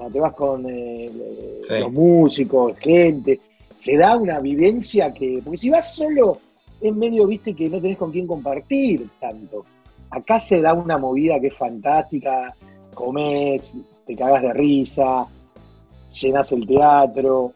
Cuando 0.00 0.14
te 0.14 0.20
vas 0.20 0.32
con 0.34 0.64
eh, 0.66 1.10
eh, 1.12 1.60
Sí. 1.68 1.74
los 1.78 1.92
músicos, 1.92 2.74
gente, 2.78 3.38
se 3.76 3.98
da 3.98 4.16
una 4.16 4.40
vivencia 4.40 5.12
que. 5.12 5.42
Porque 5.44 5.58
si 5.58 5.68
vas 5.68 5.94
solo, 5.94 6.38
es 6.80 6.94
medio, 6.96 7.26
viste, 7.26 7.54
que 7.54 7.68
no 7.68 7.78
tenés 7.82 7.98
con 7.98 8.10
quién 8.10 8.26
compartir 8.26 9.06
tanto. 9.20 9.66
Acá 10.08 10.40
se 10.40 10.62
da 10.62 10.72
una 10.72 10.96
movida 10.96 11.38
que 11.38 11.48
es 11.48 11.54
fantástica, 11.54 12.54
comés, 12.94 13.76
te 14.06 14.16
cagas 14.16 14.40
de 14.40 14.54
risa, 14.54 15.26
llenas 16.18 16.50
el 16.52 16.66
teatro, 16.66 17.52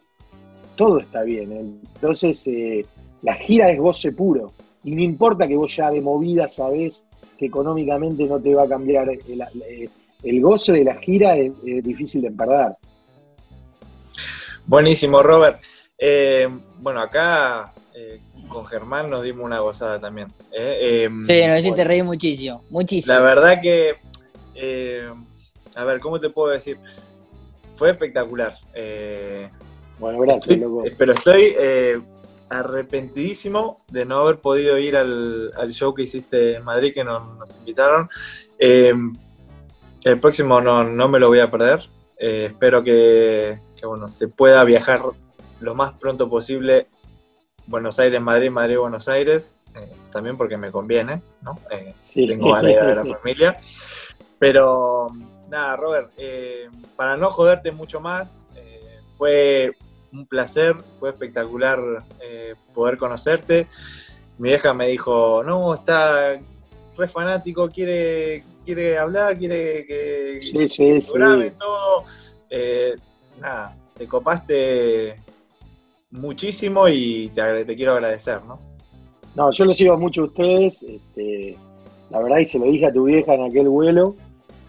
todo 0.76 1.00
está 1.00 1.22
bien. 1.22 1.80
Entonces, 1.94 2.46
eh, 2.46 2.84
la 3.22 3.34
gira 3.36 3.70
es 3.70 3.78
goce 3.80 4.12
puro. 4.12 4.52
Y 4.84 4.90
no 4.94 5.00
importa 5.00 5.48
que 5.48 5.56
vos 5.56 5.74
ya 5.74 5.90
de 5.90 6.02
movida 6.02 6.46
sabés 6.46 7.02
que 7.38 7.46
económicamente 7.46 8.26
no 8.26 8.38
te 8.38 8.54
va 8.54 8.64
a 8.64 8.68
cambiar. 8.68 9.08
El, 9.08 9.20
el- 9.30 9.62
el 9.66 9.90
goce 10.40 10.72
de 10.72 10.84
la 10.84 10.94
gira 10.96 11.36
es, 11.36 11.52
es 11.66 11.84
difícil 11.84 12.22
de 12.22 12.30
perder. 12.30 12.72
Buenísimo, 14.66 15.22
Robert. 15.22 15.60
Eh, 15.98 16.48
bueno, 16.78 17.00
acá 17.00 17.72
eh, 17.94 18.20
con 18.48 18.64
Germán 18.66 19.10
nos 19.10 19.22
dimos 19.22 19.44
una 19.44 19.58
gozada 19.60 20.00
también. 20.00 20.28
¿eh? 20.52 21.06
Eh, 21.06 21.10
Sí, 21.26 21.46
nos 21.46 21.60
hiciste 21.60 21.84
reír 21.84 22.04
muchísimo, 22.04 22.64
muchísimo. 22.70 23.14
La 23.14 23.20
verdad 23.20 23.60
que, 23.60 23.96
eh, 24.54 25.08
a 25.74 25.84
ver, 25.84 26.00
¿cómo 26.00 26.18
te 26.20 26.30
puedo 26.30 26.50
decir? 26.52 26.78
Fue 27.76 27.90
espectacular. 27.90 28.54
Eh, 28.74 29.48
Bueno, 29.98 30.18
gracias, 30.20 30.44
estoy- 30.48 30.56
loco. 30.60 30.84
pero 30.96 31.12
estoy 31.12 31.54
eh, 31.58 32.00
arrepentidísimo 32.48 33.84
de 33.90 34.04
no 34.04 34.18
haber 34.20 34.38
podido 34.40 34.78
ir 34.78 34.96
al, 34.96 35.52
al 35.56 35.72
show 35.72 35.92
que 35.94 36.02
hiciste 36.02 36.56
en 36.56 36.64
Madrid, 36.64 36.92
que 36.94 37.04
nos, 37.04 37.36
nos 37.38 37.56
invitaron. 37.56 38.08
El 40.04 40.20
próximo 40.20 40.60
no, 40.60 40.84
no 40.84 41.08
me 41.08 41.18
lo 41.18 41.28
voy 41.28 41.40
a 41.40 41.50
perder. 41.50 41.80
Eh, 42.18 42.46
espero 42.46 42.84
que, 42.84 43.58
que, 43.76 43.86
bueno, 43.86 44.10
se 44.10 44.28
pueda 44.28 44.62
viajar 44.64 45.02
lo 45.60 45.74
más 45.74 45.94
pronto 45.94 46.28
posible 46.28 46.88
Buenos 47.66 47.98
Aires, 47.98 48.20
Madrid, 48.20 48.50
Madrid, 48.50 48.78
Buenos 48.78 49.08
Aires. 49.08 49.56
eh, 49.74 49.90
también 50.12 50.36
porque 50.36 50.56
me 50.56 50.70
conviene, 50.70 51.22
¿no? 51.42 51.58
Eh, 51.70 51.94
Sí. 52.04 52.26
tengo 52.28 52.52
ganas 52.52 52.70
de 52.86 52.92
a 52.92 52.94
la 52.94 53.04
familia. 53.18 53.56
Pero 54.38 55.08
nada, 55.48 55.74
Robert, 55.76 56.10
eh, 56.18 56.68
para 56.96 57.16
no 57.16 57.30
joderte 57.30 57.72
mucho 57.72 58.00
más, 58.00 58.44
fue 59.16 59.72
un 60.12 60.26
placer, 60.26 60.76
fue 60.98 61.10
espectacular 61.10 61.78
poder 62.74 62.98
conocerte. 62.98 63.68
Mi 64.38 64.48
vieja 64.48 64.74
me 64.74 64.88
dijo, 64.88 65.42
no, 65.44 65.72
está 65.72 66.38
re 66.96 67.08
fanático, 67.08 67.70
quiere, 67.70 68.44
quiere 68.64 68.98
hablar, 68.98 69.38
quiere 69.38 69.86
que 69.86 70.38
Sí, 70.42 70.68
sí, 70.68 71.00
sí. 71.00 71.18
lo 71.18 71.26
grabe 71.26 71.50
todo. 71.52 72.04
Eh, 72.50 72.94
nada, 73.40 73.76
te 73.96 74.06
copaste 74.06 75.16
muchísimo 76.10 76.88
y 76.88 77.30
te, 77.34 77.76
quiero 77.76 77.92
agradecer, 77.92 78.44
¿no? 78.44 78.58
No, 79.34 79.50
yo 79.50 79.64
los 79.64 79.76
sigo 79.76 79.98
mucho 79.98 80.22
a 80.22 80.24
ustedes. 80.26 80.82
Este, 80.82 81.56
la 82.10 82.20
verdad, 82.20 82.38
y 82.38 82.44
se 82.44 82.58
lo 82.58 82.66
dije 82.66 82.86
a 82.86 82.92
tu 82.92 83.04
vieja 83.04 83.34
en 83.34 83.42
aquel 83.42 83.68
vuelo. 83.68 84.14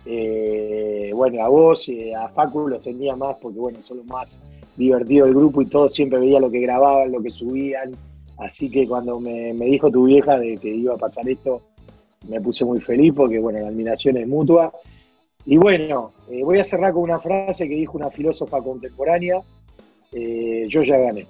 Eh, 0.06 1.12
bueno, 1.14 1.44
a 1.44 1.48
vos 1.48 1.88
y 1.90 2.14
a 2.14 2.30
Facu 2.30 2.68
los 2.68 2.82
tenía 2.82 3.16
más 3.16 3.36
porque, 3.42 3.60
bueno, 3.60 3.80
son 3.84 3.98
los 3.98 4.06
más 4.06 4.40
divertidos 4.76 5.28
del 5.28 5.36
grupo 5.36 5.62
y 5.62 5.68
todo. 5.68 5.90
Siempre 5.90 6.20
veía 6.20 6.40
lo 6.40 6.52
que 6.52 6.60
grababan, 6.60 7.12
lo 7.12 7.22
que 7.22 7.30
subían. 7.30 7.96
Así 8.38 8.70
que 8.70 8.88
cuando 8.88 9.20
me, 9.20 9.54
me 9.54 9.66
dijo 9.66 9.90
tu 9.92 10.06
vieja 10.06 10.38
de 10.40 10.58
que 10.58 10.70
iba 10.70 10.96
a 10.96 10.98
pasar 10.98 11.30
esto, 11.30 11.62
me 12.28 12.42
puse 12.42 12.66
muy 12.66 12.80
feliz 12.80 13.14
porque, 13.16 13.40
bueno, 13.40 13.60
la 13.60 13.68
admiración 13.68 14.18
es 14.18 14.28
mutua. 14.28 14.72
Y 15.46 15.58
bueno, 15.58 16.12
eh, 16.30 16.44
voy 16.44 16.60
a 16.60 16.64
cerrar 16.64 16.94
con 16.94 17.04
una 17.04 17.20
frase 17.20 17.68
que 17.68 17.76
dijo 17.76 17.98
una 17.98 18.10
filósofa 18.10 18.62
contemporánea. 18.62 19.42
eh, 20.12 20.66
yo 20.70 20.84
ya 20.84 20.98
gané. 20.98 21.28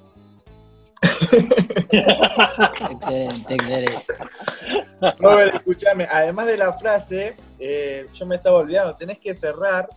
Excelente, 1.92 3.54
excelente. 3.54 4.06
Robert, 5.20 5.56
escúchame, 5.56 6.08
además 6.12 6.48
de 6.48 6.58
la 6.58 6.74
frase, 6.74 7.36
eh, 7.60 8.08
yo 8.14 8.26
me 8.26 8.36
estaba 8.36 8.58
olvidando, 8.58 8.96
tenés 8.96 9.20
que 9.20 9.34
cerrar 9.34 9.88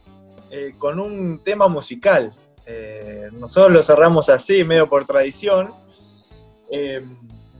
eh, 0.50 0.74
con 0.78 0.98
un 0.98 1.40
tema 1.44 1.68
musical. 1.68 2.32
Eh, 2.66 3.28
nosotros 3.32 3.72
lo 3.72 3.82
cerramos 3.82 4.28
así, 4.28 4.64
medio 4.64 4.88
por 4.88 5.04
tradición. 5.04 5.72
Eh, 6.70 7.02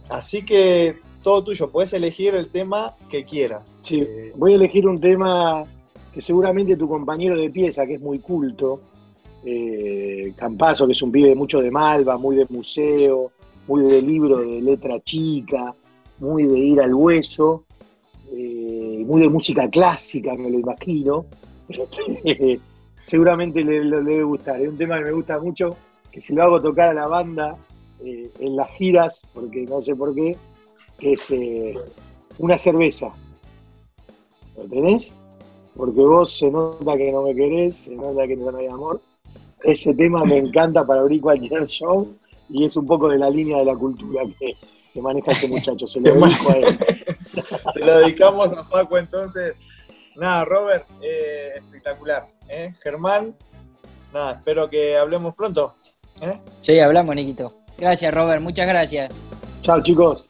así 0.09 0.45
que 0.45 1.01
todo 1.29 1.45
tuyo, 1.45 1.69
puedes 1.69 1.93
elegir 1.93 2.35
el 2.35 2.49
tema 2.49 2.95
que 3.11 3.23
quieras. 3.23 3.81
Sí, 3.83 4.01
Eh, 4.01 4.33
voy 4.35 4.53
a 4.53 4.55
elegir 4.55 4.89
un 4.89 4.99
tema 4.99 5.63
que 6.11 6.23
seguramente 6.23 6.75
tu 6.75 6.89
compañero 6.89 7.37
de 7.37 7.51
pieza, 7.51 7.87
que 7.87 7.97
es 7.97 8.01
muy 8.01 8.19
culto, 8.19 8.81
eh, 9.45 10.33
Campazo, 10.37 10.87
que 10.87 10.93
es 10.93 11.03
un 11.03 11.13
pibe 11.13 11.35
mucho 11.35 11.61
de 11.61 11.71
Malva, 11.71 12.17
muy 12.17 12.35
de 12.35 12.47
museo, 12.49 13.31
muy 13.67 13.83
de 13.83 14.01
libro 14.01 14.39
de 14.39 14.63
letra 14.63 15.01
chica, 15.01 15.75
muy 16.19 16.45
de 16.45 16.59
ir 16.59 16.81
al 16.81 16.95
hueso, 16.95 17.65
eh, 18.33 19.05
muy 19.07 19.21
de 19.21 19.29
música 19.29 19.69
clásica, 19.69 20.35
me 20.35 20.49
lo 20.49 20.59
imagino. 20.59 21.27
Seguramente 23.05 23.63
le, 23.63 23.85
le 23.85 24.01
debe 24.01 24.23
gustar. 24.23 24.63
Es 24.63 24.69
un 24.71 24.79
tema 24.79 24.97
que 24.97 25.05
me 25.05 25.13
gusta 25.13 25.39
mucho, 25.39 25.77
que 26.11 26.23
si 26.23 26.33
lo 26.33 26.45
hago 26.45 26.63
tocar 26.63 26.89
a 26.89 26.95
la 26.95 27.07
banda 27.07 27.55
eh, 28.03 28.31
en 28.41 28.57
las 28.57 28.71
giras, 28.79 29.27
porque 29.35 29.67
no 29.67 29.83
sé 29.83 29.95
por 29.95 30.15
qué, 30.15 30.35
es 31.01 31.31
eh, 31.31 31.75
una 32.39 32.59
cerveza. 32.59 33.13
¿Lo 34.57 34.65
tenés? 34.65 35.13
Porque 35.77 36.01
vos 36.01 36.37
se 36.37 36.51
nota 36.51 36.97
que 36.97 37.13
no 37.13 37.23
me 37.23 37.35
querés, 37.35 37.77
se 37.77 37.95
nota 37.95 38.27
que 38.27 38.37
no 38.37 38.57
hay 38.57 38.67
amor. 38.67 39.01
Ese 39.63 39.95
tema 39.95 40.25
me 40.25 40.39
encanta 40.39 40.85
para 40.85 41.01
abrir 41.01 41.21
cualquier 41.21 41.67
show 41.67 42.13
y 42.49 42.65
es 42.65 42.77
un 42.77 42.87
poco 42.87 43.09
de 43.09 43.19
la 43.19 43.31
línea 43.31 43.59
de 43.59 43.65
la 43.65 43.75
cultura 43.75 44.23
que, 44.39 44.57
que 44.93 45.03
maneja 45.03 45.33
ese 45.33 45.49
muchacho. 45.49 45.87
Se 45.87 46.01
lo 46.01 46.15
dedico 46.15 46.51
a 46.51 46.55
él. 46.55 46.79
se 47.75 47.85
lo 47.85 47.99
dedicamos 47.99 48.53
a 48.53 48.65
Facu 48.65 48.97
entonces. 48.97 49.55
Nada, 50.17 50.45
Robert, 50.45 50.85
eh, 51.01 51.53
espectacular. 51.57 52.27
¿eh? 52.49 52.75
Germán, 52.83 53.37
nada, 54.13 54.33
espero 54.33 54.69
que 54.69 54.97
hablemos 54.97 55.35
pronto. 55.35 55.75
¿eh? 56.21 56.41
Sí, 56.61 56.81
hablamos, 56.81 57.15
Niquito. 57.15 57.53
Gracias, 57.77 58.13
Robert, 58.13 58.43
muchas 58.43 58.67
gracias. 58.67 59.11
Chao, 59.61 59.81
chicos. 59.81 60.27